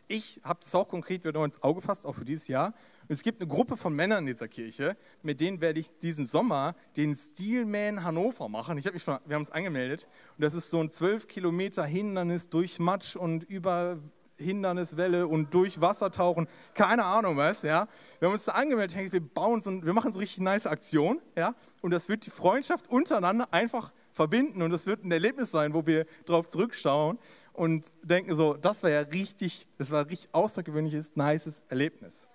Ich 0.08 0.42
habe 0.44 0.60
das 0.62 0.76
auch 0.76 0.90
konkret 0.90 1.24
wieder 1.24 1.44
ins 1.44 1.64
Auge 1.64 1.82
gefasst, 1.82 2.06
auch 2.06 2.16
für 2.16 2.26
dieses 2.26 2.48
Jahr. 2.48 2.74
Es 3.12 3.24
gibt 3.24 3.42
eine 3.42 3.50
Gruppe 3.50 3.76
von 3.76 3.94
Männern 3.94 4.20
in 4.20 4.28
dieser 4.28 4.48
Kirche, 4.48 4.96
mit 5.22 5.42
denen 5.42 5.60
werde 5.60 5.82
ich 5.82 5.90
diesen 5.98 6.26
Sommer 6.26 6.76
den 6.96 7.14
Steelman 7.14 8.06
Hannover 8.06 8.48
machen. 8.48 8.78
Ich 8.78 8.86
habe 8.86 8.94
mich 8.94 9.04
schon, 9.04 9.20
wir 9.26 9.36
haben 9.36 9.42
uns 9.42 9.52
angemeldet 9.52 10.08
und 10.38 10.42
das 10.42 10.54
ist 10.54 10.70
so 10.70 10.80
ein 10.80 10.90
12 10.90 11.28
Kilometer 11.28 11.84
Hindernis 11.84 12.48
durch 12.48 12.80
Matsch 12.80 13.18
und 13.18 13.44
über 13.44 14.00
Hinderniswelle 14.38 15.28
und 15.28 15.54
durch 15.54 15.82
Wasser 15.82 16.10
tauchen, 16.10 16.48
keine 16.74 17.04
Ahnung 17.04 17.36
was, 17.36 17.64
ja. 17.64 17.90
Wir 18.20 18.28
haben 18.28 18.34
uns 18.34 18.46
da 18.46 18.54
angemeldet, 18.54 19.12
wir 19.12 19.20
bauen 19.20 19.60
so, 19.60 19.84
wir 19.84 19.92
machen 19.92 20.14
so 20.14 20.20
richtig 20.20 20.40
nice 20.40 20.66
Aktion, 20.66 21.20
ja. 21.36 21.54
Und 21.82 21.92
das 21.92 22.08
wird 22.08 22.26
die 22.26 22.30
Freundschaft 22.30 22.88
untereinander 22.90 23.50
einfach 23.52 23.92
verbinden 24.14 24.62
und 24.62 24.72
das 24.72 24.86
wird 24.86 25.04
ein 25.04 25.12
Erlebnis 25.12 25.52
sein, 25.52 25.74
wo 25.74 25.86
wir 25.86 26.06
darauf 26.26 26.48
zurückschauen 26.48 27.20
und 27.52 27.86
denken 28.04 28.36
so, 28.36 28.54
das 28.54 28.84
war 28.84 28.90
ja 28.90 29.02
richtig, 29.02 29.68
das 29.78 29.92
war 29.92 30.08
richtig 30.08 30.34
außergewöhnliches, 30.34 31.18
nices 31.18 31.66
Erlebnis. 31.68 32.30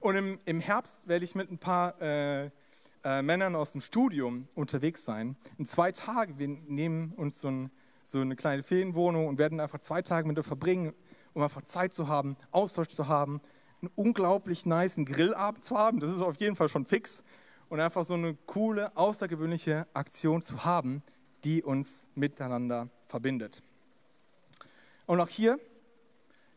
Und 0.00 0.16
im, 0.16 0.38
im 0.44 0.60
Herbst 0.60 1.08
werde 1.08 1.24
ich 1.24 1.34
mit 1.34 1.50
ein 1.50 1.58
paar 1.58 2.00
äh, 2.00 2.50
äh, 3.04 3.22
Männern 3.22 3.54
aus 3.54 3.72
dem 3.72 3.80
Studium 3.80 4.48
unterwegs 4.54 5.04
sein. 5.04 5.36
In 5.58 5.66
zwei 5.66 5.92
Tagen, 5.92 6.38
wir 6.38 6.48
nehmen 6.48 7.12
uns 7.16 7.40
so, 7.40 7.48
ein, 7.48 7.70
so 8.06 8.20
eine 8.20 8.34
kleine 8.36 8.62
Ferienwohnung 8.62 9.26
und 9.28 9.38
werden 9.38 9.60
einfach 9.60 9.80
zwei 9.80 10.02
Tage 10.02 10.26
mit 10.26 10.36
ihr 10.36 10.42
verbringen 10.42 10.94
um 11.34 11.42
einfach 11.42 11.62
Zeit 11.62 11.94
zu 11.94 12.08
haben, 12.08 12.36
Austausch 12.50 12.88
zu 12.88 13.08
haben, 13.08 13.40
einen 13.80 13.90
unglaublich 13.94 14.66
niceen 14.66 15.04
Grillabend 15.04 15.64
zu 15.64 15.76
haben, 15.76 16.00
das 16.00 16.12
ist 16.12 16.20
auf 16.20 16.36
jeden 16.36 16.56
Fall 16.56 16.68
schon 16.68 16.84
fix, 16.84 17.24
und 17.68 17.78
einfach 17.78 18.04
so 18.04 18.14
eine 18.14 18.34
coole, 18.46 18.96
außergewöhnliche 18.96 19.86
Aktion 19.94 20.42
zu 20.42 20.64
haben, 20.64 21.04
die 21.44 21.62
uns 21.62 22.08
miteinander 22.16 22.88
verbindet. 23.06 23.62
Und 25.06 25.20
auch 25.20 25.28
hier 25.28 25.60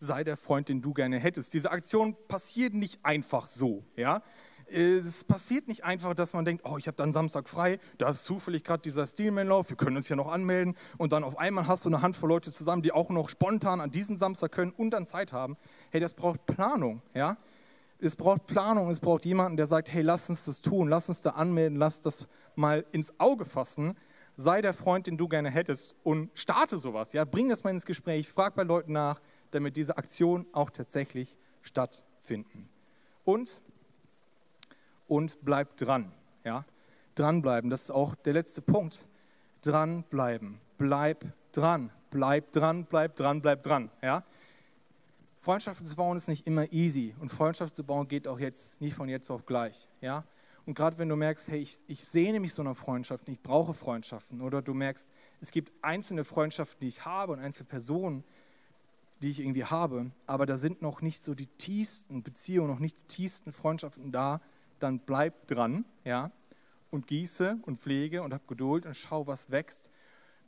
sei 0.06 0.24
der 0.24 0.38
Freund, 0.38 0.70
den 0.70 0.82
du 0.82 0.94
gerne 0.94 1.20
hättest. 1.20 1.54
Diese 1.54 1.72
Aktion 1.72 2.16
passiert 2.28 2.74
nicht 2.74 3.04
einfach 3.04 3.48
so. 3.48 3.84
Ja? 3.96 4.22
Es 4.68 5.24
passiert 5.24 5.68
nicht 5.68 5.84
einfach, 5.84 6.14
dass 6.14 6.34
man 6.34 6.46
denkt, 6.46 6.64
oh, 6.66 6.78
ich 6.78 6.88
habe 6.88 6.98
dann 6.98 7.12
Samstag 7.12 7.48
frei, 7.50 7.80
da 7.98 8.10
ist 8.10 8.26
zufällig 8.26 8.64
gerade 8.64 8.82
dieser 8.82 9.06
Steelman-Lauf, 9.06 9.70
wir 9.70 9.78
können 9.78 9.98
uns 9.98 10.10
ja 10.10 10.16
noch 10.16 10.32
anmelden 10.32 10.76
und 10.98 11.12
dann 11.12 11.24
auf 11.24 11.38
einmal 11.38 11.68
hast 11.68 11.86
du 11.86 11.90
eine 11.90 12.02
Handvoll 12.02 12.30
Leute 12.30 12.52
zusammen, 12.52 12.82
die 12.82 12.92
auch 12.92 13.10
noch 13.10 13.30
spontan 13.30 13.82
an 13.82 13.92
diesem 13.92 14.18
Samstag 14.18 14.52
können 14.52 14.72
und 14.72 14.92
dann 14.92 15.06
Zeit 15.06 15.34
haben. 15.34 15.58
Hey, 15.92 16.00
das 16.00 16.14
braucht 16.14 16.46
Planung, 16.46 17.02
ja? 17.14 17.38
Es 18.00 18.16
braucht 18.16 18.48
Planung, 18.48 18.90
es 18.90 19.00
braucht 19.00 19.26
jemanden, 19.26 19.56
der 19.56 19.68
sagt, 19.68 19.92
hey, 19.92 20.02
lass 20.02 20.30
uns 20.30 20.46
das 20.46 20.62
tun, 20.62 20.90
lass 20.90 21.08
uns 21.08 21.22
da 21.22 21.32
anmelden, 21.32 21.78
lass 21.78 22.02
das 22.02 22.28
mal 22.56 22.86
ins 22.92 23.18
Auge 23.20 23.46
fassen. 23.46 23.96
Sei 24.36 24.62
der 24.62 24.74
Freund, 24.74 25.08
den 25.08 25.18
du 25.18 25.28
gerne 25.28 25.52
hättest 25.52 25.96
und 26.04 26.32
starte 26.34 26.78
sowas, 26.78 27.14
ja? 27.14 27.24
Bring 27.24 27.50
das 27.50 27.64
mal 27.64 27.70
ins 27.70 27.86
Gespräch, 27.86 28.28
frag 28.28 28.56
bei 28.56 28.64
Leuten 28.64 28.94
nach, 28.94 29.22
damit 29.54 29.78
diese 29.78 29.98
Aktionen 29.98 30.46
auch 30.52 30.70
tatsächlich 30.70 31.38
stattfinden. 31.62 32.70
Und 33.24 33.62
und 35.08 35.38
bleib 35.44 35.78
dran. 35.78 36.12
Ja? 36.44 36.66
Dranbleiben, 37.16 37.70
das 37.70 37.84
ist 37.84 37.92
auch 37.92 38.16
der 38.16 38.34
letzte 38.34 38.62
Punkt. 38.62 39.08
Dranbleiben, 39.62 40.60
bleib 40.78 41.26
dran, 41.52 41.92
bleib 42.10 42.52
dran, 42.52 42.86
bleib 42.86 43.16
dran, 43.16 43.42
bleib 43.42 43.64
dran. 43.64 43.90
Ja? 44.02 44.24
Freundschaften 45.40 45.86
zu 45.86 45.96
bauen 45.96 46.18
ist 46.18 46.28
nicht 46.28 46.48
immer 46.48 46.72
easy 46.72 47.16
und 47.20 47.30
Freundschaft 47.30 47.76
zu 47.76 47.84
bauen 47.84 48.08
geht 48.08 48.28
auch 48.28 48.40
jetzt 48.40 48.82
nicht 48.82 48.96
von 48.96 49.08
jetzt 49.08 49.30
auf 49.30 49.46
gleich. 49.46 49.90
Ja? 50.02 50.24
Und 50.66 50.76
gerade 50.76 50.98
wenn 50.98 51.10
du 51.10 51.16
merkst, 51.16 51.50
hey, 51.50 51.60
ich, 51.60 51.78
ich 51.88 52.04
sehne 52.04 52.40
mich 52.40 52.54
so 52.54 52.64
nach 52.64 52.76
Freundschaften, 52.76 53.34
ich 53.34 53.42
brauche 53.42 53.74
Freundschaften, 53.74 54.42
oder 54.42 54.62
du 54.62 54.74
merkst, 54.74 55.12
es 55.42 55.52
gibt 55.52 55.72
einzelne 55.82 56.24
Freundschaften, 56.24 56.80
die 56.80 56.88
ich 56.88 57.06
habe 57.06 57.34
und 57.34 57.40
einzelne 57.40 57.68
Personen, 57.68 58.24
die 59.24 59.30
ich 59.30 59.40
irgendwie 59.40 59.64
habe, 59.64 60.12
aber 60.28 60.46
da 60.46 60.58
sind 60.58 60.82
noch 60.82 61.02
nicht 61.02 61.24
so 61.24 61.34
die 61.34 61.48
tiefsten 61.48 62.24
Beziehungen, 62.24 62.70
noch 62.70 62.80
nicht 62.80 63.00
die 63.00 63.08
tiefsten 63.08 63.54
Freundschaften 63.54 64.12
da, 64.12 64.42
dann 64.80 65.00
bleib 65.00 65.48
dran, 65.48 65.86
ja, 66.04 66.32
und 66.92 67.08
gieße 67.08 67.58
und 67.64 67.80
pflege 67.80 68.22
und 68.22 68.34
hab 68.34 68.48
Geduld 68.48 68.86
und 68.86 68.96
schau, 68.96 69.26
was 69.26 69.50
wächst. 69.50 69.90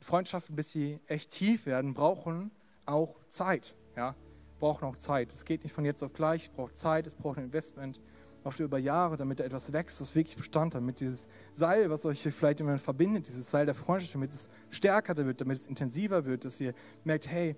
Freundschaften, 0.00 0.54
bis 0.54 0.70
sie 0.70 1.00
echt 1.06 1.30
tief 1.30 1.64
werden, 1.64 1.94
brauchen 1.94 2.50
auch 2.84 3.16
Zeit, 3.28 3.74
ja, 3.96 4.14
brauchen 4.60 4.84
auch 4.84 4.96
Zeit. 4.96 5.32
Es 5.32 5.46
geht 5.46 5.62
nicht 5.64 5.72
von 5.72 5.86
jetzt 5.86 6.02
auf 6.02 6.12
gleich, 6.12 6.44
es 6.44 6.48
braucht 6.50 6.76
Zeit, 6.76 7.06
es 7.06 7.14
braucht 7.14 7.38
ein 7.38 7.44
Investment, 7.44 8.02
oft 8.44 8.60
über 8.60 8.78
Jahre, 8.78 9.16
damit 9.16 9.40
da 9.40 9.44
etwas 9.44 9.72
wächst, 9.72 10.00
was 10.02 10.14
wirklich 10.14 10.36
Bestand 10.36 10.74
hat, 10.74 10.82
damit 10.82 11.00
dieses 11.00 11.28
Seil, 11.52 11.88
was 11.88 12.04
euch 12.04 12.22
vielleicht 12.22 12.60
immer 12.60 12.78
verbindet, 12.78 13.26
dieses 13.26 13.50
Seil 13.50 13.64
der 13.64 13.74
Freundschaft, 13.74 14.14
damit 14.14 14.30
es 14.30 14.50
stärker 14.70 15.16
wird, 15.16 15.40
damit 15.40 15.56
es 15.56 15.66
intensiver 15.66 16.26
wird, 16.26 16.44
dass 16.44 16.60
ihr 16.60 16.74
merkt, 17.04 17.26
hey, 17.26 17.56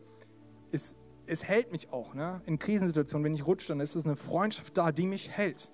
es, 0.70 0.96
es 1.29 1.45
hält 1.45 1.73
mich 1.73 1.93
auch. 1.93 2.14
Ne? 2.14 2.41
In 2.47 2.59
Krisensituationen, 2.59 3.25
wenn 3.25 3.35
ich 3.35 3.47
rutsche, 3.47 3.69
dann 3.69 3.81
ist 3.81 3.95
es 3.95 4.07
eine 4.07 4.17
Freundschaft 4.17 4.77
da, 4.77 4.93
die 4.93 5.07
mich 5.07 5.31
hält. 5.31 5.71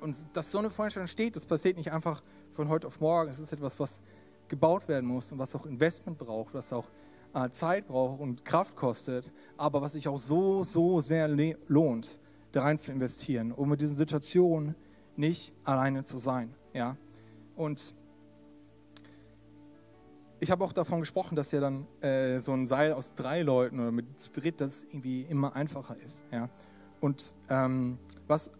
Und 0.00 0.16
dass 0.36 0.50
so 0.50 0.58
eine 0.58 0.70
Freundschaft 0.70 1.00
entsteht, 1.00 1.36
das 1.36 1.46
passiert 1.46 1.76
nicht 1.76 1.92
einfach 1.92 2.22
von 2.52 2.68
heute 2.68 2.86
auf 2.86 3.00
morgen. 3.00 3.30
Es 3.30 3.38
ist 3.38 3.52
etwas, 3.52 3.80
was 3.80 4.02
gebaut 4.48 4.88
werden 4.88 5.06
muss 5.06 5.32
und 5.32 5.38
was 5.38 5.54
auch 5.54 5.66
Investment 5.66 6.18
braucht, 6.18 6.52
was 6.52 6.72
auch 6.72 6.86
äh, 7.34 7.48
Zeit 7.50 7.86
braucht 7.86 8.20
und 8.20 8.44
Kraft 8.44 8.76
kostet, 8.76 9.32
aber 9.56 9.80
was 9.80 9.92
sich 9.92 10.06
auch 10.08 10.18
so, 10.18 10.64
so 10.64 11.00
sehr 11.00 11.28
lohnt, 11.68 12.20
da 12.52 12.62
rein 12.62 12.78
zu 12.78 12.92
investieren, 12.92 13.52
um 13.52 13.68
mit 13.70 13.80
diesen 13.80 13.96
Situationen 13.96 14.74
nicht 15.16 15.54
alleine 15.64 16.04
zu 16.04 16.18
sein. 16.18 16.54
Ja? 16.72 16.96
Und 17.56 17.94
ich 20.44 20.50
habe 20.50 20.62
auch 20.62 20.72
davon 20.72 21.00
gesprochen, 21.00 21.36
dass 21.36 21.50
ja 21.52 21.60
dann 21.60 21.86
äh, 22.00 22.38
so 22.38 22.52
ein 22.52 22.66
Seil 22.66 22.92
aus 22.92 23.14
drei 23.14 23.42
Leuten 23.42 23.80
oder 23.80 23.90
mit 23.90 24.20
zu 24.20 24.30
dritt, 24.30 24.60
das 24.60 24.84
irgendwie 24.84 25.22
immer 25.22 25.56
einfacher 25.56 25.96
ist. 26.04 26.22
Ja? 26.30 26.50
Und 27.00 27.34
ähm, 27.48 27.98
was 28.26 28.52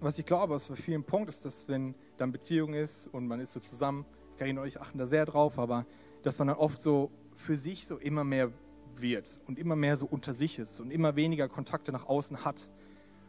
was 0.00 0.18
ich 0.18 0.26
glaube, 0.26 0.54
was 0.54 0.66
bei 0.66 0.76
vielen 0.76 1.04
Punkt 1.04 1.30
ist, 1.30 1.44
dass 1.44 1.68
wenn 1.68 1.94
dann 2.18 2.30
Beziehung 2.30 2.74
ist 2.74 3.06
und 3.06 3.26
man 3.26 3.40
ist 3.40 3.52
so 3.52 3.60
zusammen, 3.60 4.04
Karin 4.36 4.58
und 4.58 4.66
ich 4.66 4.80
achten 4.80 4.98
da 4.98 5.06
sehr 5.06 5.24
drauf, 5.24 5.58
aber 5.58 5.86
dass 6.22 6.38
man 6.38 6.48
dann 6.48 6.56
oft 6.56 6.80
so 6.80 7.10
für 7.34 7.56
sich 7.56 7.86
so 7.86 7.96
immer 7.96 8.24
mehr 8.24 8.50
wird 8.96 9.40
und 9.46 9.58
immer 9.58 9.76
mehr 9.76 9.96
so 9.96 10.06
unter 10.06 10.34
sich 10.34 10.58
ist 10.58 10.80
und 10.80 10.90
immer 10.90 11.16
weniger 11.16 11.48
Kontakte 11.48 11.92
nach 11.92 12.06
außen 12.06 12.44
hat. 12.44 12.70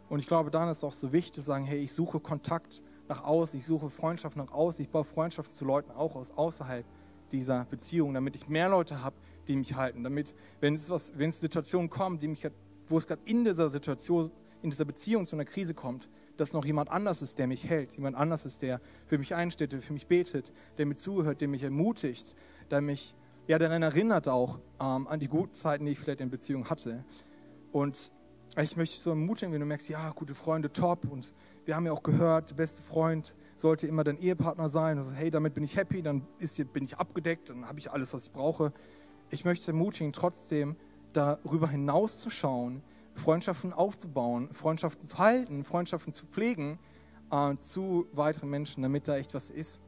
Und 0.10 0.20
ich 0.20 0.28
glaube, 0.28 0.52
dann 0.52 0.68
ist 0.70 0.80
es 0.80 0.84
auch 0.84 0.92
so 0.92 1.14
wichtig 1.14 1.36
zu 1.36 1.42
sagen, 1.42 1.64
hey, 1.64 1.80
ich 1.80 1.94
suche 1.94 2.20
Kontakt 2.20 2.82
nach 3.08 3.24
außen, 3.24 3.60
ich 3.60 3.66
suche 3.66 3.90
Freundschaft 3.90 4.36
nach 4.36 4.52
außen, 4.52 4.84
ich 4.84 4.90
baue 4.90 5.06
Freundschaften 5.06 5.54
zu 5.54 5.66
Leuten 5.66 5.92
auch 5.92 6.16
aus 6.16 6.32
außerhalb 6.32 6.86
dieser 7.32 7.66
Beziehung, 7.66 8.14
damit 8.14 8.36
ich 8.36 8.48
mehr 8.48 8.70
Leute 8.70 9.02
habe, 9.02 9.16
die 9.48 9.56
mich 9.56 9.76
halten, 9.76 10.04
damit, 10.04 10.36
wenn 10.60 10.76
es, 10.76 10.90
was, 10.90 11.18
wenn 11.18 11.30
es 11.30 11.40
Situationen 11.40 11.90
kommen, 11.90 12.20
die 12.20 12.28
mich, 12.28 12.48
wo 12.88 12.98
es 12.98 13.08
gerade 13.08 13.22
in 13.26 13.44
dieser 13.44 13.70
Situation, 13.70 14.32
in 14.62 14.70
dieser 14.70 14.86
Beziehung 14.86 15.26
zu 15.26 15.36
einer 15.36 15.46
Krise 15.46 15.74
kommt, 15.74 16.10
dass 16.38 16.54
noch 16.54 16.66
jemand 16.66 16.90
anders 16.90 17.22
ist, 17.22 17.40
der 17.40 17.48
mich 17.48 17.70
hält, 17.70 17.94
jemand 17.94 18.16
anders 18.16 18.46
ist, 18.46 18.62
der 18.62 18.82
für 19.06 19.18
mich 19.18 19.36
einsteht, 19.36 19.72
der 19.72 19.82
für 19.82 19.94
mich 19.94 20.08
betet, 20.08 20.52
der 20.78 20.86
mir 20.86 20.96
zuhört, 20.96 21.42
der 21.42 21.48
mich 21.48 21.64
ermutigt, 21.64 22.36
der 22.72 22.82
mich 22.82 23.16
ja 23.48 23.58
daran 23.58 23.84
erinnert 23.84 24.28
auch 24.28 24.60
ähm, 24.80 25.08
an 25.08 25.20
die 25.20 25.28
guten 25.28 25.54
Zeiten, 25.54 25.86
die 25.86 25.92
ich 25.92 26.00
vielleicht 26.00 26.22
in 26.22 26.30
Beziehung 26.30 26.70
hatte. 26.70 27.06
Und 27.72 28.12
ich 28.64 28.78
möchte 28.78 29.00
so 29.00 29.10
ermutigen, 29.10 29.54
wenn 29.54 29.60
du 29.60 29.66
merkst, 29.66 29.90
ja, 29.90 30.12
gute 30.12 30.34
Freunde, 30.34 30.72
top. 30.72 31.12
Und 31.12 31.34
wir 31.66 31.76
haben 31.76 31.86
ja 31.86 31.92
auch 31.92 32.04
gehört, 32.04 32.52
der 32.52 32.56
beste 32.56 32.82
Freund 32.82 33.36
sollte 33.56 33.88
immer 33.88 34.04
dein 34.04 34.18
Ehepartner 34.18 34.70
sein. 34.70 34.98
Also, 34.98 35.12
hey, 35.12 35.30
damit 35.30 35.54
bin 35.54 35.64
ich 35.64 35.76
happy, 35.76 36.02
dann 36.02 36.26
ist, 36.40 36.58
bin 36.74 36.86
ich 36.86 36.98
abgedeckt, 36.98 37.50
dann 37.50 37.68
habe 37.68 37.80
ich 37.80 37.92
alles, 37.92 38.14
was 38.14 38.26
ich 38.26 38.32
brauche. 38.32 38.72
Ich 39.30 39.44
möchte 39.44 39.72
ermutigen, 39.72 40.14
trotzdem 40.14 40.76
darüber 41.12 41.68
hinauszuschauen, 41.68 42.82
Freundschaften 43.14 43.74
aufzubauen, 43.74 44.50
Freundschaften 44.54 45.08
zu 45.08 45.18
halten, 45.18 45.64
Freundschaften 45.64 46.14
zu 46.14 46.26
pflegen 46.26 46.80
äh, 47.32 47.58
zu 47.58 48.08
weiteren 48.14 48.50
Menschen, 48.50 48.84
damit 48.84 49.08
da 49.08 49.18
echt 49.18 49.34
was 49.34 49.50
ist. 49.50 49.80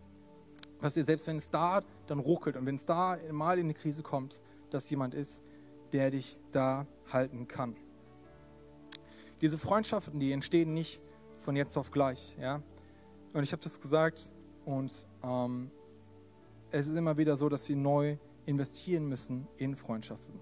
Was 0.80 0.96
ihr 0.96 1.04
selbst, 1.04 1.28
wenn 1.28 1.38
es 1.38 1.50
da 1.50 1.82
dann 2.08 2.20
ruckelt 2.20 2.56
und 2.56 2.66
wenn 2.66 2.76
es 2.76 2.86
da 2.86 3.18
mal 3.32 3.58
in 3.58 3.66
eine 3.66 3.74
Krise 3.74 4.04
kommt, 4.04 4.42
dass 4.70 4.90
jemand 4.90 5.14
ist, 5.14 5.44
der 5.92 6.12
dich 6.12 6.40
da 6.52 6.86
halten 7.12 7.48
kann. 7.48 7.76
Diese 9.42 9.58
Freundschaften, 9.58 10.20
die 10.20 10.32
entstehen 10.32 10.74
nicht 10.74 11.02
von 11.38 11.56
jetzt 11.56 11.78
auf 11.78 11.92
gleich. 11.92 12.38
Ja? 12.40 12.62
Und 13.34 13.44
ich 13.44 13.52
habe 13.52 13.62
das 13.62 13.80
gesagt 13.80 14.34
und 14.66 15.08
ähm, 15.24 15.72
es 16.72 16.88
ist 16.88 16.96
immer 16.96 17.18
wieder 17.18 17.36
so, 17.36 17.50
dass 17.50 17.70
wir 17.70 17.76
neu 17.76 18.18
investieren 18.46 19.08
müssen 19.08 19.48
in 19.58 19.76
Freundschaften 19.76 20.40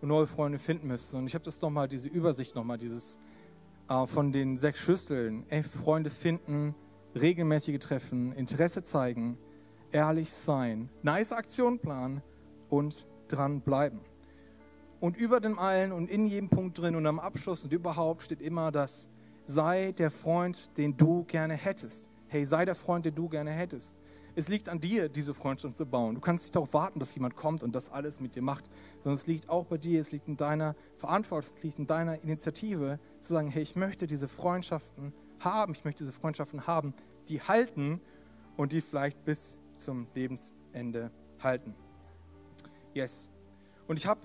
und 0.00 0.08
neue 0.08 0.26
Freunde 0.26 0.58
finden 0.58 0.88
müssen. 0.88 1.16
Und 1.16 1.26
ich 1.26 1.34
habe 1.34 1.44
das 1.44 1.60
nochmal, 1.62 1.88
diese 1.88 2.08
Übersicht 2.08 2.54
nochmal, 2.54 2.78
dieses 2.78 3.20
äh, 3.88 4.06
von 4.06 4.32
den 4.32 4.58
sechs 4.58 4.80
Schlüsseln. 4.80 5.44
Ey, 5.48 5.62
Freunde 5.62 6.10
finden, 6.10 6.74
regelmäßige 7.14 7.78
Treffen, 7.78 8.32
Interesse 8.32 8.82
zeigen, 8.82 9.38
ehrlich 9.92 10.32
sein, 10.32 10.90
nice 11.02 11.32
Aktion 11.32 11.78
planen 11.78 12.22
und 12.68 13.06
dranbleiben. 13.28 14.00
Und 15.00 15.16
über 15.16 15.40
dem 15.40 15.58
allen 15.58 15.92
und 15.92 16.10
in 16.10 16.26
jedem 16.26 16.48
Punkt 16.48 16.78
drin 16.78 16.96
und 16.96 17.06
am 17.06 17.18
Abschluss 17.18 17.64
und 17.64 17.72
überhaupt 17.72 18.22
steht 18.22 18.40
immer 18.40 18.72
das, 18.72 19.10
sei 19.44 19.92
der 19.92 20.10
Freund, 20.10 20.76
den 20.78 20.96
du 20.96 21.24
gerne 21.24 21.54
hättest. 21.54 22.10
Hey, 22.28 22.46
sei 22.46 22.64
der 22.64 22.74
Freund, 22.74 23.04
den 23.04 23.14
du 23.14 23.28
gerne 23.28 23.52
hättest. 23.52 23.94
Es 24.34 24.48
liegt 24.48 24.68
an 24.68 24.80
dir, 24.80 25.08
diese 25.08 25.32
Freundschaft 25.32 25.76
zu 25.76 25.86
bauen. 25.86 26.14
Du 26.14 26.20
kannst 26.20 26.44
nicht 26.44 26.54
darauf 26.54 26.74
warten, 26.74 26.98
dass 26.98 27.14
jemand 27.14 27.36
kommt 27.36 27.62
und 27.62 27.74
das 27.74 27.88
alles 27.88 28.20
mit 28.20 28.36
dir 28.36 28.42
macht, 28.42 28.68
sondern 29.02 29.14
es 29.14 29.26
liegt 29.26 29.48
auch 29.48 29.64
bei 29.64 29.78
dir, 29.78 29.98
es 29.98 30.12
liegt 30.12 30.28
in 30.28 30.36
deiner 30.36 30.76
Verantwortung, 30.98 31.54
es 31.56 31.62
liegt 31.62 31.78
in 31.78 31.86
deiner 31.86 32.22
Initiative, 32.22 32.98
zu 33.22 33.32
sagen, 33.32 33.48
hey, 33.48 33.62
ich 33.62 33.76
möchte 33.76 34.06
diese 34.06 34.28
Freundschaften 34.28 35.14
haben, 35.40 35.72
ich 35.72 35.84
möchte 35.84 36.04
diese 36.04 36.12
Freundschaften 36.12 36.66
haben, 36.66 36.92
die 37.30 37.40
halten 37.40 38.00
und 38.58 38.72
die 38.72 38.82
vielleicht 38.82 39.24
bis 39.24 39.58
zum 39.74 40.06
Lebensende 40.14 41.10
halten. 41.42 41.74
Yes. 42.92 43.30
Und 43.88 43.96
ich 43.96 44.06
habe 44.06 44.20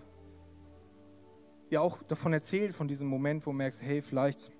ja 1.72 1.82
auch 1.82 2.04
davon 2.04 2.34
erzählt, 2.34 2.76
von 2.76 2.88
diesem 2.88 3.08
Moment, 3.08 3.46
wo 3.46 3.52
du 3.52 3.58
merkst, 3.58 3.82
hey, 3.82 4.02
vielleicht 4.02 4.52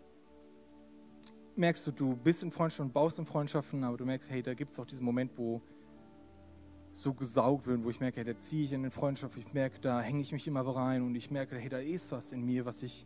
merkst 1.56 1.86
du, 1.86 1.92
du 1.92 2.16
bist 2.16 2.42
in 2.42 2.52
Freundschaften 2.52 2.88
und 2.88 2.94
baust 2.94 3.20
in 3.20 3.26
Freundschaften, 3.26 3.84
aber 3.84 3.98
du 3.98 4.06
merkst, 4.06 4.32
hey, 4.32 4.42
da 4.42 4.54
gibt 4.54 4.72
es 4.72 4.80
auch 4.80 4.86
diesen 4.86 5.06
Moment, 5.06 5.32
wo 5.38 5.62
so 6.94 7.14
gesaugt 7.14 7.68
wird, 7.68 7.84
wo 7.84 7.90
ich 7.90 8.00
merke, 8.00 8.18
hey, 8.18 8.34
da 8.34 8.40
ziehe 8.40 8.64
ich 8.64 8.74
in 8.74 8.84
den 8.84 8.92
Freundschaft, 8.92 9.38
ich 9.38 9.54
merke, 9.54 9.80
da 9.80 10.02
hänge 10.02 10.22
ich 10.22 10.32
mich 10.32 10.48
immer 10.48 10.62
rein 10.62 11.04
und 11.04 11.16
ich 11.16 11.32
merke, 11.32 11.58
hey, 11.58 11.70
da 11.70 11.80
ist 11.80 12.12
was 12.12 12.32
in 12.32 12.46
mir, 12.46 12.66
was 12.66 12.82
ich, 12.82 13.06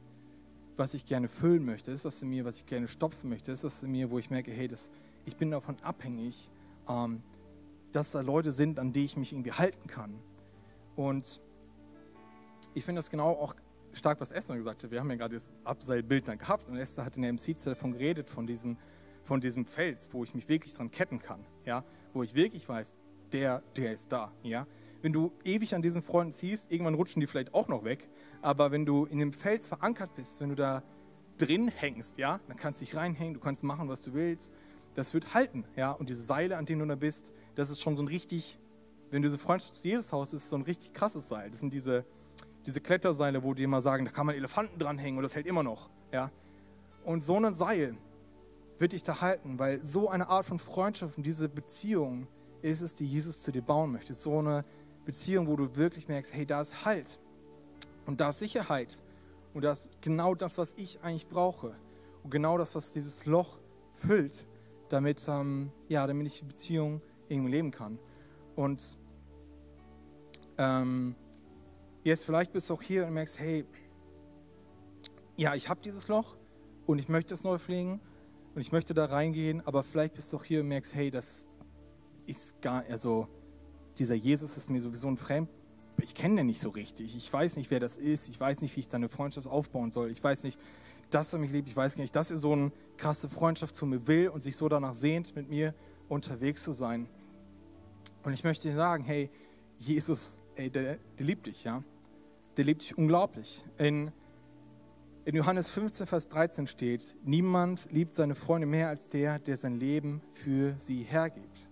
was 0.77 0.93
ich 0.93 1.05
gerne 1.05 1.27
füllen 1.27 1.65
möchte, 1.65 1.91
ist 1.91 2.05
was 2.05 2.21
in 2.21 2.29
mir, 2.29 2.45
was 2.45 2.57
ich 2.57 2.65
gerne 2.65 2.87
stopfen 2.87 3.29
möchte, 3.29 3.51
ist 3.51 3.63
was 3.63 3.83
in 3.83 3.91
mir, 3.91 4.11
wo 4.11 4.19
ich 4.19 4.29
merke, 4.29 4.51
hey, 4.51 4.67
das, 4.67 4.91
ich 5.25 5.35
bin 5.35 5.51
davon 5.51 5.77
abhängig, 5.81 6.49
ähm, 6.87 7.23
dass 7.91 8.11
da 8.11 8.21
Leute 8.21 8.51
sind, 8.51 8.79
an 8.79 8.91
die 8.91 9.05
ich 9.05 9.17
mich 9.17 9.33
irgendwie 9.33 9.53
halten 9.53 9.87
kann. 9.87 10.19
Und 10.95 11.41
ich 12.73 12.83
finde 12.83 12.99
das 12.99 13.09
genau 13.09 13.29
auch 13.29 13.55
stark, 13.95 14.19
was 14.21 14.31
Esther 14.31 14.55
gesagt 14.55 14.83
hat. 14.83 14.91
Wir 14.91 14.99
haben 14.99 15.09
ja 15.09 15.15
gerade 15.15 15.35
das 15.35 15.55
Abseilbild 15.63 16.27
dann 16.27 16.37
gehabt 16.37 16.67
und 16.69 16.77
Esther 16.77 17.05
hat 17.05 17.15
in 17.15 17.23
der 17.23 17.33
MC 17.33 17.55
davon 17.63 17.93
geredet, 17.93 18.29
von, 18.29 18.45
diesen, 18.45 18.77
von 19.23 19.41
diesem 19.41 19.65
Fels, 19.65 20.09
wo 20.11 20.23
ich 20.23 20.35
mich 20.35 20.47
wirklich 20.49 20.73
dran 20.73 20.91
ketten 20.91 21.19
kann, 21.19 21.45
ja, 21.65 21.83
wo 22.13 22.23
ich 22.23 22.35
wirklich 22.35 22.67
weiß, 22.67 22.95
der, 23.31 23.63
der 23.75 23.93
ist 23.93 24.11
da, 24.11 24.31
ja. 24.43 24.67
Wenn 25.01 25.13
du 25.13 25.31
ewig 25.43 25.75
an 25.75 25.81
diesen 25.81 26.01
Freunden 26.01 26.33
ziehst, 26.33 26.71
irgendwann 26.71 26.95
rutschen 26.95 27.19
die 27.19 27.27
vielleicht 27.27 27.53
auch 27.53 27.67
noch 27.67 27.83
weg, 27.83 28.09
aber 28.41 28.71
wenn 28.71 28.85
du 28.85 29.05
in 29.05 29.19
dem 29.19 29.33
Fels 29.33 29.67
verankert 29.67 30.15
bist, 30.15 30.41
wenn 30.41 30.49
du 30.49 30.55
da 30.55 30.83
drin 31.37 31.67
hängst, 31.67 32.17
ja, 32.17 32.39
dann 32.47 32.57
kannst 32.57 32.81
du 32.81 32.85
dich 32.85 32.95
reinhängen, 32.95 33.33
du 33.33 33.39
kannst 33.39 33.63
machen, 33.63 33.89
was 33.89 34.01
du 34.03 34.13
willst. 34.13 34.53
Das 34.95 35.13
wird 35.13 35.33
halten, 35.33 35.65
ja. 35.75 35.91
Und 35.91 36.09
diese 36.09 36.23
Seile, 36.23 36.57
an 36.57 36.65
denen 36.65 36.79
du 36.79 36.87
da 36.87 36.95
bist, 36.95 37.33
das 37.55 37.69
ist 37.69 37.81
schon 37.81 37.95
so 37.95 38.03
ein 38.03 38.07
richtig, 38.07 38.57
wenn 39.11 39.21
du 39.21 39.27
diese 39.27 39.37
Freundschaft 39.37 39.75
zu 39.75 39.87
Jesus 39.87 40.11
hast, 40.13 40.33
ist 40.33 40.49
so 40.49 40.55
ein 40.55 40.61
richtig 40.61 40.93
krasses 40.93 41.27
Seil. 41.27 41.51
Das 41.51 41.59
sind 41.59 41.73
diese, 41.73 42.05
diese 42.65 42.81
Kletterseile, 42.81 43.43
wo 43.43 43.53
die 43.53 43.63
immer 43.63 43.81
sagen, 43.81 44.05
da 44.05 44.11
kann 44.11 44.25
man 44.25 44.35
Elefanten 44.35 44.79
dranhängen 44.79 45.17
und 45.17 45.23
das 45.23 45.35
hält 45.35 45.45
immer 45.45 45.63
noch, 45.63 45.89
ja. 46.11 46.31
Und 47.03 47.23
so 47.23 47.35
ein 47.37 47.53
Seil 47.53 47.95
wird 48.79 48.93
dich 48.93 49.03
da 49.03 49.21
halten, 49.21 49.59
weil 49.59 49.83
so 49.83 50.09
eine 50.09 50.27
Art 50.27 50.45
von 50.45 50.59
Freundschaft 50.59 51.17
und 51.17 51.25
diese 51.25 51.47
Beziehung 51.47 52.27
ist 52.61 52.81
es, 52.81 52.95
die 52.95 53.05
Jesus 53.05 53.41
zu 53.41 53.51
dir 53.51 53.61
bauen 53.61 53.91
möchte. 53.91 54.13
So 54.13 54.39
eine 54.39 54.65
Beziehung, 55.05 55.47
wo 55.47 55.55
du 55.55 55.75
wirklich 55.75 56.07
merkst, 56.07 56.33
hey, 56.33 56.45
da 56.45 56.61
ist 56.61 56.83
Halt 56.83 57.19
und 58.05 58.19
da 58.19 58.29
ist 58.29 58.39
Sicherheit 58.39 59.03
und 59.53 59.63
das 59.63 59.85
ist 59.85 60.01
genau 60.01 60.35
das, 60.35 60.57
was 60.57 60.73
ich 60.77 61.01
eigentlich 61.01 61.27
brauche. 61.27 61.75
Und 62.23 62.31
genau 62.31 62.57
das, 62.57 62.73
was 62.73 62.91
dieses 62.91 63.25
Loch 63.25 63.59
füllt, 63.93 64.47
damit, 64.89 65.27
ähm, 65.27 65.71
ja, 65.87 66.05
damit 66.07 66.27
ich 66.27 66.39
die 66.39 66.45
Beziehung 66.45 67.01
irgendwie 67.29 67.51
leben 67.51 67.71
kann. 67.71 67.99
Und 68.55 68.97
ähm, 70.57 71.15
jetzt 72.05 72.23
vielleicht 72.23 72.53
bist 72.53 72.69
du 72.69 72.75
auch 72.75 72.81
hier 72.81 73.05
und 73.05 73.13
merkst, 73.13 73.39
hey, 73.39 73.65
ja, 75.35 75.53
ich 75.55 75.67
habe 75.67 75.81
dieses 75.83 76.07
Loch 76.07 76.37
und 76.85 76.99
ich 76.99 77.09
möchte 77.09 77.33
es 77.33 77.43
neu 77.43 77.57
pflegen 77.57 77.99
und 78.53 78.61
ich 78.61 78.71
möchte 78.71 78.93
da 78.93 79.05
reingehen, 79.05 79.61
aber 79.65 79.83
vielleicht 79.83 80.13
bist 80.13 80.31
du 80.31 80.37
auch 80.37 80.43
hier 80.43 80.61
und 80.61 80.69
merkst, 80.69 80.95
hey, 80.95 81.11
das 81.11 81.45
ist 82.25 82.61
gar, 82.61 82.85
also 82.89 83.27
dieser 83.97 84.15
Jesus 84.15 84.55
ist 84.55 84.69
mir 84.69 84.81
sowieso 84.81 85.07
ein 85.07 85.17
Fremd, 85.17 85.49
ich 86.01 86.13
kenne 86.13 86.37
den 86.37 86.47
nicht 86.47 86.59
so 86.59 86.69
richtig. 86.69 87.15
Ich 87.15 87.31
weiß 87.31 87.55
nicht, 87.57 87.71
wer 87.71 87.79
das 87.79 87.97
ist. 87.97 88.27
Ich 88.27 88.37
weiß 88.39 88.61
nicht, 88.61 88.75
wie 88.75 88.81
ich 88.81 88.89
da 88.89 88.97
eine 88.97 89.07
Freundschaft 89.07 89.47
aufbauen 89.47 89.91
soll. 89.91 90.11
Ich 90.11 90.21
weiß 90.21 90.43
nicht, 90.43 90.59
dass 91.09 91.31
er 91.31 91.39
mich 91.39 91.51
liebt. 91.51 91.69
Ich 91.69 91.75
weiß 91.75 91.95
gar 91.95 92.01
nicht, 92.01 92.15
dass 92.15 92.31
er 92.31 92.37
so 92.37 92.51
eine 92.51 92.71
krasse 92.97 93.29
Freundschaft 93.29 93.75
zu 93.75 93.85
mir 93.85 94.05
will 94.05 94.27
und 94.27 94.43
sich 94.43 94.57
so 94.57 94.67
danach 94.67 94.93
sehnt, 94.93 95.35
mit 95.35 95.49
mir 95.49 95.73
unterwegs 96.09 96.63
zu 96.63 96.73
sein. 96.73 97.07
Und 98.23 98.33
ich 98.33 98.43
möchte 98.43 98.67
dir 98.67 98.75
sagen, 98.75 99.05
hey, 99.05 99.29
Jesus, 99.79 100.39
ey, 100.55 100.69
der, 100.69 100.97
der 101.17 101.25
liebt 101.25 101.47
dich, 101.47 101.63
ja. 101.63 101.81
Der 102.57 102.65
liebt 102.65 102.81
dich 102.83 102.97
unglaublich. 102.97 103.65
In, 103.77 104.11
in 105.25 105.35
Johannes 105.35 105.69
15, 105.71 106.07
Vers 106.07 106.27
13 106.29 106.67
steht, 106.67 107.15
niemand 107.23 107.87
liebt 107.91 108.15
seine 108.15 108.35
Freunde 108.35 108.67
mehr 108.67 108.87
als 108.87 109.09
der, 109.09 109.39
der 109.39 109.57
sein 109.57 109.79
Leben 109.79 110.21
für 110.31 110.75
sie 110.77 111.03
hergibt. 111.03 111.69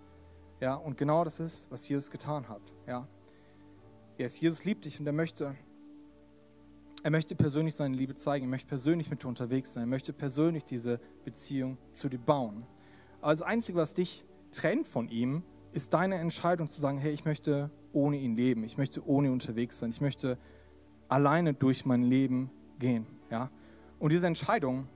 Ja, 0.60 0.76
und 0.76 0.98
genau 0.98 1.24
das 1.24 1.40
ist, 1.40 1.70
was 1.72 1.88
Jesus 1.88 2.12
getan 2.12 2.50
hat. 2.50 2.62
Ja. 2.88 3.08
Yes, 4.18 4.40
Jesus 4.40 4.66
liebt 4.66 4.86
dich 4.86 5.00
und 5.00 5.06
er 5.06 5.14
möchte, 5.14 5.56
er 7.02 7.12
möchte 7.12 7.36
persönlich 7.36 7.76
seine 7.76 7.96
Liebe 7.96 8.16
zeigen, 8.16 8.46
er 8.46 8.50
möchte 8.50 8.68
persönlich 8.68 9.10
mit 9.10 9.24
dir 9.24 9.28
unterwegs 9.28 9.74
sein, 9.74 9.84
er 9.84 9.88
möchte 9.88 10.14
persönlich 10.14 10.66
diese 10.66 11.00
Beziehung 11.26 11.78
zu 11.92 12.10
dir 12.10 12.20
bauen. 12.20 12.66
Aber 13.22 13.32
das 13.32 13.42
Einzige, 13.42 13.78
was 13.78 13.94
dich 13.94 14.26
trennt 14.52 14.86
von 14.86 15.08
ihm, 15.10 15.44
ist 15.72 15.94
deine 15.94 16.16
Entscheidung 16.16 16.70
zu 16.70 16.80
sagen, 16.80 16.98
hey, 16.98 17.12
ich 17.12 17.26
möchte 17.26 17.72
ohne 17.92 18.18
ihn 18.18 18.36
leben, 18.36 18.64
ich 18.64 18.78
möchte 18.78 19.06
ohne 19.08 19.28
ihn 19.30 19.34
unterwegs 19.34 19.80
sein, 19.80 19.90
ich 19.90 20.02
möchte 20.02 20.38
alleine 21.08 21.54
durch 21.54 21.86
mein 21.86 22.04
Leben 22.04 22.50
gehen. 22.80 23.06
Ja? 23.30 23.50
Und 24.00 24.12
diese 24.12 24.28
Entscheidung 24.28 24.88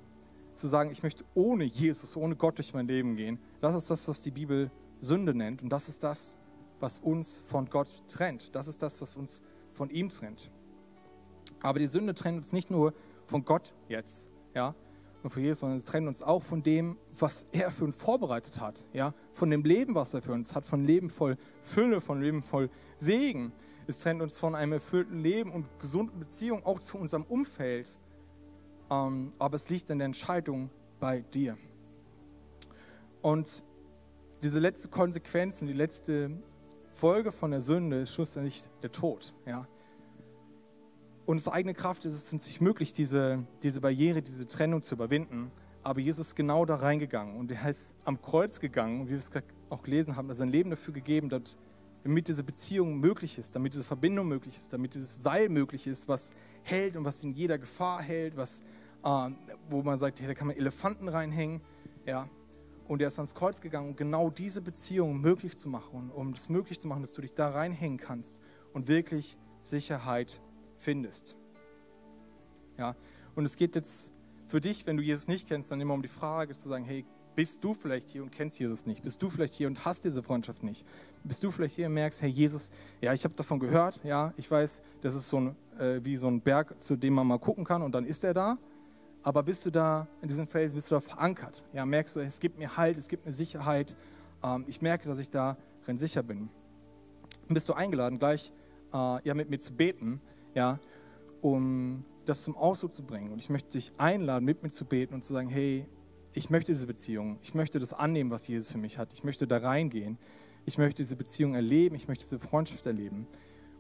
zu 0.55 0.67
sagen, 0.67 0.91
ich 0.91 1.03
möchte 1.03 1.23
ohne 1.33 1.63
Jesus, 1.63 2.17
ohne 2.17 2.35
Gott 2.35 2.57
durch 2.57 2.73
mein 2.73 2.87
Leben 2.87 3.15
gehen, 3.15 3.39
das 3.59 3.75
ist 3.75 3.89
das, 3.89 4.07
was 4.07 4.21
die 4.21 4.31
Bibel 4.31 4.71
Sünde 5.01 5.33
nennt. 5.33 5.61
Und 5.61 5.69
das 5.69 5.87
ist 5.87 6.03
das, 6.03 6.37
was 6.79 6.99
uns 6.99 7.43
von 7.45 7.69
Gott 7.69 8.03
trennt. 8.07 8.55
Das 8.55 8.67
ist 8.67 8.81
das, 8.81 9.01
was 9.01 9.15
uns 9.15 9.41
von 9.73 9.89
ihm 9.89 10.09
trennt. 10.09 10.51
Aber 11.61 11.79
die 11.79 11.87
Sünde 11.87 12.13
trennt 12.13 12.37
uns 12.39 12.53
nicht 12.53 12.69
nur 12.69 12.93
von 13.25 13.45
Gott 13.45 13.73
jetzt, 13.87 14.31
ja, 14.53 14.75
und 15.23 15.31
von 15.31 15.43
Jesus, 15.43 15.59
sondern 15.61 15.77
es 15.79 15.85
trennt 15.85 16.07
uns 16.07 16.21
auch 16.21 16.43
von 16.43 16.63
dem, 16.63 16.97
was 17.17 17.47
er 17.51 17.71
für 17.71 17.83
uns 17.83 17.95
vorbereitet 17.95 18.61
hat, 18.61 18.85
ja, 18.93 19.13
von 19.33 19.49
dem 19.49 19.63
Leben, 19.63 19.95
was 19.95 20.13
er 20.13 20.21
für 20.21 20.31
uns 20.31 20.55
hat, 20.55 20.65
von 20.65 20.85
Leben 20.85 21.09
voll 21.09 21.37
Fülle, 21.61 22.01
von 22.01 22.21
Leben 22.21 22.43
voll 22.43 22.69
Segen. 22.97 23.51
Es 23.89 23.99
trennt 23.99 24.21
uns 24.21 24.37
von 24.37 24.53
einem 24.53 24.73
erfüllten 24.73 25.19
Leben 25.19 25.51
und 25.51 25.65
gesunden 25.79 26.19
Beziehung 26.19 26.65
auch 26.65 26.79
zu 26.81 26.97
unserem 26.97 27.23
Umfeld. 27.23 27.97
Ähm, 28.89 29.31
aber 29.39 29.55
es 29.55 29.69
liegt 29.69 29.89
in 29.89 29.99
der 29.99 30.05
Entscheidung 30.07 30.69
bei 30.99 31.21
dir. 31.21 31.57
Und 33.21 33.63
diese 34.41 34.59
letzte 34.59 34.89
Konsequenz 34.89 35.61
und 35.61 35.67
die 35.67 35.73
letzte 35.73 36.31
Folge 36.93 37.31
von 37.31 37.51
der 37.51 37.61
Sünde 37.61 38.01
ist 38.01 38.13
schlussendlich 38.13 38.63
der 38.83 38.91
Tod. 38.91 39.33
Ja? 39.45 39.67
Und 41.25 41.37
aus 41.37 41.47
eigener 41.47 41.73
Kraft 41.73 42.05
ist 42.05 42.13
es 42.13 42.31
uns 42.33 42.45
nicht 42.47 42.61
möglich, 42.61 42.93
diese, 42.93 43.45
diese 43.63 43.81
Barriere, 43.81 44.21
diese 44.21 44.47
Trennung 44.47 44.83
zu 44.83 44.95
überwinden. 44.95 45.51
Aber 45.83 46.01
Jesus 46.01 46.27
ist 46.27 46.35
genau 46.35 46.65
da 46.65 46.75
reingegangen 46.75 47.37
und 47.37 47.51
er 47.51 47.69
ist 47.69 47.95
am 48.03 48.21
Kreuz 48.21 48.59
gegangen, 48.59 49.07
wie 49.07 49.11
wir 49.11 49.17
es 49.17 49.31
gerade 49.31 49.47
auch 49.69 49.81
gelesen 49.81 50.15
haben, 50.17 50.27
dass 50.27 50.39
sein 50.39 50.49
Leben 50.49 50.69
dafür 50.69 50.93
gegeben 50.93 51.31
hat, 51.31 51.57
damit 52.03 52.27
diese 52.27 52.43
Beziehung 52.43 52.99
möglich 52.99 53.37
ist, 53.37 53.55
damit 53.55 53.73
diese 53.73 53.83
Verbindung 53.83 54.27
möglich 54.27 54.55
ist, 54.55 54.71
damit 54.71 54.93
dieses 54.93 55.21
Seil 55.21 55.49
möglich 55.49 55.87
ist, 55.87 56.07
was 56.07 56.33
hält 56.63 56.95
und 56.95 57.05
was 57.05 57.23
in 57.23 57.33
jeder 57.33 57.57
Gefahr 57.57 58.01
hält, 58.01 58.37
was, 58.37 58.61
äh, 59.03 59.29
wo 59.69 59.81
man 59.81 59.99
sagt, 59.99 60.19
hey, 60.19 60.27
da 60.27 60.33
kann 60.33 60.47
man 60.47 60.55
Elefanten 60.55 61.07
reinhängen. 61.07 61.61
Ja, 62.05 62.29
und 62.87 63.01
er 63.01 63.09
ist 63.09 63.19
ans 63.19 63.35
Kreuz 63.35 63.59
gegangen, 63.59 63.89
um 63.89 63.95
genau 63.95 64.29
diese 64.29 64.61
Beziehung 64.61 65.19
möglich 65.19 65.57
zu 65.57 65.69
machen, 65.69 66.09
um 66.11 66.33
das 66.33 66.49
möglich 66.49 66.79
zu 66.79 66.87
machen, 66.87 67.01
dass 67.01 67.13
du 67.13 67.21
dich 67.21 67.33
da 67.33 67.49
reinhängen 67.49 67.97
kannst 67.97 68.39
und 68.73 68.87
wirklich 68.87 69.37
Sicherheit 69.63 70.41
findest. 70.77 71.35
Ja, 72.77 72.95
und 73.35 73.45
es 73.45 73.57
geht 73.57 73.75
jetzt 73.75 74.13
für 74.47 74.61
dich, 74.61 74.85
wenn 74.85 74.97
du 74.97 75.03
Jesus 75.03 75.27
nicht 75.27 75.47
kennst, 75.47 75.71
dann 75.71 75.81
immer 75.81 75.93
um 75.93 76.01
die 76.01 76.07
Frage 76.07 76.55
zu 76.55 76.69
sagen, 76.69 76.85
hey, 76.85 77.05
bist 77.35 77.63
du 77.63 77.73
vielleicht 77.73 78.09
hier 78.09 78.23
und 78.23 78.31
kennst 78.31 78.57
Jesus 78.57 78.87
nicht? 78.87 79.03
Bist 79.03 79.21
du 79.21 79.29
vielleicht 79.29 79.53
hier 79.53 79.67
und 79.67 79.85
hast 79.85 80.05
diese 80.05 80.23
Freundschaft 80.23 80.63
nicht? 80.63 80.85
Bist 81.27 81.43
du 81.43 81.51
vielleicht 81.51 81.75
hier 81.75 81.87
und 81.87 81.93
merkst, 81.93 82.21
hey 82.21 82.29
Jesus, 82.29 82.71
ja, 83.01 83.13
ich 83.13 83.23
habe 83.23 83.33
davon 83.35 83.59
gehört, 83.59 84.03
ja, 84.03 84.33
ich 84.37 84.49
weiß, 84.49 84.81
das 85.01 85.15
ist 85.15 85.29
so 85.29 85.39
ein, 85.39 85.55
äh, 85.79 85.99
wie 86.03 86.15
so 86.15 86.27
ein 86.27 86.41
Berg, 86.41 86.81
zu 86.81 86.95
dem 86.95 87.13
man 87.13 87.27
mal 87.27 87.39
gucken 87.39 87.63
kann 87.63 87.81
und 87.81 87.93
dann 87.93 88.05
ist 88.05 88.23
er 88.23 88.33
da 88.33 88.57
aber 89.27 89.43
bist 89.43 89.65
du 89.65 89.71
da 89.71 90.07
in 90.21 90.29
diesem 90.29 90.47
Feld, 90.47 90.73
bist 90.73 90.89
du 90.89 90.95
da 90.95 91.01
verankert? 91.01 91.65
Ja, 91.73 91.85
merkst 91.85 92.15
du, 92.15 92.21
es 92.21 92.39
gibt 92.39 92.57
mir 92.57 92.77
Halt, 92.77 92.97
es 92.97 93.09
gibt 93.09 93.25
mir 93.25 93.33
Sicherheit. 93.33 93.93
Ähm, 94.41 94.63
ich 94.67 94.81
merke, 94.81 95.09
dass 95.09 95.19
ich 95.19 95.29
darin 95.29 95.97
sicher 95.97 96.23
bin. 96.23 96.49
Und 97.49 97.53
bist 97.53 97.67
du 97.67 97.73
eingeladen, 97.73 98.19
gleich 98.19 98.53
äh, 98.93 99.27
ja, 99.27 99.33
mit 99.33 99.49
mir 99.49 99.59
zu 99.59 99.73
beten, 99.73 100.21
ja, 100.55 100.79
um 101.41 102.05
das 102.25 102.43
zum 102.43 102.55
Ausdruck 102.55 102.93
zu 102.93 103.03
bringen. 103.03 103.33
Und 103.33 103.39
ich 103.39 103.49
möchte 103.49 103.71
dich 103.71 103.91
einladen, 103.97 104.45
mit 104.45 104.63
mir 104.63 104.69
zu 104.69 104.85
beten 104.85 105.13
und 105.13 105.25
zu 105.25 105.33
sagen, 105.33 105.49
hey, 105.49 105.85
ich 106.33 106.49
möchte 106.49 106.71
diese 106.71 106.87
Beziehung, 106.87 107.37
ich 107.41 107.53
möchte 107.53 107.79
das 107.79 107.93
annehmen, 107.93 108.31
was 108.31 108.47
Jesus 108.47 108.71
für 108.71 108.77
mich 108.77 108.97
hat. 108.97 109.11
Ich 109.11 109.25
möchte 109.25 109.45
da 109.45 109.57
reingehen. 109.57 110.17
Ich 110.67 110.77
möchte 110.77 111.01
diese 111.01 111.15
Beziehung 111.15 111.55
erleben, 111.55 111.95
ich 111.95 112.07
möchte 112.07 112.25
diese 112.25 112.37
Freundschaft 112.37 112.85
erleben 112.85 113.25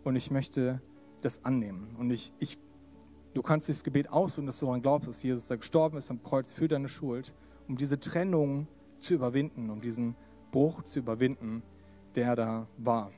und 0.03 0.15
ich 0.15 0.31
möchte 0.31 0.81
das 1.21 1.45
annehmen. 1.45 1.95
Und 1.99 2.09
ich, 2.09 2.33
ich 2.39 2.57
Du 3.37 3.43
kannst 3.43 3.67
dieses 3.67 3.83
Gebet 3.83 4.09
aussuchen, 4.09 4.47
dass 4.47 4.57
du 4.57 4.65
daran 4.65 4.81
glaubst, 4.81 5.07
dass 5.07 5.21
Jesus 5.21 5.45
da 5.45 5.57
gestorben 5.57 5.97
ist 5.97 6.09
am 6.09 6.23
Kreuz 6.23 6.53
für 6.53 6.67
deine 6.67 6.89
Schuld, 6.89 7.35
um 7.67 7.77
diese 7.77 7.99
Trennung 7.99 8.67
zu 8.97 9.13
überwinden, 9.13 9.69
um 9.69 9.79
diesen 9.79 10.15
Bruch 10.51 10.81
zu 10.81 10.97
überwinden, 10.97 11.61
der 12.15 12.35
da 12.35 12.67
war. 12.79 13.11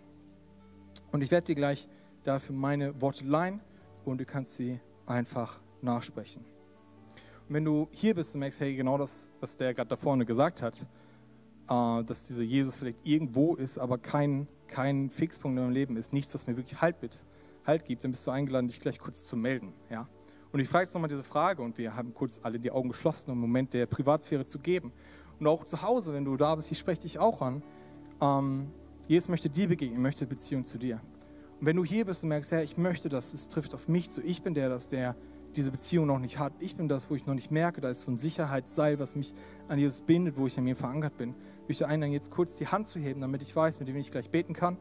Und 1.13 1.21
ich 1.21 1.31
werde 1.31 1.45
dir 1.45 1.55
gleich 1.55 1.87
dafür 2.25 2.53
meine 2.53 3.01
Worte 3.01 3.23
leihen 3.23 3.61
und 4.03 4.19
du 4.19 4.25
kannst 4.25 4.55
sie 4.55 4.81
einfach 5.05 5.61
nachsprechen. 5.81 6.43
Und 7.47 7.55
wenn 7.55 7.63
du 7.63 7.87
hier 7.91 8.13
bist 8.13 8.35
und 8.35 8.41
merkst, 8.41 8.59
hey, 8.59 8.75
genau 8.75 8.97
das, 8.97 9.29
was 9.39 9.55
der 9.55 9.73
gerade 9.73 9.87
da 9.87 9.95
vorne 9.95 10.25
gesagt 10.25 10.61
hat, 10.61 10.85
äh, 11.69 12.03
dass 12.03 12.27
dieser 12.27 12.43
Jesus 12.43 12.77
vielleicht 12.77 12.99
irgendwo 13.03 13.55
ist, 13.55 13.77
aber 13.77 13.97
kein, 13.97 14.47
kein 14.67 15.09
Fixpunkt 15.09 15.57
in 15.57 15.63
meinem 15.63 15.73
Leben 15.73 15.97
ist, 15.97 16.13
nichts, 16.13 16.33
was 16.33 16.47
mir 16.47 16.57
wirklich 16.57 16.81
Halt 16.81 16.99
bietet, 16.99 17.25
Halt 17.65 17.85
gibt, 17.85 18.03
dann 18.03 18.11
bist 18.11 18.25
du 18.25 18.31
eingeladen, 18.31 18.67
dich 18.67 18.79
gleich 18.79 18.99
kurz 18.99 19.23
zu 19.23 19.37
melden. 19.37 19.73
Ja? 19.89 20.07
Und 20.51 20.59
ich 20.59 20.67
frage 20.67 20.85
jetzt 20.85 20.93
nochmal 20.93 21.09
diese 21.09 21.23
Frage 21.23 21.61
und 21.61 21.77
wir 21.77 21.95
haben 21.95 22.13
kurz 22.13 22.39
alle 22.41 22.59
die 22.59 22.71
Augen 22.71 22.89
geschlossen, 22.89 23.29
um 23.29 23.33
einen 23.33 23.41
Moment 23.41 23.73
der 23.73 23.85
Privatsphäre 23.85 24.45
zu 24.45 24.59
geben. 24.59 24.91
Und 25.39 25.47
auch 25.47 25.63
zu 25.65 25.81
Hause, 25.81 26.13
wenn 26.13 26.25
du 26.25 26.35
da 26.37 26.55
bist, 26.55 26.71
ich 26.71 26.79
spreche 26.79 27.01
dich 27.01 27.19
auch 27.19 27.41
an. 27.41 27.61
Ähm, 28.19 28.71
Jesus 29.07 29.29
möchte 29.29 29.49
dir 29.49 29.67
begegnen, 29.67 30.01
möchte 30.01 30.25
Beziehung 30.25 30.65
zu 30.65 30.77
dir. 30.77 31.01
Und 31.59 31.65
wenn 31.65 31.75
du 31.75 31.85
hier 31.85 32.05
bist 32.05 32.23
und 32.23 32.29
merkst, 32.29 32.51
ja, 32.51 32.61
ich 32.61 32.77
möchte 32.77 33.09
das, 33.09 33.33
es 33.33 33.47
trifft 33.47 33.75
auf 33.75 33.87
mich 33.87 34.09
zu, 34.09 34.21
ich 34.21 34.41
bin 34.41 34.53
der, 34.53 34.69
das, 34.69 34.87
der 34.87 35.15
diese 35.55 35.71
Beziehung 35.71 36.07
noch 36.07 36.19
nicht 36.19 36.39
hat. 36.39 36.53
Ich 36.59 36.75
bin 36.75 36.87
das, 36.87 37.09
wo 37.09 37.15
ich 37.15 37.25
noch 37.25 37.33
nicht 37.33 37.51
merke, 37.51 37.81
da 37.81 37.89
ist 37.89 38.01
so 38.01 38.11
ein 38.11 38.17
Sicherheitsseil, 38.17 38.99
was 38.99 39.15
mich 39.15 39.33
an 39.67 39.79
Jesus 39.79 40.01
bindet, 40.01 40.37
wo 40.37 40.47
ich 40.47 40.57
an 40.57 40.63
mir 40.63 40.75
verankert 40.75 41.17
bin. 41.17 41.35
Ich 41.69 41.73
möchte 41.73 41.87
einladen, 41.87 42.13
jetzt 42.13 42.31
kurz 42.31 42.55
die 42.55 42.65
Hand 42.65 42.87
zu 42.87 42.97
heben, 42.97 43.21
damit 43.21 43.43
ich 43.43 43.55
weiß, 43.55 43.79
mit 43.79 43.87
wem 43.87 43.97
ich 43.97 44.09
gleich 44.09 44.31
beten 44.31 44.53
kann. 44.53 44.75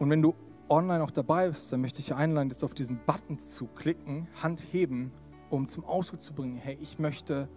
Und 0.00 0.10
wenn 0.10 0.20
du 0.20 0.34
online 0.68 1.04
auch 1.04 1.12
dabei 1.12 1.48
bist, 1.48 1.72
dann 1.72 1.80
möchte 1.80 2.00
ich 2.00 2.12
einladen, 2.12 2.50
jetzt 2.50 2.64
auf 2.64 2.74
diesen 2.74 2.98
Button 3.06 3.38
zu 3.38 3.68
klicken, 3.68 4.26
Hand 4.42 4.64
heben, 4.72 5.12
um 5.48 5.68
zum 5.68 5.84
Ausdruck 5.84 6.22
zu 6.22 6.34
bringen, 6.34 6.56
hey, 6.56 6.76
ich 6.82 6.98
möchte, 6.98 7.48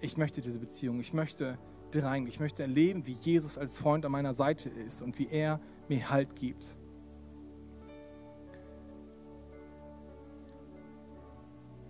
ich 0.00 0.16
möchte 0.16 0.40
diese 0.40 0.58
Beziehung, 0.58 0.98
ich 0.98 1.12
möchte 1.12 1.58
rein, 1.94 2.26
ich 2.26 2.40
möchte 2.40 2.62
erleben, 2.62 3.06
wie 3.06 3.12
Jesus 3.12 3.58
als 3.58 3.76
Freund 3.76 4.06
an 4.06 4.12
meiner 4.12 4.32
Seite 4.32 4.70
ist 4.70 5.02
und 5.02 5.18
wie 5.18 5.26
er 5.26 5.60
mir 5.90 6.08
Halt 6.08 6.36
gibt. 6.36 6.78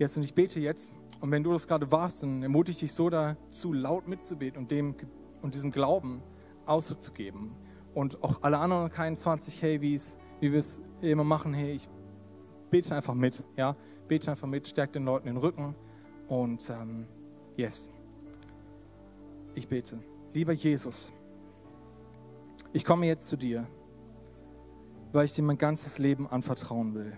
Yes, 0.00 0.16
und 0.16 0.24
ich 0.24 0.34
bete 0.34 0.58
jetzt. 0.58 0.92
Und 1.24 1.30
wenn 1.30 1.42
du 1.42 1.52
das 1.52 1.66
gerade 1.66 1.90
warst, 1.90 2.22
dann 2.22 2.42
ermutige 2.42 2.72
ich 2.72 2.80
dich 2.80 2.92
so 2.92 3.08
dazu, 3.08 3.72
laut 3.72 4.06
mitzubeten 4.06 4.60
und, 4.60 4.70
dem, 4.70 4.94
und 5.40 5.54
diesem 5.54 5.70
Glauben 5.70 6.22
Ausdruck. 6.66 7.14
Und 7.94 8.22
auch 8.22 8.42
alle 8.42 8.58
anderen 8.58 8.90
keinen 8.90 9.16
20, 9.16 9.62
hey, 9.62 9.80
wie 9.80 9.98
wir 10.52 10.58
es 10.58 10.82
immer 11.00 11.24
machen, 11.24 11.54
hey, 11.54 11.76
ich 11.76 11.88
bete 12.68 12.94
einfach 12.94 13.14
mit, 13.14 13.42
ja, 13.56 13.74
bete 14.06 14.32
einfach 14.32 14.46
mit, 14.46 14.68
stärkt 14.68 14.96
den 14.96 15.06
Leuten 15.06 15.24
den 15.24 15.38
Rücken 15.38 15.74
und 16.28 16.68
ähm, 16.68 17.06
yes, 17.56 17.88
ich 19.54 19.66
bete. 19.66 20.00
Lieber 20.34 20.52
Jesus, 20.52 21.10
ich 22.74 22.84
komme 22.84 23.06
jetzt 23.06 23.28
zu 23.28 23.38
dir, 23.38 23.66
weil 25.14 25.24
ich 25.24 25.32
dir 25.32 25.42
mein 25.42 25.56
ganzes 25.56 25.96
Leben 25.96 26.28
anvertrauen 26.28 26.92
will. 26.92 27.16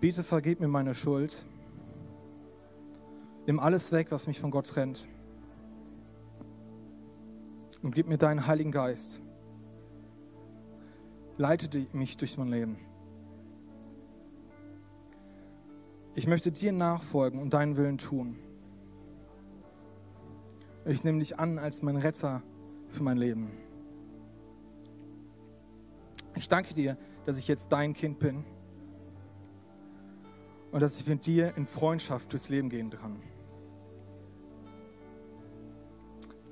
Bitte 0.00 0.24
vergib 0.24 0.60
mir 0.60 0.68
meine 0.68 0.94
Schuld. 0.94 1.44
Nimm 3.46 3.60
alles 3.60 3.92
weg, 3.92 4.10
was 4.10 4.26
mich 4.26 4.40
von 4.40 4.50
Gott 4.50 4.68
trennt. 4.68 5.06
Und 7.82 7.94
gib 7.94 8.06
mir 8.08 8.16
deinen 8.16 8.46
Heiligen 8.46 8.72
Geist. 8.72 9.20
Leite 11.36 11.68
mich 11.92 12.16
durch 12.16 12.38
mein 12.38 12.48
Leben. 12.48 12.78
Ich 16.14 16.26
möchte 16.26 16.52
dir 16.52 16.72
nachfolgen 16.72 17.40
und 17.40 17.52
deinen 17.52 17.76
Willen 17.76 17.98
tun. 17.98 18.38
Ich 20.86 21.02
nehme 21.02 21.18
dich 21.18 21.38
an 21.38 21.58
als 21.58 21.82
mein 21.82 21.96
Retter 21.96 22.42
für 22.88 23.02
mein 23.02 23.16
Leben. 23.16 23.50
Ich 26.36 26.48
danke 26.48 26.72
dir, 26.74 26.96
dass 27.26 27.38
ich 27.38 27.48
jetzt 27.48 27.72
dein 27.72 27.94
Kind 27.94 28.18
bin 28.18 28.44
und 30.70 30.80
dass 30.80 31.00
ich 31.00 31.06
mit 31.06 31.26
dir 31.26 31.56
in 31.56 31.66
Freundschaft 31.66 32.32
durchs 32.32 32.48
Leben 32.48 32.68
gehen 32.68 32.90
kann. 32.90 33.20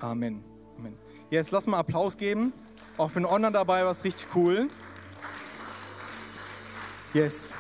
Amen. 0.03 0.43
Amen. 0.79 0.99
Jetzt 1.31 1.53
lass 1.53 1.67
mal 1.67 1.79
Applaus 1.79 2.17
geben. 2.17 2.53
Auch 2.99 3.11
für 3.11 3.21
den 3.21 3.27
Online 3.27 3.53
dabei 3.53 3.85
war 3.85 3.93
es 3.93 4.05
richtig 4.05 4.27
cool. 4.35 4.69
Yes. 7.15 7.55